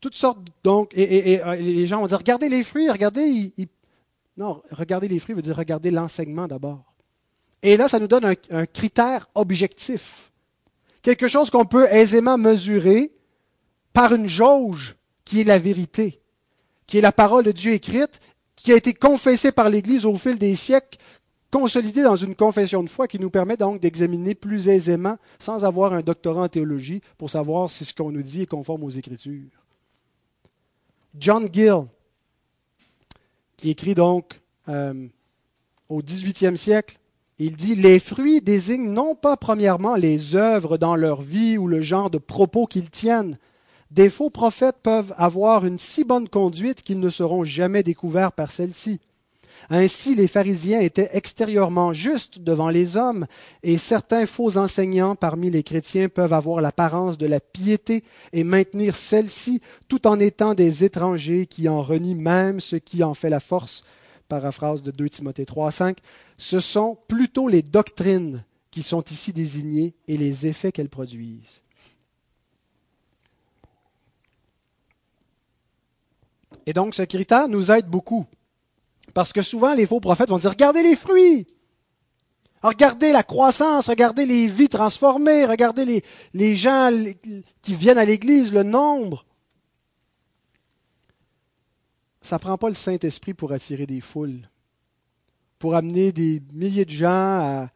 Toutes 0.01 0.15
sortes, 0.15 0.39
donc, 0.63 0.93
et, 0.95 1.41
les 1.59 1.87
gens 1.87 2.01
vont 2.01 2.07
dire, 2.07 2.19
regardez 2.19 2.49
les 2.49 2.65
fruits, 2.65 2.91
regardez. 2.91 3.53
Non, 4.37 4.63
regardez 4.71 5.09
les 5.09 5.19
fruits 5.19 5.35
veut 5.35 5.43
dire 5.43 5.57
regarder 5.57 5.91
l'enseignement 5.91 6.47
d'abord. 6.47 6.91
Et 7.63 7.77
là, 7.77 7.89
ça 7.89 7.99
nous 7.99 8.07
donne 8.07 8.25
un, 8.51 8.67
critère 8.67 9.29
objectif. 9.35 10.33
Quelque 11.03 11.29
chose 11.29 11.51
qu'on 11.51 11.67
peut 11.67 11.87
aisément 11.91 12.39
mesurer 12.39 13.13
par 13.93 14.15
une 14.15 14.29
jauge 14.29 14.97
qui 15.25 15.41
est 15.41 15.45
la 15.45 15.59
vérité, 15.59 16.21
qui 16.87 16.99
est 16.99 17.03
la 17.03 17.13
parole 17.13 17.45
de 17.45 17.53
Dieu 17.53 17.73
écrite, 17.73 18.21
qui 18.63 18.73
a 18.73 18.77
été 18.77 18.95
confessée 18.95 19.53
par 19.53 19.69
l'Église 19.69 20.05
au 20.05 20.17
fil 20.17 20.39
des 20.39 20.57
siècles, 20.57 20.99
consolidée 21.51 22.03
dans 22.03 22.17
une 22.17 22.35
confession 22.35 22.83
de 22.83 22.89
foi 22.89 23.09
qui 23.09 23.19
nous 23.19 23.31
permet 23.31 23.57
donc 23.57 23.81
d'examiner 23.81 24.35
plus 24.35 24.69
aisément, 24.69 25.19
sans 25.39 25.65
avoir 25.65 25.95
un 25.95 26.03
doctorat 26.03 26.43
en 26.43 26.49
théologie, 26.49 27.01
pour 27.19 27.31
savoir 27.31 27.71
si 27.71 27.85
ce 27.85 27.95
qu'on 27.95 28.13
nous 28.13 28.23
dit 28.23 28.43
est 28.43 28.47
conforme 28.47 28.85
aux 28.85 28.91
Écritures. 28.91 29.51
John 31.19 31.49
Gill, 31.53 31.87
qui 33.57 33.71
écrit 33.71 33.95
donc 33.95 34.41
euh, 34.69 35.09
au 35.89 36.03
XVIIIe 36.03 36.57
siècle, 36.57 36.99
il 37.39 37.57
dit 37.57 37.75
Les 37.75 37.99
fruits 37.99 38.41
désignent 38.41 38.91
non 38.91 39.15
pas 39.15 39.37
premièrement 39.37 39.97
les 39.97 40.37
œuvres 40.37 40.79
dans 40.79 40.95
leur 40.95 41.21
vie 41.21 41.59
ou 41.59 41.67
le 41.67 41.81
genre 41.81 42.11
de 42.11 42.19
propos 42.19 42.67
qu'ils 42.67 42.91
tiennent. 42.91 43.39
Des 43.91 44.09
faux 44.09 44.31
prophètes 44.31 44.79
peuvent 44.83 45.15
avoir 45.17 45.67
une 45.67 45.79
si 45.79 46.05
bonne 46.05 46.29
conduite 46.29 46.83
qu'ils 46.83 47.01
ne 47.01 47.11
seront 47.11 47.45
jamais 47.45 47.83
découverts 47.83 48.33
par 48.33 48.53
celle-ci. 48.53 49.01
Ainsi, 49.69 50.15
les 50.15 50.29
pharisiens 50.29 50.81
étaient 50.81 51.11
extérieurement 51.13 51.93
justes 51.93 52.39
devant 52.39 52.71
les 52.71 52.97
hommes, 52.97 53.27
et 53.63 53.79
certains 53.79 54.27
faux 54.27 54.57
enseignants 54.57 55.17
parmi 55.17 55.51
les 55.51 55.63
chrétiens 55.63 56.09
peuvent 56.09 56.33
avoir 56.33 56.61
l'apparence 56.61 57.19
de 57.19 57.27
la 57.27 57.41
piété 57.41 58.05
et 58.33 58.45
maintenir 58.45 58.97
celle-ci 58.97 59.61
tout 59.89 60.07
en 60.07 60.19
étant 60.19 60.55
des 60.55 60.85
étrangers 60.85 61.47
qui 61.47 61.69
en 61.69 61.83
renient 61.83 62.15
même 62.15 62.61
ce 62.61 62.77
qui 62.77 63.03
en 63.05 63.15
fait 63.15 63.29
la 63.29 63.41
force 63.41 63.85
paraphrase 64.29 64.83
de 64.83 64.93
2 64.93 65.09
Timothée 65.09 65.47
3, 65.47 65.73
5, 65.73 65.99
ce 66.39 66.61
sont 66.61 66.97
plutôt 67.09 67.49
les 67.49 67.63
doctrines 67.63 68.45
qui 68.71 68.83
sont 68.83 69.03
ici 69.11 69.33
désignées 69.33 69.95
et 70.07 70.17
les 70.17 70.47
effets 70.47 70.73
qu'elles 70.73 70.89
produisent. 70.89 71.63
Et 76.71 76.73
donc 76.73 76.95
ce 76.95 77.03
critère 77.03 77.49
nous 77.49 77.73
aide 77.73 77.89
beaucoup. 77.89 78.27
Parce 79.13 79.33
que 79.33 79.43
souvent 79.43 79.75
les 79.75 79.87
faux 79.87 79.99
prophètes 79.99 80.29
vont 80.29 80.39
dire, 80.39 80.51
regardez 80.51 80.85
les 80.85 80.95
fruits, 80.95 81.49
regardez 82.63 83.11
la 83.11 83.25
croissance, 83.25 83.89
regardez 83.89 84.25
les 84.25 84.47
vies 84.47 84.69
transformées, 84.69 85.47
regardez 85.47 86.05
les, 86.33 86.57
gens 86.57 86.91
qui 87.61 87.75
viennent 87.75 87.99
à 87.99 88.05
l'Église, 88.05 88.53
le 88.53 88.63
nombre 88.63 89.27
ça 92.23 92.37
ne 92.37 92.41
prend 92.41 92.57
pas 92.57 92.69
le 92.69 92.77
Saint-Esprit 92.77 93.35
pour 93.35 93.51
attirer 93.51 93.87
des 93.87 94.01
foules, 94.01 94.49
pour 95.59 95.75
amener 95.75 96.13
des 96.13 96.41
milliers 96.55 96.85
de 96.85 96.91
gens 96.91 97.09
à, 97.09 97.69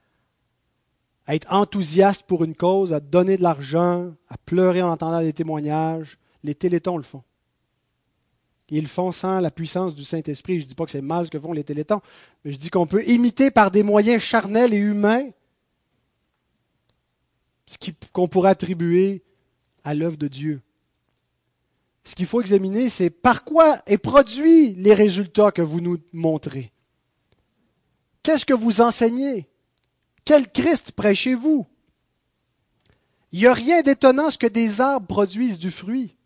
être 1.27 1.53
enthousiastes 1.53 2.23
pour 2.29 2.45
une 2.45 2.55
cause, 2.55 2.93
à 2.93 3.01
donner 3.01 3.39
de 3.39 3.43
l'argent, 3.43 4.13
à 4.29 4.39
pleurer 4.39 4.83
en 4.83 4.93
entendant 4.93 5.21
des 5.21 5.33
témoignages. 5.33 6.17
Les 6.45 6.55
télétons 6.55 6.97
le 6.97 7.03
font. 7.03 7.25
Ils 8.71 8.89
font 8.89 9.13
sans 9.13 9.41
la 9.41 9.51
puissance 9.51 9.95
du 9.95 10.05
Saint-Esprit. 10.05 10.61
Je 10.61 10.65
ne 10.65 10.69
dis 10.69 10.75
pas 10.75 10.85
que 10.85 10.91
c'est 10.91 11.03
mal 11.03 11.27
ce 11.27 11.31
que 11.31 11.39
font 11.39 11.53
les 11.53 11.65
télétons, 11.65 12.01
mais 12.45 12.53
je 12.53 12.57
dis 12.57 12.71
qu'on 12.71 12.87
peut 12.87 13.07
imiter 13.07 13.51
par 13.51 13.71
des 13.71 13.83
moyens 13.83 14.23
charnels 14.23 14.73
et 14.73 14.79
humains 14.79 15.29
ce 17.67 17.77
qu'on 18.13 18.29
pourrait 18.29 18.51
attribuer 18.51 19.23
à 19.85 19.95
l'œuvre 19.95 20.17
de 20.17 20.29
Dieu 20.29 20.63
ce 22.05 22.15
qu'il 22.15 22.27
faut 22.27 22.41
examiner, 22.41 22.91
c'est 22.91 23.11
par 23.11 23.45
quoi 23.45 23.81
est 23.87 23.99
produit 23.99 24.75
les 24.75 24.95
résultats 24.95 25.51
que 25.51 25.63
vous 25.63 25.81
nous 25.81 25.97
montrez. 26.13 26.71
Qu'est-ce 28.23 28.45
que 28.45 28.55
vous 28.55 28.81
enseignez? 28.81 29.49
Quel 30.25 30.51
Christ 30.51 30.93
prêchez-vous? 30.93 31.67
Il 33.33 33.41
n'y 33.41 33.47
a 33.47 33.55
rien 33.55 33.83
d'étonnant 33.83 34.31
ce 34.31 34.39
que 34.39 34.47
des 34.47 34.81
arbres 34.81 35.07
produisent 35.07 35.59
du 35.59 35.71
fruit. 35.71 36.17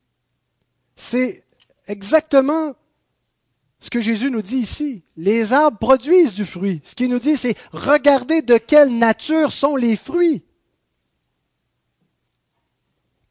C'est 0.96 1.44
exactement 1.88 2.74
ce 3.80 3.90
que 3.90 4.00
Jésus 4.00 4.30
nous 4.30 4.42
dit 4.42 4.58
ici. 4.58 5.02
Les 5.16 5.52
arbres 5.52 5.78
produisent 5.78 6.32
du 6.32 6.44
fruit. 6.44 6.80
Ce 6.84 6.94
qu'il 6.94 7.10
nous 7.10 7.18
dit, 7.18 7.36
c'est 7.36 7.56
regardez 7.72 8.42
de 8.42 8.58
quelle 8.58 8.96
nature 8.96 9.52
sont 9.52 9.76
les 9.76 9.96
fruits. 9.96 10.42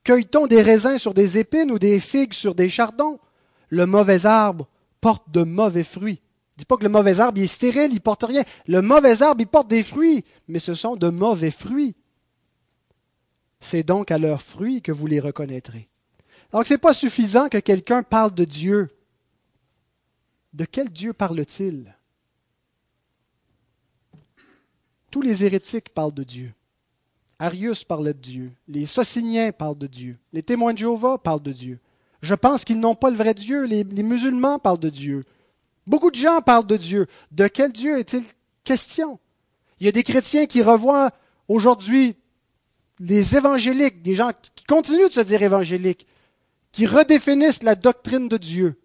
Cueille-t-on 0.03 0.47
des 0.47 0.62
raisins 0.62 0.97
sur 0.97 1.14
des 1.14 1.38
épines 1.38 1.72
ou 1.72 1.80
des 1.80 1.99
figues 1.99 2.34
sur 2.34 2.55
des 2.55 2.70
chardons? 2.70 3.20
Le 3.70 3.86
mauvais 3.86 4.26
arbre 4.26 4.68
porte 5.01 5.30
de 5.32 5.43
mauvais 5.43 5.84
fruits. 5.84 6.22
Dis 6.58 6.66
pas 6.66 6.78
que 6.78 6.84
le 6.84 6.89
mauvais 6.89 7.20
arbre 7.20 7.39
est 7.41 7.47
stérile, 7.47 7.91
il 7.91 8.01
porte 8.01 8.24
rien. 8.24 8.43
Le 8.68 8.82
mauvais 8.82 9.22
arbre, 9.22 9.41
il 9.41 9.47
porte 9.47 9.68
des 9.68 9.84
fruits, 9.84 10.24
mais 10.47 10.60
ce 10.60 10.74
sont 10.74 10.95
de 10.95 11.10
mauvais 11.10 11.51
fruits. 11.51 11.95
C'est 13.60 13.84
donc 13.84 14.12
à 14.12 14.18
leurs 14.18 14.41
fruits 14.41 14.82
que 14.82 14.91
vous 14.91 15.08
les 15.08 15.20
reconnaîtrez. 15.20 15.89
Donc 16.51 16.65
ce 16.65 16.73
n'est 16.73 16.77
pas 16.77 16.93
suffisant 16.93 17.49
que 17.49 17.57
quelqu'un 17.57 18.03
parle 18.03 18.33
de 18.33 18.45
Dieu. 18.45 18.89
De 20.53 20.65
quel 20.65 20.89
Dieu 20.89 21.13
parle-t-il? 21.13 21.93
Tous 25.11 25.21
les 25.21 25.43
hérétiques 25.43 25.89
parlent 25.89 26.13
de 26.13 26.23
Dieu. 26.23 26.53
Arius 27.39 27.83
parlait 27.83 28.13
de 28.13 28.19
Dieu. 28.19 28.51
Les 28.67 28.85
Sociniens 28.85 29.51
parlent 29.51 29.77
de 29.77 29.87
Dieu. 29.87 30.17
Les 30.33 30.43
témoins 30.43 30.73
de 30.73 30.79
Jéhovah 30.79 31.17
parlent 31.17 31.43
de 31.43 31.51
Dieu. 31.51 31.79
Je 32.21 32.33
pense 32.33 32.65
qu'ils 32.65 32.79
n'ont 32.79 32.95
pas 32.95 33.09
le 33.09 33.15
vrai 33.15 33.33
Dieu. 33.33 33.65
Les, 33.65 33.83
musulmans 33.83 34.59
parlent 34.59 34.79
de 34.79 34.89
Dieu. 34.89 35.23
Beaucoup 35.85 36.09
de 36.09 36.15
gens 36.15 36.41
parlent 36.41 36.65
de 36.65 36.77
Dieu. 36.77 37.07
De 37.31 37.47
quel 37.47 37.71
Dieu 37.71 37.99
est-il 37.99 38.23
question? 38.63 39.19
Il 39.79 39.85
y 39.85 39.89
a 39.89 39.91
des 39.91 40.03
chrétiens 40.03 40.47
qui 40.47 40.63
revoient 40.63 41.11
aujourd'hui 41.47 42.15
les 42.99 43.37
évangéliques, 43.37 44.01
des 44.01 44.15
gens 44.15 44.31
qui 44.55 44.63
continuent 44.65 45.07
de 45.07 45.13
se 45.13 45.21
dire 45.21 45.43
évangéliques, 45.43 46.07
qui 46.78 46.86
redéfinissent 46.86 47.63
la 47.63 47.73
doctrine 47.73 48.30
de 48.30 48.38
Dieu. 48.38 48.80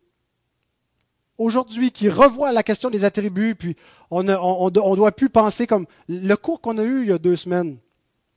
aujourd'hui 1.37 1.91
qui 1.91 2.09
revoit 2.09 2.51
la 2.51 2.63
question 2.63 2.89
des 2.89 3.05
attributs, 3.05 3.55
puis 3.55 3.77
on 4.11 4.23
ne 4.23 4.71
doit 4.71 5.13
plus 5.13 5.29
penser 5.29 5.67
comme 5.67 5.85
le 6.09 6.35
cours 6.37 6.63
qu'on 6.63 6.79
a 6.79 6.85
eu 6.85 7.03
il 7.03 7.09
y 7.09 7.13
a 7.13 7.19
deux 7.19 7.37
semaines. 7.37 7.77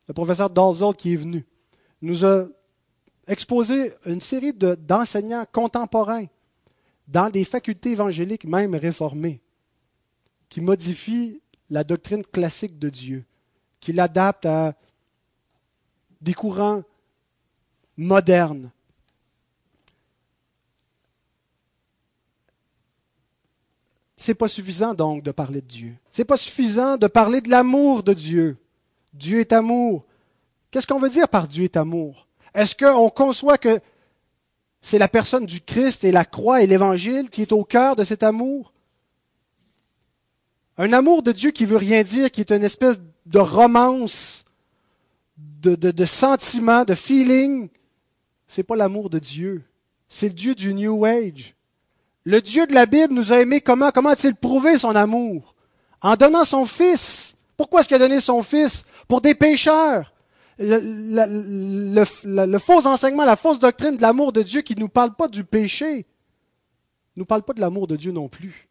Le 0.10 0.14
professeur 0.14 0.50
Dalzell 0.50 0.94
qui 0.98 1.14
est 1.14 1.16
venu 1.16 1.46
nous 2.02 2.26
a 2.26 2.48
exposé 3.28 3.94
une 4.06 4.20
série 4.20 4.52
d'enseignants 4.52 5.46
contemporains 5.50 6.26
dans 7.08 7.30
des 7.30 7.46
facultés 7.46 7.92
évangéliques 7.92 8.44
même 8.44 8.76
réformées 8.76 9.42
qui 10.50 10.60
modifient 10.60 11.40
la 11.70 11.86
doctrine 11.86 12.26
classique 12.26 12.78
de 12.78 12.90
Dieu, 12.90 13.24
qui 13.80 13.94
l'adaptent 13.94 14.48
à 14.48 14.74
des 16.20 16.34
courants 16.34 16.84
modernes. 17.96 18.70
C'est 24.26 24.34
pas 24.34 24.48
suffisant 24.48 24.96
donc 24.96 25.22
de 25.22 25.30
parler 25.30 25.62
de 25.62 25.68
Dieu. 25.68 25.94
C'est 26.10 26.26
pas 26.26 26.36
suffisant 26.36 26.98
de 26.98 27.06
parler 27.06 27.42
de 27.42 27.50
l'amour 27.52 28.02
de 28.02 28.12
Dieu. 28.12 28.58
Dieu 29.14 29.40
est 29.40 29.54
amour. 29.54 30.04
Qu'est-ce 30.72 30.88
qu'on 30.88 31.00
veut 31.00 31.12
dire 31.12 31.30
par 31.30 31.48
Dieu 31.48 31.66
est 31.66 31.78
amour? 31.78 32.28
Est-ce 32.56 32.76
qu'on 32.76 33.12
conçoit 33.12 33.60
que 33.60 33.80
c'est 34.82 34.98
la 34.98 35.08
personne 35.08 35.46
du 35.46 35.62
Christ 35.62 36.04
et 36.04 36.12
la 36.12 36.26
croix 36.26 36.64
et 36.64 36.66
l'évangile 36.66 37.30
qui 37.30 37.44
est 37.44 37.52
au 37.52 37.64
cœur 37.64 37.96
de 37.96 38.04
cet 38.04 38.24
amour? 38.24 38.74
Un 40.80 40.92
amour 40.92 41.22
de 41.22 41.32
Dieu 41.32 41.52
qui 41.52 41.68
veut 41.68 41.78
rien 41.78 42.02
dire, 42.02 42.32
qui 42.32 42.42
est 42.42 42.52
une 42.52 42.64
espèce 42.64 43.00
de 43.28 43.40
romance, 43.40 44.44
de, 45.38 46.06
sentiment, 46.06 46.84
de 46.84 46.96
feeling. 46.96 47.70
C'est 48.48 48.64
pas 48.64 48.76
l'amour 48.76 49.12
de 49.12 49.20
Dieu. 49.20 49.64
C'est 50.10 50.30
le 50.30 50.34
Dieu 50.34 50.56
du 50.56 50.74
New 50.74 51.06
Age. 51.06 51.55
Le 52.26 52.42
Dieu 52.42 52.66
de 52.66 52.74
la 52.74 52.88
Bible 52.88 53.14
nous 53.14 53.32
a 53.32 53.40
aimés 53.40 53.62
comment? 53.62 53.92
Comment 53.92 54.10
a-t-il 54.10 54.36
prouvé 54.36 54.78
son 54.80 54.96
amour? 54.96 55.56
En 56.02 56.16
donnant 56.16 56.44
son 56.44 56.66
Fils. 56.66 57.36
Pourquoi 57.56 57.80
est-ce 57.80 57.88
qu'il 57.88 57.96
a 57.96 58.00
donné 58.00 58.20
son 58.20 58.42
Fils? 58.42 58.84
Pour 59.08 59.22
des 59.22 59.36
pécheurs. 59.36 60.12
Le, 60.58 60.80
le, 60.80 62.46
le, 62.46 62.60
faux 62.60 62.88
enseignement, 62.88 63.26
la 63.26 63.36
fausse 63.36 63.60
doctrine 63.60 63.98
de 63.98 64.02
l'amour 64.02 64.32
de 64.32 64.42
Dieu 64.42 64.62
qui 64.62 64.74
ne 64.76 64.80
nous 64.80 64.90
parle 64.90 65.14
pas 65.14 65.28
du 65.28 65.44
péché, 65.44 66.06
ne 67.16 67.22
nous 67.22 67.26
parle 67.26 67.44
pas 67.44 67.52
de 67.52 67.60
l'amour 67.60 67.88
de 67.88 67.98
Dieu 67.98 68.14
non 68.14 68.30
plus. 68.30 68.70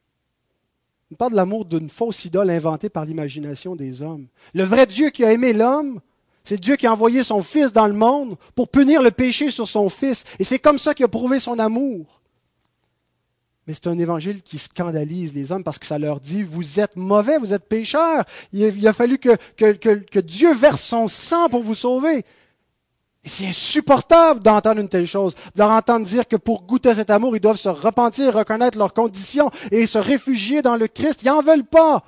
Il 1.11 1.13
nous 1.13 1.17
parle 1.19 1.33
de 1.33 1.37
l'amour 1.37 1.67
d'une 1.67 1.91
fausse 1.91 2.25
idole 2.25 2.49
inventée 2.49 2.89
par 2.89 3.05
l'imagination 3.05 3.77
des 3.77 4.01
hommes. 4.01 4.29
Le 4.55 4.65
vrai 4.65 4.87
Dieu 4.87 5.11
qui 5.11 5.25
a 5.27 5.33
aimé 5.33 5.53
l'homme, 5.53 6.01
c'est 6.43 6.59
Dieu 6.59 6.77
qui 6.77 6.87
a 6.87 6.93
envoyé 6.93 7.23
son 7.23 7.43
Fils 7.43 7.71
dans 7.71 7.87
le 7.87 7.93
monde 7.93 8.37
pour 8.55 8.69
punir 8.69 9.03
le 9.03 9.11
péché 9.11 9.51
sur 9.51 9.69
son 9.69 9.91
Fils. 9.91 10.25
Et 10.39 10.45
c'est 10.45 10.59
comme 10.59 10.79
ça 10.79 10.95
qu'il 10.95 11.05
a 11.05 11.09
prouvé 11.09 11.39
son 11.39 11.59
amour. 11.59 12.14
Mais 13.67 13.73
c'est 13.73 13.87
un 13.87 13.99
évangile 13.99 14.43
qui 14.43 14.59
scandalise 14.59 15.35
les 15.35 15.51
hommes 15.51 15.65
parce 15.65 15.79
que 15.79 15.87
ça 15.87 15.99
leur 15.99 16.21
dit, 16.21 16.43
vous 16.43 16.81
êtes 16.81 16.97
mauvais, 16.97 17.39
vous 17.39 17.55
êtes 17.55 17.67
pécheurs. 17.67 18.25
Il 18.53 18.87
a, 18.87 18.93
fallu 18.93 19.19
que, 19.19 19.37
que, 19.57 20.19
Dieu 20.21 20.53
verse 20.55 20.83
son 20.83 21.09
sang 21.09 21.49
pour 21.49 21.63
vous 21.63 21.75
sauver. 21.75 22.25
Et 23.25 23.29
c'est 23.29 23.47
insupportable 23.47 24.43
d'entendre 24.43 24.83
une 24.83 24.89
telle 24.91 25.07
chose, 25.07 25.35
de 25.55 25.61
leur 25.61 25.71
entendre 25.71 26.05
dire 26.05 26.29
que 26.29 26.37
pour 26.37 26.65
goûter 26.65 26.95
cet 26.95 27.09
amour, 27.09 27.35
ils 27.35 27.41
doivent 27.41 27.57
se 27.57 27.71
repentir, 27.71 28.35
reconnaître 28.35 28.77
leurs 28.77 28.93
conditions 28.93 29.51
et 29.71 29.87
se 29.87 29.97
réfugier 29.97 30.61
dans 30.61 30.77
le 30.77 30.87
Christ. 30.87 31.23
Ils 31.23 31.29
n'en 31.29 31.41
veulent 31.41 31.65
pas. 31.65 32.05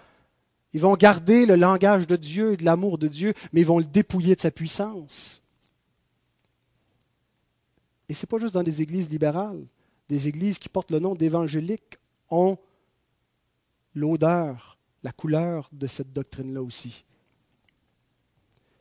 Ils 0.75 0.81
vont 0.83 0.95
garder 0.95 1.47
le 1.47 1.57
langage 1.57 2.07
de 2.07 2.17
Dieu 2.17 2.53
et 2.53 2.57
de 2.59 2.67
l'amour 2.67 2.99
de 2.99 3.09
Dieu, 3.09 3.33
mais 3.55 3.63
ils 3.63 3.67
vont 3.67 3.79
le 3.79 3.87
dépouiller 3.87 4.37
de 4.37 4.43
sa 4.43 4.51
puissance. 4.51 5.41
Et 8.11 8.15
ce 8.15 8.27
n'est 8.27 8.29
pas 8.29 8.39
juste 8.39 8.53
dans 8.53 8.63
des 8.63 8.83
églises 8.83 9.09
libérales 9.09 9.65
des 10.09 10.29
églises 10.29 10.59
qui 10.59 10.69
portent 10.69 10.91
le 10.91 10.99
nom 10.99 11.15
d'évangéliques 11.15 11.99
ont 12.31 12.59
l'odeur, 13.95 14.79
la 15.03 15.13
couleur 15.13 15.69
de 15.73 15.87
cette 15.87 16.13
doctrine-là 16.13 16.63
aussi. 16.63 17.05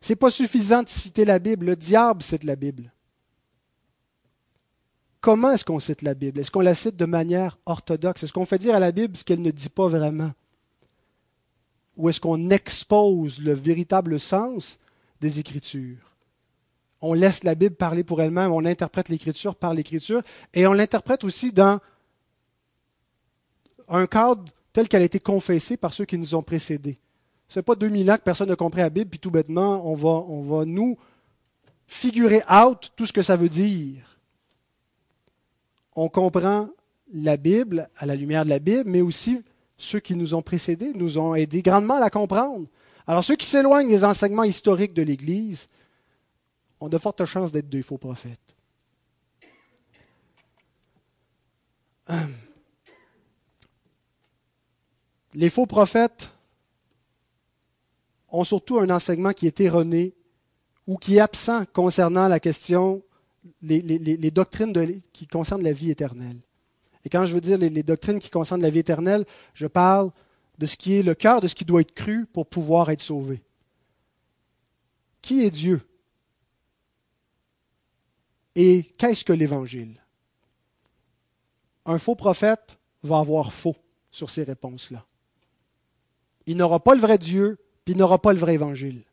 Ce 0.02 0.12
n'est 0.12 0.18
pas 0.18 0.30
suffisant 0.30 0.84
de 0.84 0.90
citer 0.90 1.26
la 1.26 1.40
Bible. 1.40 1.66
Le 1.66 1.76
diable 1.76 2.22
cite 2.22 2.44
la 2.44 2.56
Bible. 2.56 2.92
Comment 5.20 5.54
est-ce 5.54 5.66
qu'on 5.66 5.80
cite 5.80 6.04
la 6.04 6.14
Bible? 6.14 6.40
Est-ce 6.40 6.52
qu'on 6.52 6.62
la 6.62 6.76
cite 6.76 6.96
de 6.96 7.06
manière 7.06 7.58
orthodoxe? 7.66 8.22
Est-ce 8.22 8.34
qu'on 8.34 8.46
fait 8.46 8.60
dire 8.60 8.76
à 8.76 8.80
la 8.80 8.92
Bible 8.92 9.18
ce 9.18 9.24
qu'elle 9.24 9.42
ne 9.42 9.50
dit 9.50 9.70
pas 9.70 9.88
vraiment? 9.88 10.32
Ou 11.98 12.10
est-ce 12.10 12.20
qu'on 12.20 12.52
expose 12.52 13.42
le 13.42 13.54
véritable 13.54 14.20
sens 14.20 14.78
des 15.22 15.40
Écritures? 15.40 16.15
On 17.06 17.14
laisse 17.14 17.44
la 17.44 17.56
Bible 17.56 17.76
parler 17.76 18.04
pour 18.04 18.22
elle-même, 18.22 18.52
on 18.52 18.66
interprète 18.66 19.10
l'Écriture 19.10 19.56
par 19.56 19.74
l'Écriture, 19.74 20.22
et 20.54 20.66
on 20.66 20.74
l'interprète 20.74 21.24
aussi 21.24 21.52
dans 21.52 21.80
un 23.88 24.08
cadre 24.08 24.46
tel 24.74 24.90
qu'elle 24.90 25.04
a 25.04 25.06
été 25.06 25.20
confessée 25.20 25.78
par 25.78 25.94
ceux 25.94 26.06
qui 26.06 26.18
nous 26.18 26.34
ont 26.34 26.42
précédés. 26.42 26.98
Ce 27.48 27.60
n'est 27.60 27.64
pas 27.64 27.76
2000 27.76 28.12
ans 28.12 28.18
que 28.18 28.24
personne 28.24 28.50
n'a 28.50 28.56
compris 28.56 28.82
la 28.82 28.90
Bible, 28.90 29.10
puis 29.10 29.20
tout 29.20 29.30
bêtement, 29.30 29.88
on 29.88 29.94
va, 29.94 30.10
on 30.10 30.42
va 30.42 30.66
nous 30.66 30.98
figurer 31.86 32.42
out 32.52 32.92
tout 32.96 33.06
ce 33.06 33.14
que 33.14 33.22
ça 33.22 33.38
veut 33.38 33.50
dire. 33.50 34.20
On 35.96 36.10
comprend 36.10 36.70
la 37.14 37.38
Bible 37.38 37.88
à 37.98 38.08
la 38.08 38.16
lumière 38.16 38.46
de 38.46 38.50
la 38.50 38.60
Bible, 38.60 38.90
mais 38.90 39.02
aussi 39.02 39.44
ceux 39.78 40.00
qui 40.00 40.16
nous 40.16 40.34
ont 40.34 40.42
précédés 40.42 40.92
nous 40.96 41.20
ont 41.20 41.36
aidés 41.36 41.62
grandement 41.62 41.98
à 41.98 42.00
la 42.00 42.10
comprendre. 42.10 42.68
Alors 43.06 43.24
ceux 43.24 43.36
qui 43.36 43.46
s'éloignent 43.46 43.88
des 43.88 44.04
enseignements 44.04 44.44
historiques 44.44 44.96
de 44.96 45.04
l'Église, 45.04 45.68
ont 46.86 46.90
de 46.90 46.98
fortes 47.00 47.26
chances 47.26 47.52
d'être 47.52 47.68
des 47.68 47.82
faux 47.82 47.98
prophètes. 47.98 48.56
Les 55.34 55.50
faux 55.50 55.66
prophètes 55.66 56.30
ont 58.30 58.44
surtout 58.44 58.78
un 58.80 58.90
enseignement 58.92 59.34
qui 59.34 59.48
est 59.48 59.60
erroné 59.60 60.14
ou 60.86 60.98
qui 60.98 61.18
est 61.18 61.20
absent 61.20 61.66
concernant 61.74 62.28
la 62.28 62.40
question, 62.40 63.02
les, 63.64 64.32
doctrines 64.32 65.02
qui 65.12 65.26
concernent 65.26 65.64
la 65.64 65.74
vie 65.74 65.90
éternelle. 65.90 66.38
Et 67.04 67.10
quand 67.10 67.26
je 67.26 67.34
veux 67.34 67.42
dire 67.42 67.58
les 67.58 67.84
doctrines 67.84 68.20
qui 68.20 68.30
concernent 68.30 68.62
la 68.62 68.70
vie 68.70 68.80
éternelle, 68.80 69.26
je 69.56 69.66
parle 69.66 70.12
de 70.60 70.68
ce 70.68 70.78
qui 70.78 70.94
est 70.94 71.04
le 71.04 71.16
cœur 71.16 71.42
de 71.42 71.48
ce 71.48 71.56
qui 71.56 71.66
doit 71.66 71.82
être 71.82 71.96
cru 71.96 72.28
pour 72.28 72.46
pouvoir 72.46 72.92
être 72.92 73.02
sauvé. 73.02 73.42
Qui 75.24 75.44
est 75.44 75.52
Dieu? 75.52 75.82
Et 78.56 78.84
qu'est-ce 78.98 79.24
que 79.24 79.34
l'Évangile? 79.34 80.02
Un 81.86 82.00
faux 82.00 82.16
prophète 82.16 82.78
va 83.04 83.20
avoir 83.20 83.54
faux 83.54 83.76
sur 84.10 84.30
ces 84.30 84.44
réponses-là. 84.44 85.06
Il 86.48 86.58
n'aura 86.58 86.80
pas 86.80 86.96
le 86.96 87.02
vrai 87.02 87.18
Dieu, 87.18 87.58
puis 87.84 87.94
il 87.94 87.98
n'aura 87.98 88.20
pas 88.20 88.34
le 88.34 88.40
vrai 88.40 88.54
Évangile. 88.56 89.04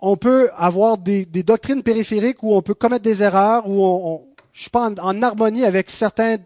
On 0.00 0.16
peut 0.16 0.50
avoir 0.56 0.98
des, 0.98 1.24
doctrines 1.24 1.82
périphériques 1.82 2.42
où 2.42 2.54
on 2.54 2.62
peut 2.62 2.74
commettre 2.74 3.04
des 3.04 3.22
erreurs, 3.22 3.68
où 3.68 3.84
on, 3.84 4.26
je 4.52 4.58
ne 4.58 4.62
suis 4.62 4.70
pas 4.70 4.90
en 4.90 5.22
harmonie 5.22 5.64
avec 5.64 5.90
certains 5.90 6.38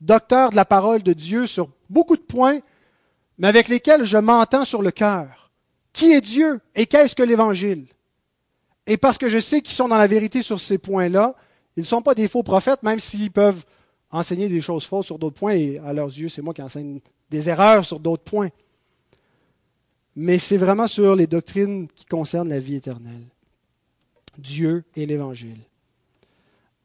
docteurs 0.00 0.50
de 0.50 0.56
la 0.56 0.64
parole 0.64 1.02
de 1.02 1.12
Dieu 1.12 1.46
sur 1.46 1.68
beaucoup 1.88 2.16
de 2.16 2.22
points, 2.22 2.58
mais 3.38 3.48
avec 3.48 3.68
lesquels 3.68 4.04
je 4.04 4.18
m'entends 4.18 4.64
sur 4.64 4.82
le 4.82 4.90
cœur. 4.90 5.52
Qui 5.92 6.12
est 6.12 6.20
Dieu 6.20 6.60
et 6.74 6.86
qu'est-ce 6.86 7.14
que 7.14 7.22
l'Évangile? 7.22 7.86
Et 8.86 8.96
parce 8.96 9.18
que 9.18 9.28
je 9.28 9.38
sais 9.38 9.62
qu'ils 9.62 9.74
sont 9.74 9.88
dans 9.88 9.96
la 9.96 10.06
vérité 10.06 10.42
sur 10.42 10.60
ces 10.60 10.78
points-là, 10.78 11.34
ils 11.76 11.80
ne 11.80 11.86
sont 11.86 12.02
pas 12.02 12.14
des 12.14 12.28
faux 12.28 12.42
prophètes, 12.42 12.82
même 12.82 13.00
s'ils 13.00 13.30
peuvent 13.30 13.64
enseigner 14.10 14.48
des 14.48 14.60
choses 14.60 14.84
fausses 14.84 15.06
sur 15.06 15.18
d'autres 15.18 15.38
points, 15.38 15.54
et 15.54 15.78
à 15.78 15.92
leurs 15.92 16.06
yeux, 16.06 16.28
c'est 16.28 16.42
moi 16.42 16.54
qui 16.54 16.62
enseigne 16.62 17.00
des 17.30 17.48
erreurs 17.48 17.84
sur 17.84 17.98
d'autres 17.98 18.22
points. 18.22 18.50
Mais 20.16 20.38
c'est 20.38 20.56
vraiment 20.56 20.86
sur 20.86 21.16
les 21.16 21.26
doctrines 21.26 21.88
qui 21.88 22.06
concernent 22.06 22.48
la 22.48 22.60
vie 22.60 22.76
éternelle. 22.76 23.26
Dieu 24.38 24.84
et 24.94 25.06
l'Évangile. 25.06 25.58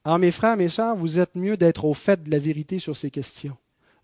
Alors 0.03 0.17
mes 0.17 0.31
frères, 0.31 0.57
mes 0.57 0.69
sœurs, 0.69 0.95
vous 0.95 1.19
êtes 1.19 1.35
mieux 1.35 1.57
d'être 1.57 1.85
au 1.85 1.93
fait 1.93 2.23
de 2.23 2.31
la 2.31 2.39
vérité 2.39 2.79
sur 2.79 2.95
ces 2.95 3.11
questions. 3.11 3.57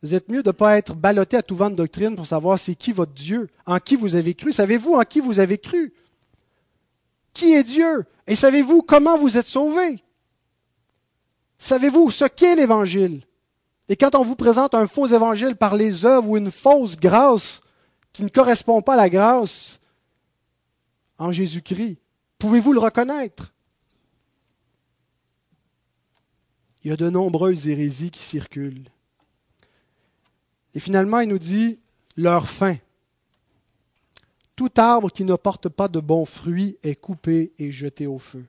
Vous 0.04 0.14
êtes 0.14 0.30
mieux 0.30 0.44
de 0.44 0.50
ne 0.50 0.52
pas 0.52 0.78
être 0.78 0.94
ballotté 0.94 1.38
à 1.38 1.42
tout 1.42 1.56
vent 1.56 1.72
de 1.72 1.76
doctrine 1.76 2.16
pour 2.16 2.28
savoir 2.28 2.60
c'est 2.60 2.76
qui 2.76 2.92
votre 2.92 3.14
Dieu, 3.14 3.50
en 3.66 3.80
qui 3.80 3.96
vous 3.96 4.16
avez 4.16 4.36
cru. 4.36 4.52
Savez-vous 4.52 4.94
en 4.94 5.04
qui 5.04 5.20
vous 5.20 5.40
avez 5.40 5.58
cru? 5.58 5.94
Qui 7.36 7.54
est 7.54 7.64
Dieu? 7.64 8.06
Et 8.26 8.34
savez-vous 8.34 8.82
comment 8.82 9.18
vous 9.18 9.38
êtes 9.38 9.46
sauvés? 9.46 10.04
Savez-vous 11.60 12.10
ce 12.10 12.26
qu'est 12.26 12.56
l'Évangile? 12.56 13.22
Et 13.88 13.96
quand 13.96 14.16
on 14.16 14.24
vous 14.24 14.36
présente 14.36 14.74
un 14.74 14.88
faux 14.88 15.06
évangile 15.06 15.56
par 15.56 15.76
les 15.76 16.06
œuvres 16.06 16.30
ou 16.30 16.38
une 16.38 16.52
fausse 16.52 16.98
grâce 16.98 17.62
qui 18.14 18.24
ne 18.24 18.30
correspond 18.30 18.82
pas 18.82 18.94
à 18.94 18.98
la 18.98 19.10
grâce 19.10 19.80
en 21.20 21.32
Jésus-Christ, 21.32 21.98
pouvez-vous 22.40 22.74
le 22.74 22.80
reconnaître? 22.80 23.54
Il 26.84 26.90
y 26.90 26.92
a 26.92 26.98
de 26.98 27.10
nombreuses 27.10 27.68
hérésies 27.68 28.12
qui 28.12 28.24
circulent. 28.24 28.90
Et 30.74 30.80
finalement, 30.80 31.20
il 31.20 31.30
nous 31.30 31.40
dit 31.40 31.80
leur 32.16 32.48
fin. 32.48 32.78
Tout 34.56 34.72
arbre 34.78 35.12
qui 35.12 35.26
ne 35.26 35.36
porte 35.36 35.70
pas 35.70 35.88
de 35.88 36.00
bons 36.00 36.26
fruits 36.26 36.78
est 36.84 36.96
coupé 36.96 37.52
et 37.60 37.72
jeté 37.72 38.08
au 38.08 38.18
feu. 38.18 38.46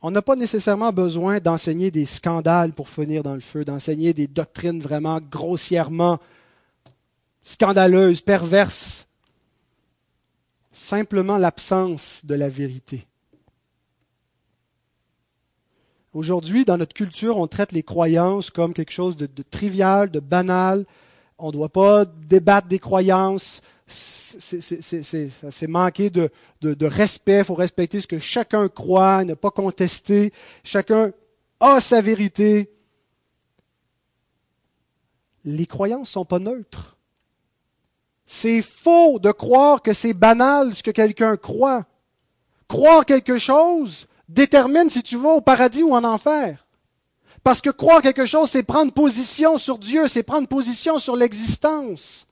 On 0.00 0.10
n'a 0.10 0.22
pas 0.22 0.36
nécessairement 0.36 0.92
besoin 0.92 1.40
d'enseigner 1.40 1.90
des 1.90 2.04
scandales 2.04 2.72
pour 2.72 2.88
finir 2.88 3.22
dans 3.22 3.34
le 3.34 3.40
feu, 3.40 3.64
d'enseigner 3.64 4.12
des 4.12 4.28
doctrines 4.28 4.80
vraiment 4.80 5.20
grossièrement 5.20 6.20
scandaleuses, 7.42 8.20
perverses. 8.20 9.06
Simplement 10.70 11.38
l'absence 11.38 12.24
de 12.24 12.34
la 12.34 12.48
vérité. 12.48 13.06
Aujourd'hui, 16.12 16.64
dans 16.64 16.78
notre 16.78 16.94
culture, 16.94 17.36
on 17.36 17.46
traite 17.46 17.72
les 17.72 17.82
croyances 17.82 18.50
comme 18.50 18.74
quelque 18.74 18.92
chose 18.92 19.16
de, 19.16 19.28
trivial, 19.42 20.10
de 20.10 20.20
banal. 20.20 20.86
On 21.38 21.48
ne 21.48 21.52
doit 21.52 21.68
pas 21.68 22.04
débattre 22.04 22.68
des 22.68 22.78
croyances. 22.78 23.60
C'est 23.88 25.66
manquer 25.66 26.10
de, 26.10 26.30
respect. 26.86 27.38
Il 27.38 27.44
faut 27.44 27.54
respecter 27.54 28.00
ce 28.00 28.06
que 28.06 28.18
chacun 28.18 28.68
croit, 28.68 29.24
ne 29.24 29.34
pas 29.34 29.50
contester. 29.50 30.32
Chacun 30.62 31.12
a 31.60 31.80
sa 31.80 32.00
vérité. 32.00 32.70
Les 35.44 35.66
croyances 35.66 36.08
ne 36.08 36.12
sont 36.12 36.24
pas 36.24 36.38
neutres. 36.38 36.96
C'est 38.26 38.60
faux 38.60 39.18
de 39.18 39.32
croire 39.32 39.80
que 39.80 39.94
c'est 39.94 40.12
banal 40.12 40.74
ce 40.74 40.82
que 40.82 40.90
quelqu'un 40.90 41.38
croit. 41.38 41.86
Croire 42.68 43.06
quelque 43.06 43.38
chose, 43.38 44.06
détermine 44.28 44.90
si 44.90 45.02
tu 45.02 45.16
vas 45.16 45.30
au 45.30 45.40
paradis 45.40 45.82
ou 45.82 45.94
en 45.94 46.04
enfer. 46.04 46.66
Parce 47.42 47.62
que 47.62 47.70
croire 47.70 48.02
quelque 48.02 48.26
chose, 48.26 48.50
c'est 48.50 48.62
prendre 48.62 48.92
position 48.92 49.56
sur 49.56 49.78
Dieu, 49.78 50.06
c'est 50.08 50.22
prendre 50.22 50.46
position 50.46 50.98
sur 50.98 51.16
l'existence. 51.16 52.27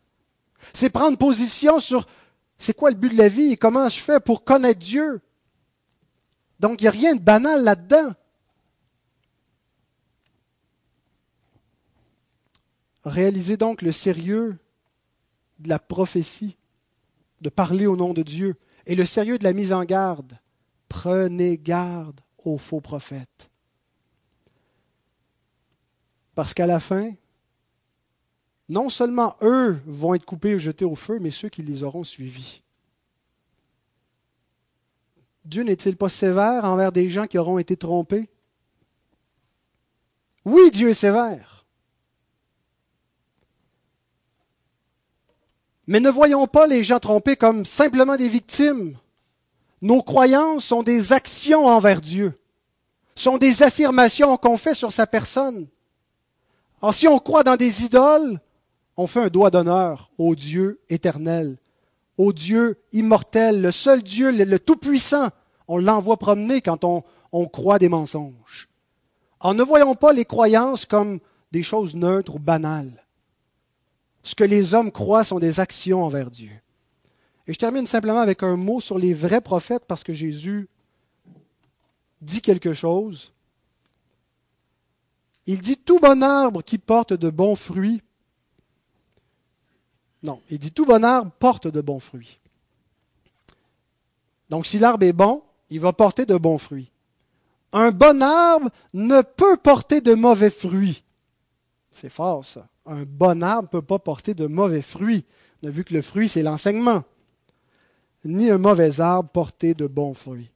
C'est 0.75 0.91
prendre 0.91 1.17
position 1.17 1.81
sur 1.81 2.07
c'est 2.59 2.75
quoi 2.75 2.91
le 2.91 2.97
but 2.97 3.11
de 3.11 3.19
la 3.19 3.29
vie 3.29 3.53
et 3.53 3.57
comment 3.57 3.89
je 3.89 4.01
fais 4.01 4.21
pour 4.21 4.45
connaître 4.45 4.81
Dieu. 4.81 5.21
Donc 6.61 6.81
il 6.81 6.85
n'y 6.85 6.89
a 6.89 6.93
rien 6.93 7.15
de 7.15 7.21
banal 7.21 7.65
là-dedans. 7.65 8.15
Réalisez 13.05 13.57
donc 13.57 13.83
le 13.83 13.93
sérieux 13.93 14.59
de 15.59 15.69
la 15.69 15.79
prophétie, 15.79 16.57
de 17.41 17.49
parler 17.49 17.87
au 17.87 17.97
nom 17.97 18.13
de 18.13 18.23
Dieu, 18.23 18.57
et 18.87 18.95
le 18.95 19.07
sérieux 19.07 19.39
de 19.39 19.45
la 19.45 19.53
mise 19.53 19.73
en 19.73 19.85
garde. 19.85 20.39
Prenez 20.89 21.59
garde 21.59 22.21
aux 22.39 22.59
faux 22.59 22.81
prophètes. 22.81 23.51
Parce 26.35 26.53
qu'à 26.53 26.67
la 26.67 26.81
fin, 26.81 27.13
non 28.69 28.91
seulement 28.91 29.37
eux 29.43 29.79
vont 29.87 30.15
être 30.15 30.25
coupés 30.25 30.55
ou 30.55 30.59
jetés 30.59 30.85
au 30.85 30.95
feu, 30.95 31.19
mais 31.21 31.31
ceux 31.31 31.49
qui 31.49 31.63
les 31.63 31.83
auront 31.83 32.05
suivis. 32.05 32.63
Dieu 35.45 35.63
n'est-il 35.63 35.97
pas 35.97 36.09
sévère 36.09 36.65
envers 36.65 36.91
des 36.91 37.09
gens 37.09 37.27
qui 37.27 37.39
auront 37.39 37.59
été 37.59 37.77
trompés? 37.77 38.29
Oui, 40.45 40.71
Dieu 40.73 40.91
est 40.91 40.95
sévère. 40.95 41.65
Mais 45.87 46.01
ne 46.01 46.11
voyons 46.11 46.49
pas 46.49 46.67
les 46.67 46.83
gens 46.83 46.99
trompés 46.99 47.37
comme 47.37 47.65
simplement 47.65 48.17
des 48.17 48.29
victimes 48.29 48.97
nos 49.83 50.03
croyances 50.03 50.65
sont 50.65 50.83
des 50.83 51.13
actions 51.13 51.67
envers 51.67 52.01
Dieu, 52.01 52.33
sont 53.15 53.39
des 53.39 53.63
affirmations 53.63 54.37
qu'on 54.37 54.57
fait 54.57 54.75
sur 54.75 54.93
sa 54.93 55.07
personne. 55.07 55.69
Alors 56.81 56.95
si 56.95 57.07
on 57.09 57.19
croit 57.19 57.45
dans 57.45 57.57
des 57.57 57.85
idoles, 57.85 58.41
on 58.97 59.07
fait 59.07 59.21
un 59.21 59.29
doigt 59.29 59.51
d'honneur 59.51 60.11
au 60.19 60.35
Dieu 60.35 60.81
éternel, 60.89 61.59
au 62.17 62.33
Dieu 62.33 62.79
immortel, 62.93 63.61
le 63.61 63.71
seul 63.71 64.03
Dieu, 64.03 64.31
le, 64.31 64.59
Tout-Puissant. 64.59 65.29
On 65.69 65.79
l'envoie 65.79 66.17
promener 66.17 66.61
quand 66.61 66.85
on, 66.85 67.03
on 67.33 67.47
croit 67.47 67.79
des 67.79 67.89
mensonges. 67.89 68.69
Alors 69.41 69.55
ne 69.55 69.63
voyons 69.63 69.95
pas 69.95 70.13
les 70.13 70.25
croyances 70.25 70.87
comme 70.87 71.21
des 71.53 71.63
choses 71.63 71.95
neutres 71.95 72.37
ou 72.37 72.39
banales. 72.39 73.05
Ce 74.23 74.35
que 74.35 74.45
les 74.45 74.75
hommes 74.75 74.91
croient 74.91 75.25
sont 75.25 75.39
des 75.39 75.61
actions 75.61 76.05
envers 76.05 76.31
Dieu. 76.31 76.51
Et 77.47 77.53
je 77.53 77.59
termine 77.59 77.87
simplement 77.87 78.21
avec 78.21 78.43
un 78.43 78.57
mot 78.57 78.81
sur 78.81 78.99
les 78.99 79.15
vrais 79.15 79.41
prophètes 79.41 79.85
parce 79.87 80.03
que 80.03 80.13
Jésus 80.13 80.69
dit 82.21 82.41
quelque 82.41 82.75
chose. 82.75 83.33
Il 85.47 85.61
dit 85.61 85.77
tout 85.77 86.01
bon 86.01 86.23
arbre 86.23 86.63
qui 86.63 86.79
porte 86.79 87.13
de 87.13 87.31
bons 87.31 87.55
fruits. 87.55 88.03
Non, 90.27 90.43
il 90.51 90.59
dit 90.59 90.73
tout 90.73 90.85
bon 90.85 91.05
arbre 91.05 91.31
porte 91.39 91.69
de 91.69 91.81
bons 91.81 92.01
fruits. 92.01 92.41
Donc 94.51 94.67
si 94.67 94.81
l'arbre 94.81 95.07
est 95.07 95.13
bon, 95.13 95.41
il 95.71 95.79
va 95.79 95.93
porter 95.93 96.27
de 96.27 96.37
bons 96.37 96.59
fruits. 96.59 96.91
Un 97.73 97.93
bon 97.93 98.21
arbre 98.21 98.69
ne 98.93 99.23
peut 99.23 99.57
porter 99.57 100.01
de 100.01 100.15
mauvais 100.15 100.51
fruits. 100.51 101.05
C'est 101.93 102.09
fort 102.09 102.45
ça. 102.45 102.67
Un 102.87 103.05
bon 103.05 103.41
arbre 103.41 103.69
ne 103.69 103.79
peut 103.79 103.87
pas 103.87 104.01
porter 104.01 104.35
de 104.35 104.47
mauvais 104.47 104.83
fruits. 104.83 105.25
On 105.63 105.71
vu 105.71 105.85
que 105.85 105.95
le 105.95 106.03
fruit, 106.03 106.29
c'est 106.29 106.43
l'enseignement 106.43 107.05
ni 108.25 108.51
un 108.51 108.59
mauvais 108.59 109.01
arbre 109.01 109.29
porté 109.29 109.75
de 109.75 109.87
bons 109.87 110.15
fruits. 110.15 110.51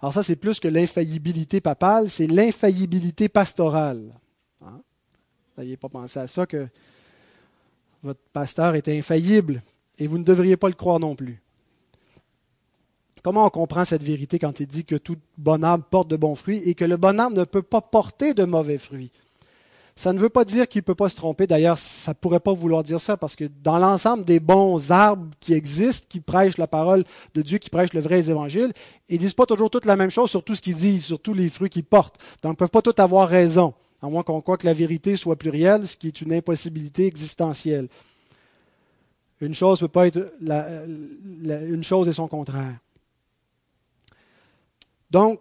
Alors 0.00 0.14
ça, 0.14 0.22
c'est 0.22 0.36
plus 0.36 0.60
que 0.60 0.68
l'infaillibilité 0.68 1.60
papale, 1.60 2.08
c'est 2.08 2.28
l'infaillibilité 2.28 3.28
pastorale. 3.28 4.14
Hein? 4.64 4.80
Vous 5.56 5.62
n'aviez 5.62 5.76
pas 5.76 5.88
pensé 5.88 6.20
à 6.20 6.28
ça 6.28 6.46
que 6.46 6.68
votre 8.02 8.20
pasteur 8.32 8.74
était 8.74 8.96
infaillible 8.96 9.62
et 9.98 10.06
vous 10.06 10.18
ne 10.18 10.24
devriez 10.24 10.56
pas 10.56 10.68
le 10.68 10.74
croire 10.74 11.00
non 11.00 11.14
plus. 11.14 11.42
Comment 13.22 13.44
on 13.44 13.50
comprend 13.50 13.84
cette 13.84 14.02
vérité 14.02 14.38
quand 14.38 14.60
il 14.60 14.66
dit 14.66 14.84
que 14.84 14.96
tout 14.96 15.16
bon 15.36 15.62
arbre 15.62 15.84
porte 15.84 16.08
de 16.08 16.16
bons 16.16 16.34
fruits 16.34 16.62
et 16.64 16.74
que 16.74 16.86
le 16.86 16.96
bon 16.96 17.20
arbre 17.20 17.36
ne 17.36 17.44
peut 17.44 17.62
pas 17.62 17.82
porter 17.82 18.32
de 18.32 18.44
mauvais 18.44 18.78
fruits? 18.78 19.10
Ça 19.94 20.14
ne 20.14 20.18
veut 20.18 20.30
pas 20.30 20.46
dire 20.46 20.66
qu'il 20.66 20.78
ne 20.78 20.84
peut 20.84 20.94
pas 20.94 21.10
se 21.10 21.16
tromper. 21.16 21.46
D'ailleurs, 21.46 21.76
ça 21.76 22.12
ne 22.12 22.14
pourrait 22.14 22.40
pas 22.40 22.54
vouloir 22.54 22.82
dire 22.82 23.00
ça 23.00 23.18
parce 23.18 23.36
que 23.36 23.44
dans 23.62 23.76
l'ensemble 23.76 24.24
des 24.24 24.40
bons 24.40 24.90
arbres 24.90 25.28
qui 25.40 25.52
existent, 25.52 26.06
qui 26.08 26.20
prêchent 26.20 26.56
la 26.56 26.66
parole 26.66 27.04
de 27.34 27.42
Dieu, 27.42 27.58
qui 27.58 27.68
prêchent 27.68 27.92
le 27.92 28.00
vrai 28.00 28.30
évangile, 28.30 28.72
ils 29.10 29.16
ne 29.16 29.18
disent 29.18 29.34
pas 29.34 29.44
toujours 29.44 29.68
toute 29.68 29.84
la 29.84 29.96
même 29.96 30.10
chose 30.10 30.30
sur 30.30 30.42
tout 30.42 30.54
ce 30.54 30.62
qu'ils 30.62 30.76
disent, 30.76 31.04
sur 31.04 31.20
tous 31.20 31.34
les 31.34 31.50
fruits 31.50 31.68
qu'ils 31.68 31.84
portent. 31.84 32.16
Donc, 32.42 32.52
ils 32.52 32.54
ne 32.54 32.54
peuvent 32.54 32.70
pas 32.70 32.80
tous 32.80 32.98
avoir 33.02 33.28
raison, 33.28 33.74
à 34.02 34.08
moins 34.08 34.22
qu'on 34.22 34.40
croit 34.40 34.56
que 34.56 34.66
la 34.66 34.72
vérité 34.72 35.16
soit 35.16 35.36
plurielle, 35.36 35.86
ce 35.86 35.96
qui 35.96 36.08
est 36.08 36.20
une 36.20 36.32
impossibilité 36.32 37.06
existentielle. 37.06 37.88
Une 39.40 39.54
chose 39.54 39.80
peut 39.80 39.88
pas 39.88 40.06
être 40.06 40.32
une 40.40 41.84
chose 41.84 42.08
et 42.08 42.12
son 42.12 42.28
contraire. 42.28 42.76
Donc, 45.10 45.40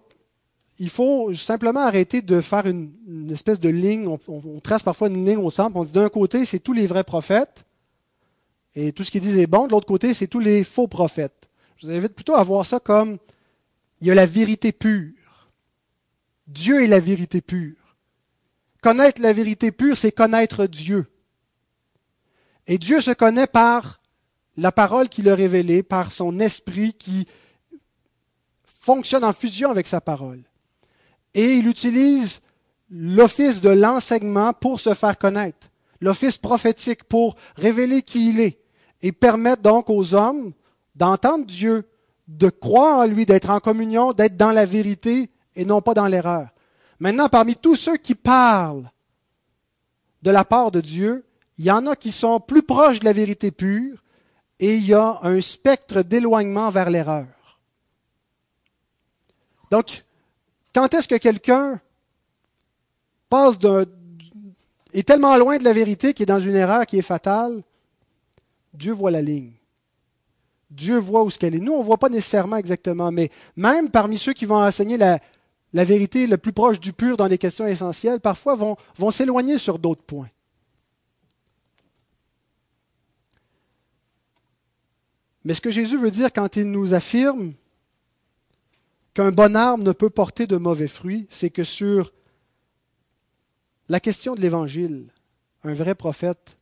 il 0.80 0.90
faut 0.90 1.34
simplement 1.34 1.82
arrêter 1.82 2.22
de 2.22 2.40
faire 2.40 2.66
une, 2.66 3.30
espèce 3.32 3.60
de 3.60 3.70
ligne. 3.70 4.08
On, 4.08 4.60
trace 4.62 4.84
parfois 4.84 5.10
une 5.10 5.26
ligne 5.26 5.38
au 5.38 5.52
centre. 5.52 5.76
On 5.76 5.84
dit 5.84 5.92
d'un 5.92 6.10
côté, 6.10 6.46
c'est 6.46 6.60
tous 6.60 6.74
les 6.74 6.88
vrais 6.88 7.04
prophètes, 7.04 7.66
et 8.76 8.94
tout 8.94 9.04
ce 9.04 9.12
qu'ils 9.12 9.22
disent 9.22 9.38
est 9.38 9.48
bon. 9.48 9.68
De 9.68 9.72
l'autre 9.72 9.88
côté, 9.88 10.14
c'est 10.14 10.28
tous 10.28 10.40
les 10.40 10.64
faux 10.64 10.88
prophètes. 10.88 11.50
Je 11.78 11.88
vous 11.88 11.94
invite 11.94 12.14
plutôt 12.14 12.36
à 12.36 12.44
voir 12.44 12.66
ça 12.66 12.80
comme 12.80 13.18
il 14.00 14.08
y 14.08 14.12
a 14.12 14.16
la 14.16 14.26
vérité 14.26 14.72
pure. 14.72 15.14
Dieu 16.48 16.84
est 16.84 16.88
la 16.88 17.00
vérité 17.00 17.42
pure. 17.42 17.76
Connaître 18.82 19.22
la 19.22 19.34
vérité 19.34 19.72
pure, 19.72 19.98
c'est 19.98 20.12
connaître 20.12 20.66
Dieu. 20.66 21.12
Et 22.68 22.78
Dieu 22.78 23.02
se 23.02 23.12
connaît 23.12 23.48
par 23.48 24.00
la 24.58 24.72
parole 24.72 25.10
qu'il 25.10 25.30
a 25.30 25.36
révélée, 25.36 25.84
par 25.84 26.12
son 26.12 26.40
esprit 26.40 26.94
qui 26.94 27.28
fonctionne 28.64 29.24
en 29.24 29.34
fusion 29.34 29.70
avec 29.70 29.88
sa 29.88 30.02
parole 30.02 30.44
et 31.34 31.56
il 31.56 31.68
utilise 31.68 32.42
l'office 32.90 33.62
de 33.62 33.70
l'enseignement 33.70 34.54
pour 34.54 34.80
se 34.80 34.94
faire 34.94 35.18
connaître, 35.18 35.70
l'office 36.02 36.38
prophétique 36.38 37.04
pour 37.04 37.36
révéler 37.56 38.02
qui 38.02 38.30
il 38.30 38.40
est 38.40 38.60
et 39.02 39.12
permettre 39.12 39.62
donc 39.62 39.90
aux 39.90 40.16
hommes 40.16 40.54
d'entendre 40.96 41.46
Dieu, 41.46 41.88
de 42.28 42.50
croire 42.50 43.00
en 43.00 43.06
lui, 43.06 43.26
d'être 43.26 43.50
en 43.50 43.60
communion, 43.60 44.14
d'être 44.14 44.38
dans 44.38 44.52
la 44.52 44.66
vérité 44.66 45.30
et 45.56 45.66
non 45.66 45.82
pas 45.82 45.94
dans 45.94 46.08
l'erreur. 46.08 46.50
Maintenant, 47.00 47.30
parmi 47.30 47.56
tous 47.56 47.76
ceux 47.76 47.98
qui 47.98 48.16
parlent 48.16 48.90
de 50.22 50.32
la 50.32 50.44
part 50.44 50.72
de 50.72 50.82
Dieu, 50.82 51.26
il 51.58 51.66
y 51.66 51.72
en 51.72 51.88
a 51.88 51.96
qui 51.96 52.12
sont 52.12 52.40
plus 52.40 52.64
proches 52.64 53.00
de 53.00 53.06
la 53.06 53.14
vérité 53.14 53.52
pure 53.52 54.04
et 54.60 54.76
il 54.76 54.86
y 54.86 54.94
a 54.94 55.20
un 55.24 55.40
spectre 55.40 56.02
d'éloignement 56.02 56.70
vers 56.70 56.90
l'erreur. 56.90 57.28
Donc, 59.72 60.04
quand 60.74 60.94
est-ce 60.94 61.08
que 61.08 61.16
quelqu'un 61.16 61.80
passe 63.30 63.58
d'un, 63.58 63.86
est 64.94 65.08
tellement 65.08 65.38
loin 65.38 65.58
de 65.58 65.64
la 65.64 65.74
vérité 65.74 66.14
qu'il 66.14 66.24
est 66.24 66.26
dans 66.26 66.40
une 66.40 66.56
erreur 66.56 66.86
qui 66.86 66.98
est 66.98 67.04
fatale? 67.04 67.62
Dieu 68.74 68.92
voit 68.92 69.12
la 69.12 69.22
ligne. 69.22 69.54
Dieu 70.70 70.98
voit 70.98 71.24
où 71.24 71.30
ce 71.30 71.40
qu'elle 71.40 71.56
est. 71.56 71.60
Nous, 71.60 71.74
on 71.74 71.80
ne 71.80 71.84
voit 71.84 71.98
pas 71.98 72.10
nécessairement 72.10 72.58
exactement, 72.58 73.12
mais 73.12 73.32
même 73.56 73.90
parmi 73.90 74.18
ceux 74.18 74.34
qui 74.34 74.46
vont 74.46 74.64
enseigner 74.64 74.98
la, 74.98 75.20
la 75.74 75.84
vérité 75.84 76.28
le 76.28 76.38
plus 76.38 76.54
proche 76.54 76.80
du 76.80 76.94
pur 76.94 77.18
dans 77.18 77.28
des 77.28 77.38
questions 77.38 77.68
essentielles, 77.68 78.20
parfois 78.20 78.56
vont 78.96 79.12
s'éloigner 79.12 79.58
sur 79.58 79.80
d'autres 79.80 80.04
points. 80.04 80.30
Mais 85.44 85.54
ce 85.54 85.62
que 85.62 85.72
Jésus 85.72 85.98
veut 85.98 86.12
dire 86.12 86.34
quand 86.34 86.56
il 86.58 86.70
nous 86.70 86.94
affirme 86.94 87.54
qu'un 89.14 89.32
bon 89.32 89.56
arbre 89.56 89.84
ne 89.84 89.92
peut 89.92 90.10
porter 90.10 90.48
de 90.48 90.58
mauvais 90.58 90.88
fruits, 90.88 91.28
c'est 91.30 91.50
que 91.50 91.64
sur 91.64 92.14
la 93.88 94.00
question 94.00 94.36
de 94.36 94.42
l'Évangile, 94.42 95.12
un 95.64 95.74
vrai 95.74 95.96
prophète 95.96 96.58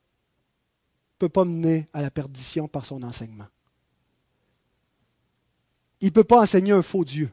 ne 1.16 1.20
peut 1.20 1.30
pas 1.30 1.46
mener 1.46 1.88
à 1.94 2.02
la 2.02 2.12
perdition 2.12 2.68
par 2.68 2.86
son 2.86 3.04
enseignement. 3.04 3.48
Il 6.00 6.08
ne 6.08 6.12
peut 6.12 6.24
pas 6.24 6.42
enseigner 6.42 6.72
un 6.72 6.84
faux 6.84 7.04
Dieu. 7.04 7.32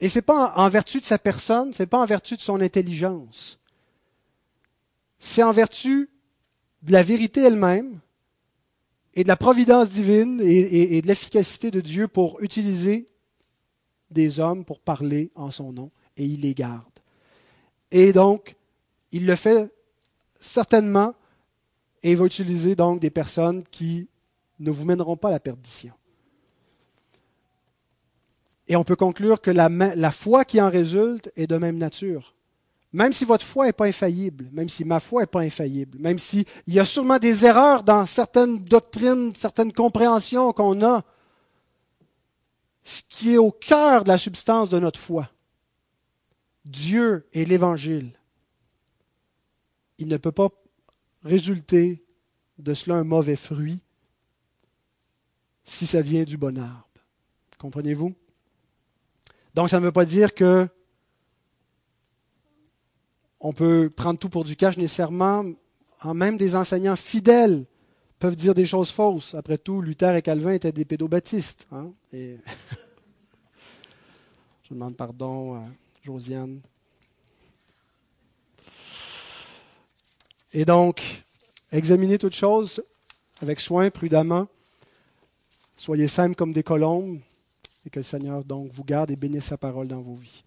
Et 0.00 0.08
ce 0.08 0.18
n'est 0.18 0.22
pas 0.22 0.52
en 0.56 0.68
vertu 0.68 1.00
de 1.00 1.04
sa 1.04 1.18
personne, 1.18 1.72
ce 1.72 1.82
n'est 1.82 1.86
pas 1.86 2.00
en 2.00 2.06
vertu 2.06 2.36
de 2.36 2.40
son 2.40 2.60
intelligence. 2.60 3.58
C'est 5.18 5.42
en 5.42 5.52
vertu 5.52 6.10
de 6.82 6.92
la 6.92 7.02
vérité 7.02 7.42
elle-même 7.42 8.00
et 9.14 9.22
de 9.22 9.28
la 9.28 9.36
providence 9.36 9.88
divine 9.88 10.40
et, 10.42 10.96
et 10.98 11.02
de 11.02 11.06
l'efficacité 11.06 11.70
de 11.70 11.80
Dieu 11.80 12.08
pour 12.08 12.40
utiliser 12.42 13.08
des 14.10 14.40
hommes 14.40 14.64
pour 14.64 14.80
parler 14.80 15.30
en 15.34 15.50
son 15.50 15.72
nom, 15.72 15.90
et 16.16 16.24
il 16.24 16.42
les 16.42 16.54
garde. 16.54 16.84
Et 17.90 18.12
donc, 18.12 18.56
il 19.12 19.26
le 19.26 19.34
fait 19.34 19.72
certainement, 20.34 21.14
et 22.02 22.12
il 22.12 22.16
va 22.16 22.26
utiliser 22.26 22.76
donc 22.76 23.00
des 23.00 23.10
personnes 23.10 23.64
qui 23.64 24.08
ne 24.58 24.70
vous 24.70 24.84
mèneront 24.84 25.16
pas 25.16 25.28
à 25.28 25.32
la 25.32 25.40
perdition. 25.40 25.92
Et 28.68 28.76
on 28.76 28.84
peut 28.84 28.96
conclure 28.96 29.40
que 29.40 29.50
la, 29.50 30.10
foi 30.10 30.44
qui 30.44 30.60
en 30.60 30.70
résulte 30.70 31.30
est 31.36 31.46
de 31.46 31.56
même 31.56 31.78
nature. 31.78 32.34
Même 32.92 33.12
si 33.12 33.24
votre 33.24 33.44
foi 33.44 33.66
n'est 33.66 33.72
pas 33.72 33.86
infaillible, 33.86 34.48
même 34.52 34.68
si 34.68 34.84
ma 34.84 35.00
foi 35.00 35.22
n'est 35.22 35.26
pas 35.26 35.40
infaillible, 35.40 35.98
même 35.98 36.18
s'il 36.18 36.44
y 36.66 36.80
a 36.80 36.84
sûrement 36.84 37.18
des 37.18 37.44
erreurs 37.44 37.82
dans 37.82 38.06
certaines 38.06 38.58
doctrines, 38.58 39.34
certaines 39.34 39.72
compréhensions 39.72 40.52
qu'on 40.52 40.84
a, 40.84 41.04
ce 42.82 43.02
qui 43.08 43.34
est 43.34 43.38
au 43.38 43.50
cœur 43.50 44.04
de 44.04 44.08
la 44.08 44.18
substance 44.18 44.68
de 44.68 44.78
notre 44.78 45.00
foi, 45.00 45.28
Dieu 46.64 47.26
et 47.32 47.44
l'Évangile, 47.44 48.12
il 49.98 50.08
ne 50.08 50.16
peut 50.16 50.32
pas 50.32 50.48
résulter 51.22 52.04
de 52.58 52.74
cela 52.74 52.96
un 52.96 53.04
mauvais 53.04 53.36
fruit 53.36 53.80
si 55.64 55.86
ça 55.86 56.00
vient 56.00 56.24
du 56.24 56.36
bon 56.36 56.58
arbre. 56.58 56.86
Comprenez-vous? 57.58 58.14
Donc, 59.56 59.70
ça 59.70 59.80
ne 59.80 59.86
veut 59.86 59.92
pas 59.92 60.04
dire 60.04 60.34
que 60.34 60.68
on 63.40 63.54
peut 63.54 63.88
prendre 63.88 64.20
tout 64.20 64.28
pour 64.28 64.44
du 64.44 64.54
cash 64.54 64.76
nécessairement. 64.76 65.46
Même 66.04 66.36
des 66.36 66.54
enseignants 66.54 66.94
fidèles 66.94 67.64
peuvent 68.18 68.36
dire 68.36 68.52
des 68.52 68.66
choses 68.66 68.90
fausses. 68.90 69.34
Après 69.34 69.56
tout, 69.56 69.80
Luther 69.80 70.14
et 70.14 70.20
Calvin 70.20 70.52
étaient 70.52 70.72
des 70.72 70.84
pédobaptistes. 70.84 71.66
Hein? 71.72 71.90
Je 72.12 72.28
demande 74.70 74.94
pardon 74.94 75.54
à 75.54 75.64
Josiane. 76.04 76.60
Et 80.52 80.66
donc, 80.66 81.24
examinez 81.72 82.18
toutes 82.18 82.34
choses 82.34 82.84
avec 83.40 83.60
soin, 83.60 83.88
prudemment. 83.88 84.48
Soyez 85.78 86.08
simples 86.08 86.34
comme 86.34 86.52
des 86.52 86.62
colombes 86.62 87.20
et 87.86 87.90
que 87.90 88.00
le 88.00 88.04
Seigneur 88.04 88.44
donc 88.44 88.70
vous 88.72 88.84
garde 88.84 89.10
et 89.10 89.16
bénisse 89.16 89.44
sa 89.44 89.56
parole 89.56 89.88
dans 89.88 90.02
vos 90.02 90.16
vies. 90.16 90.44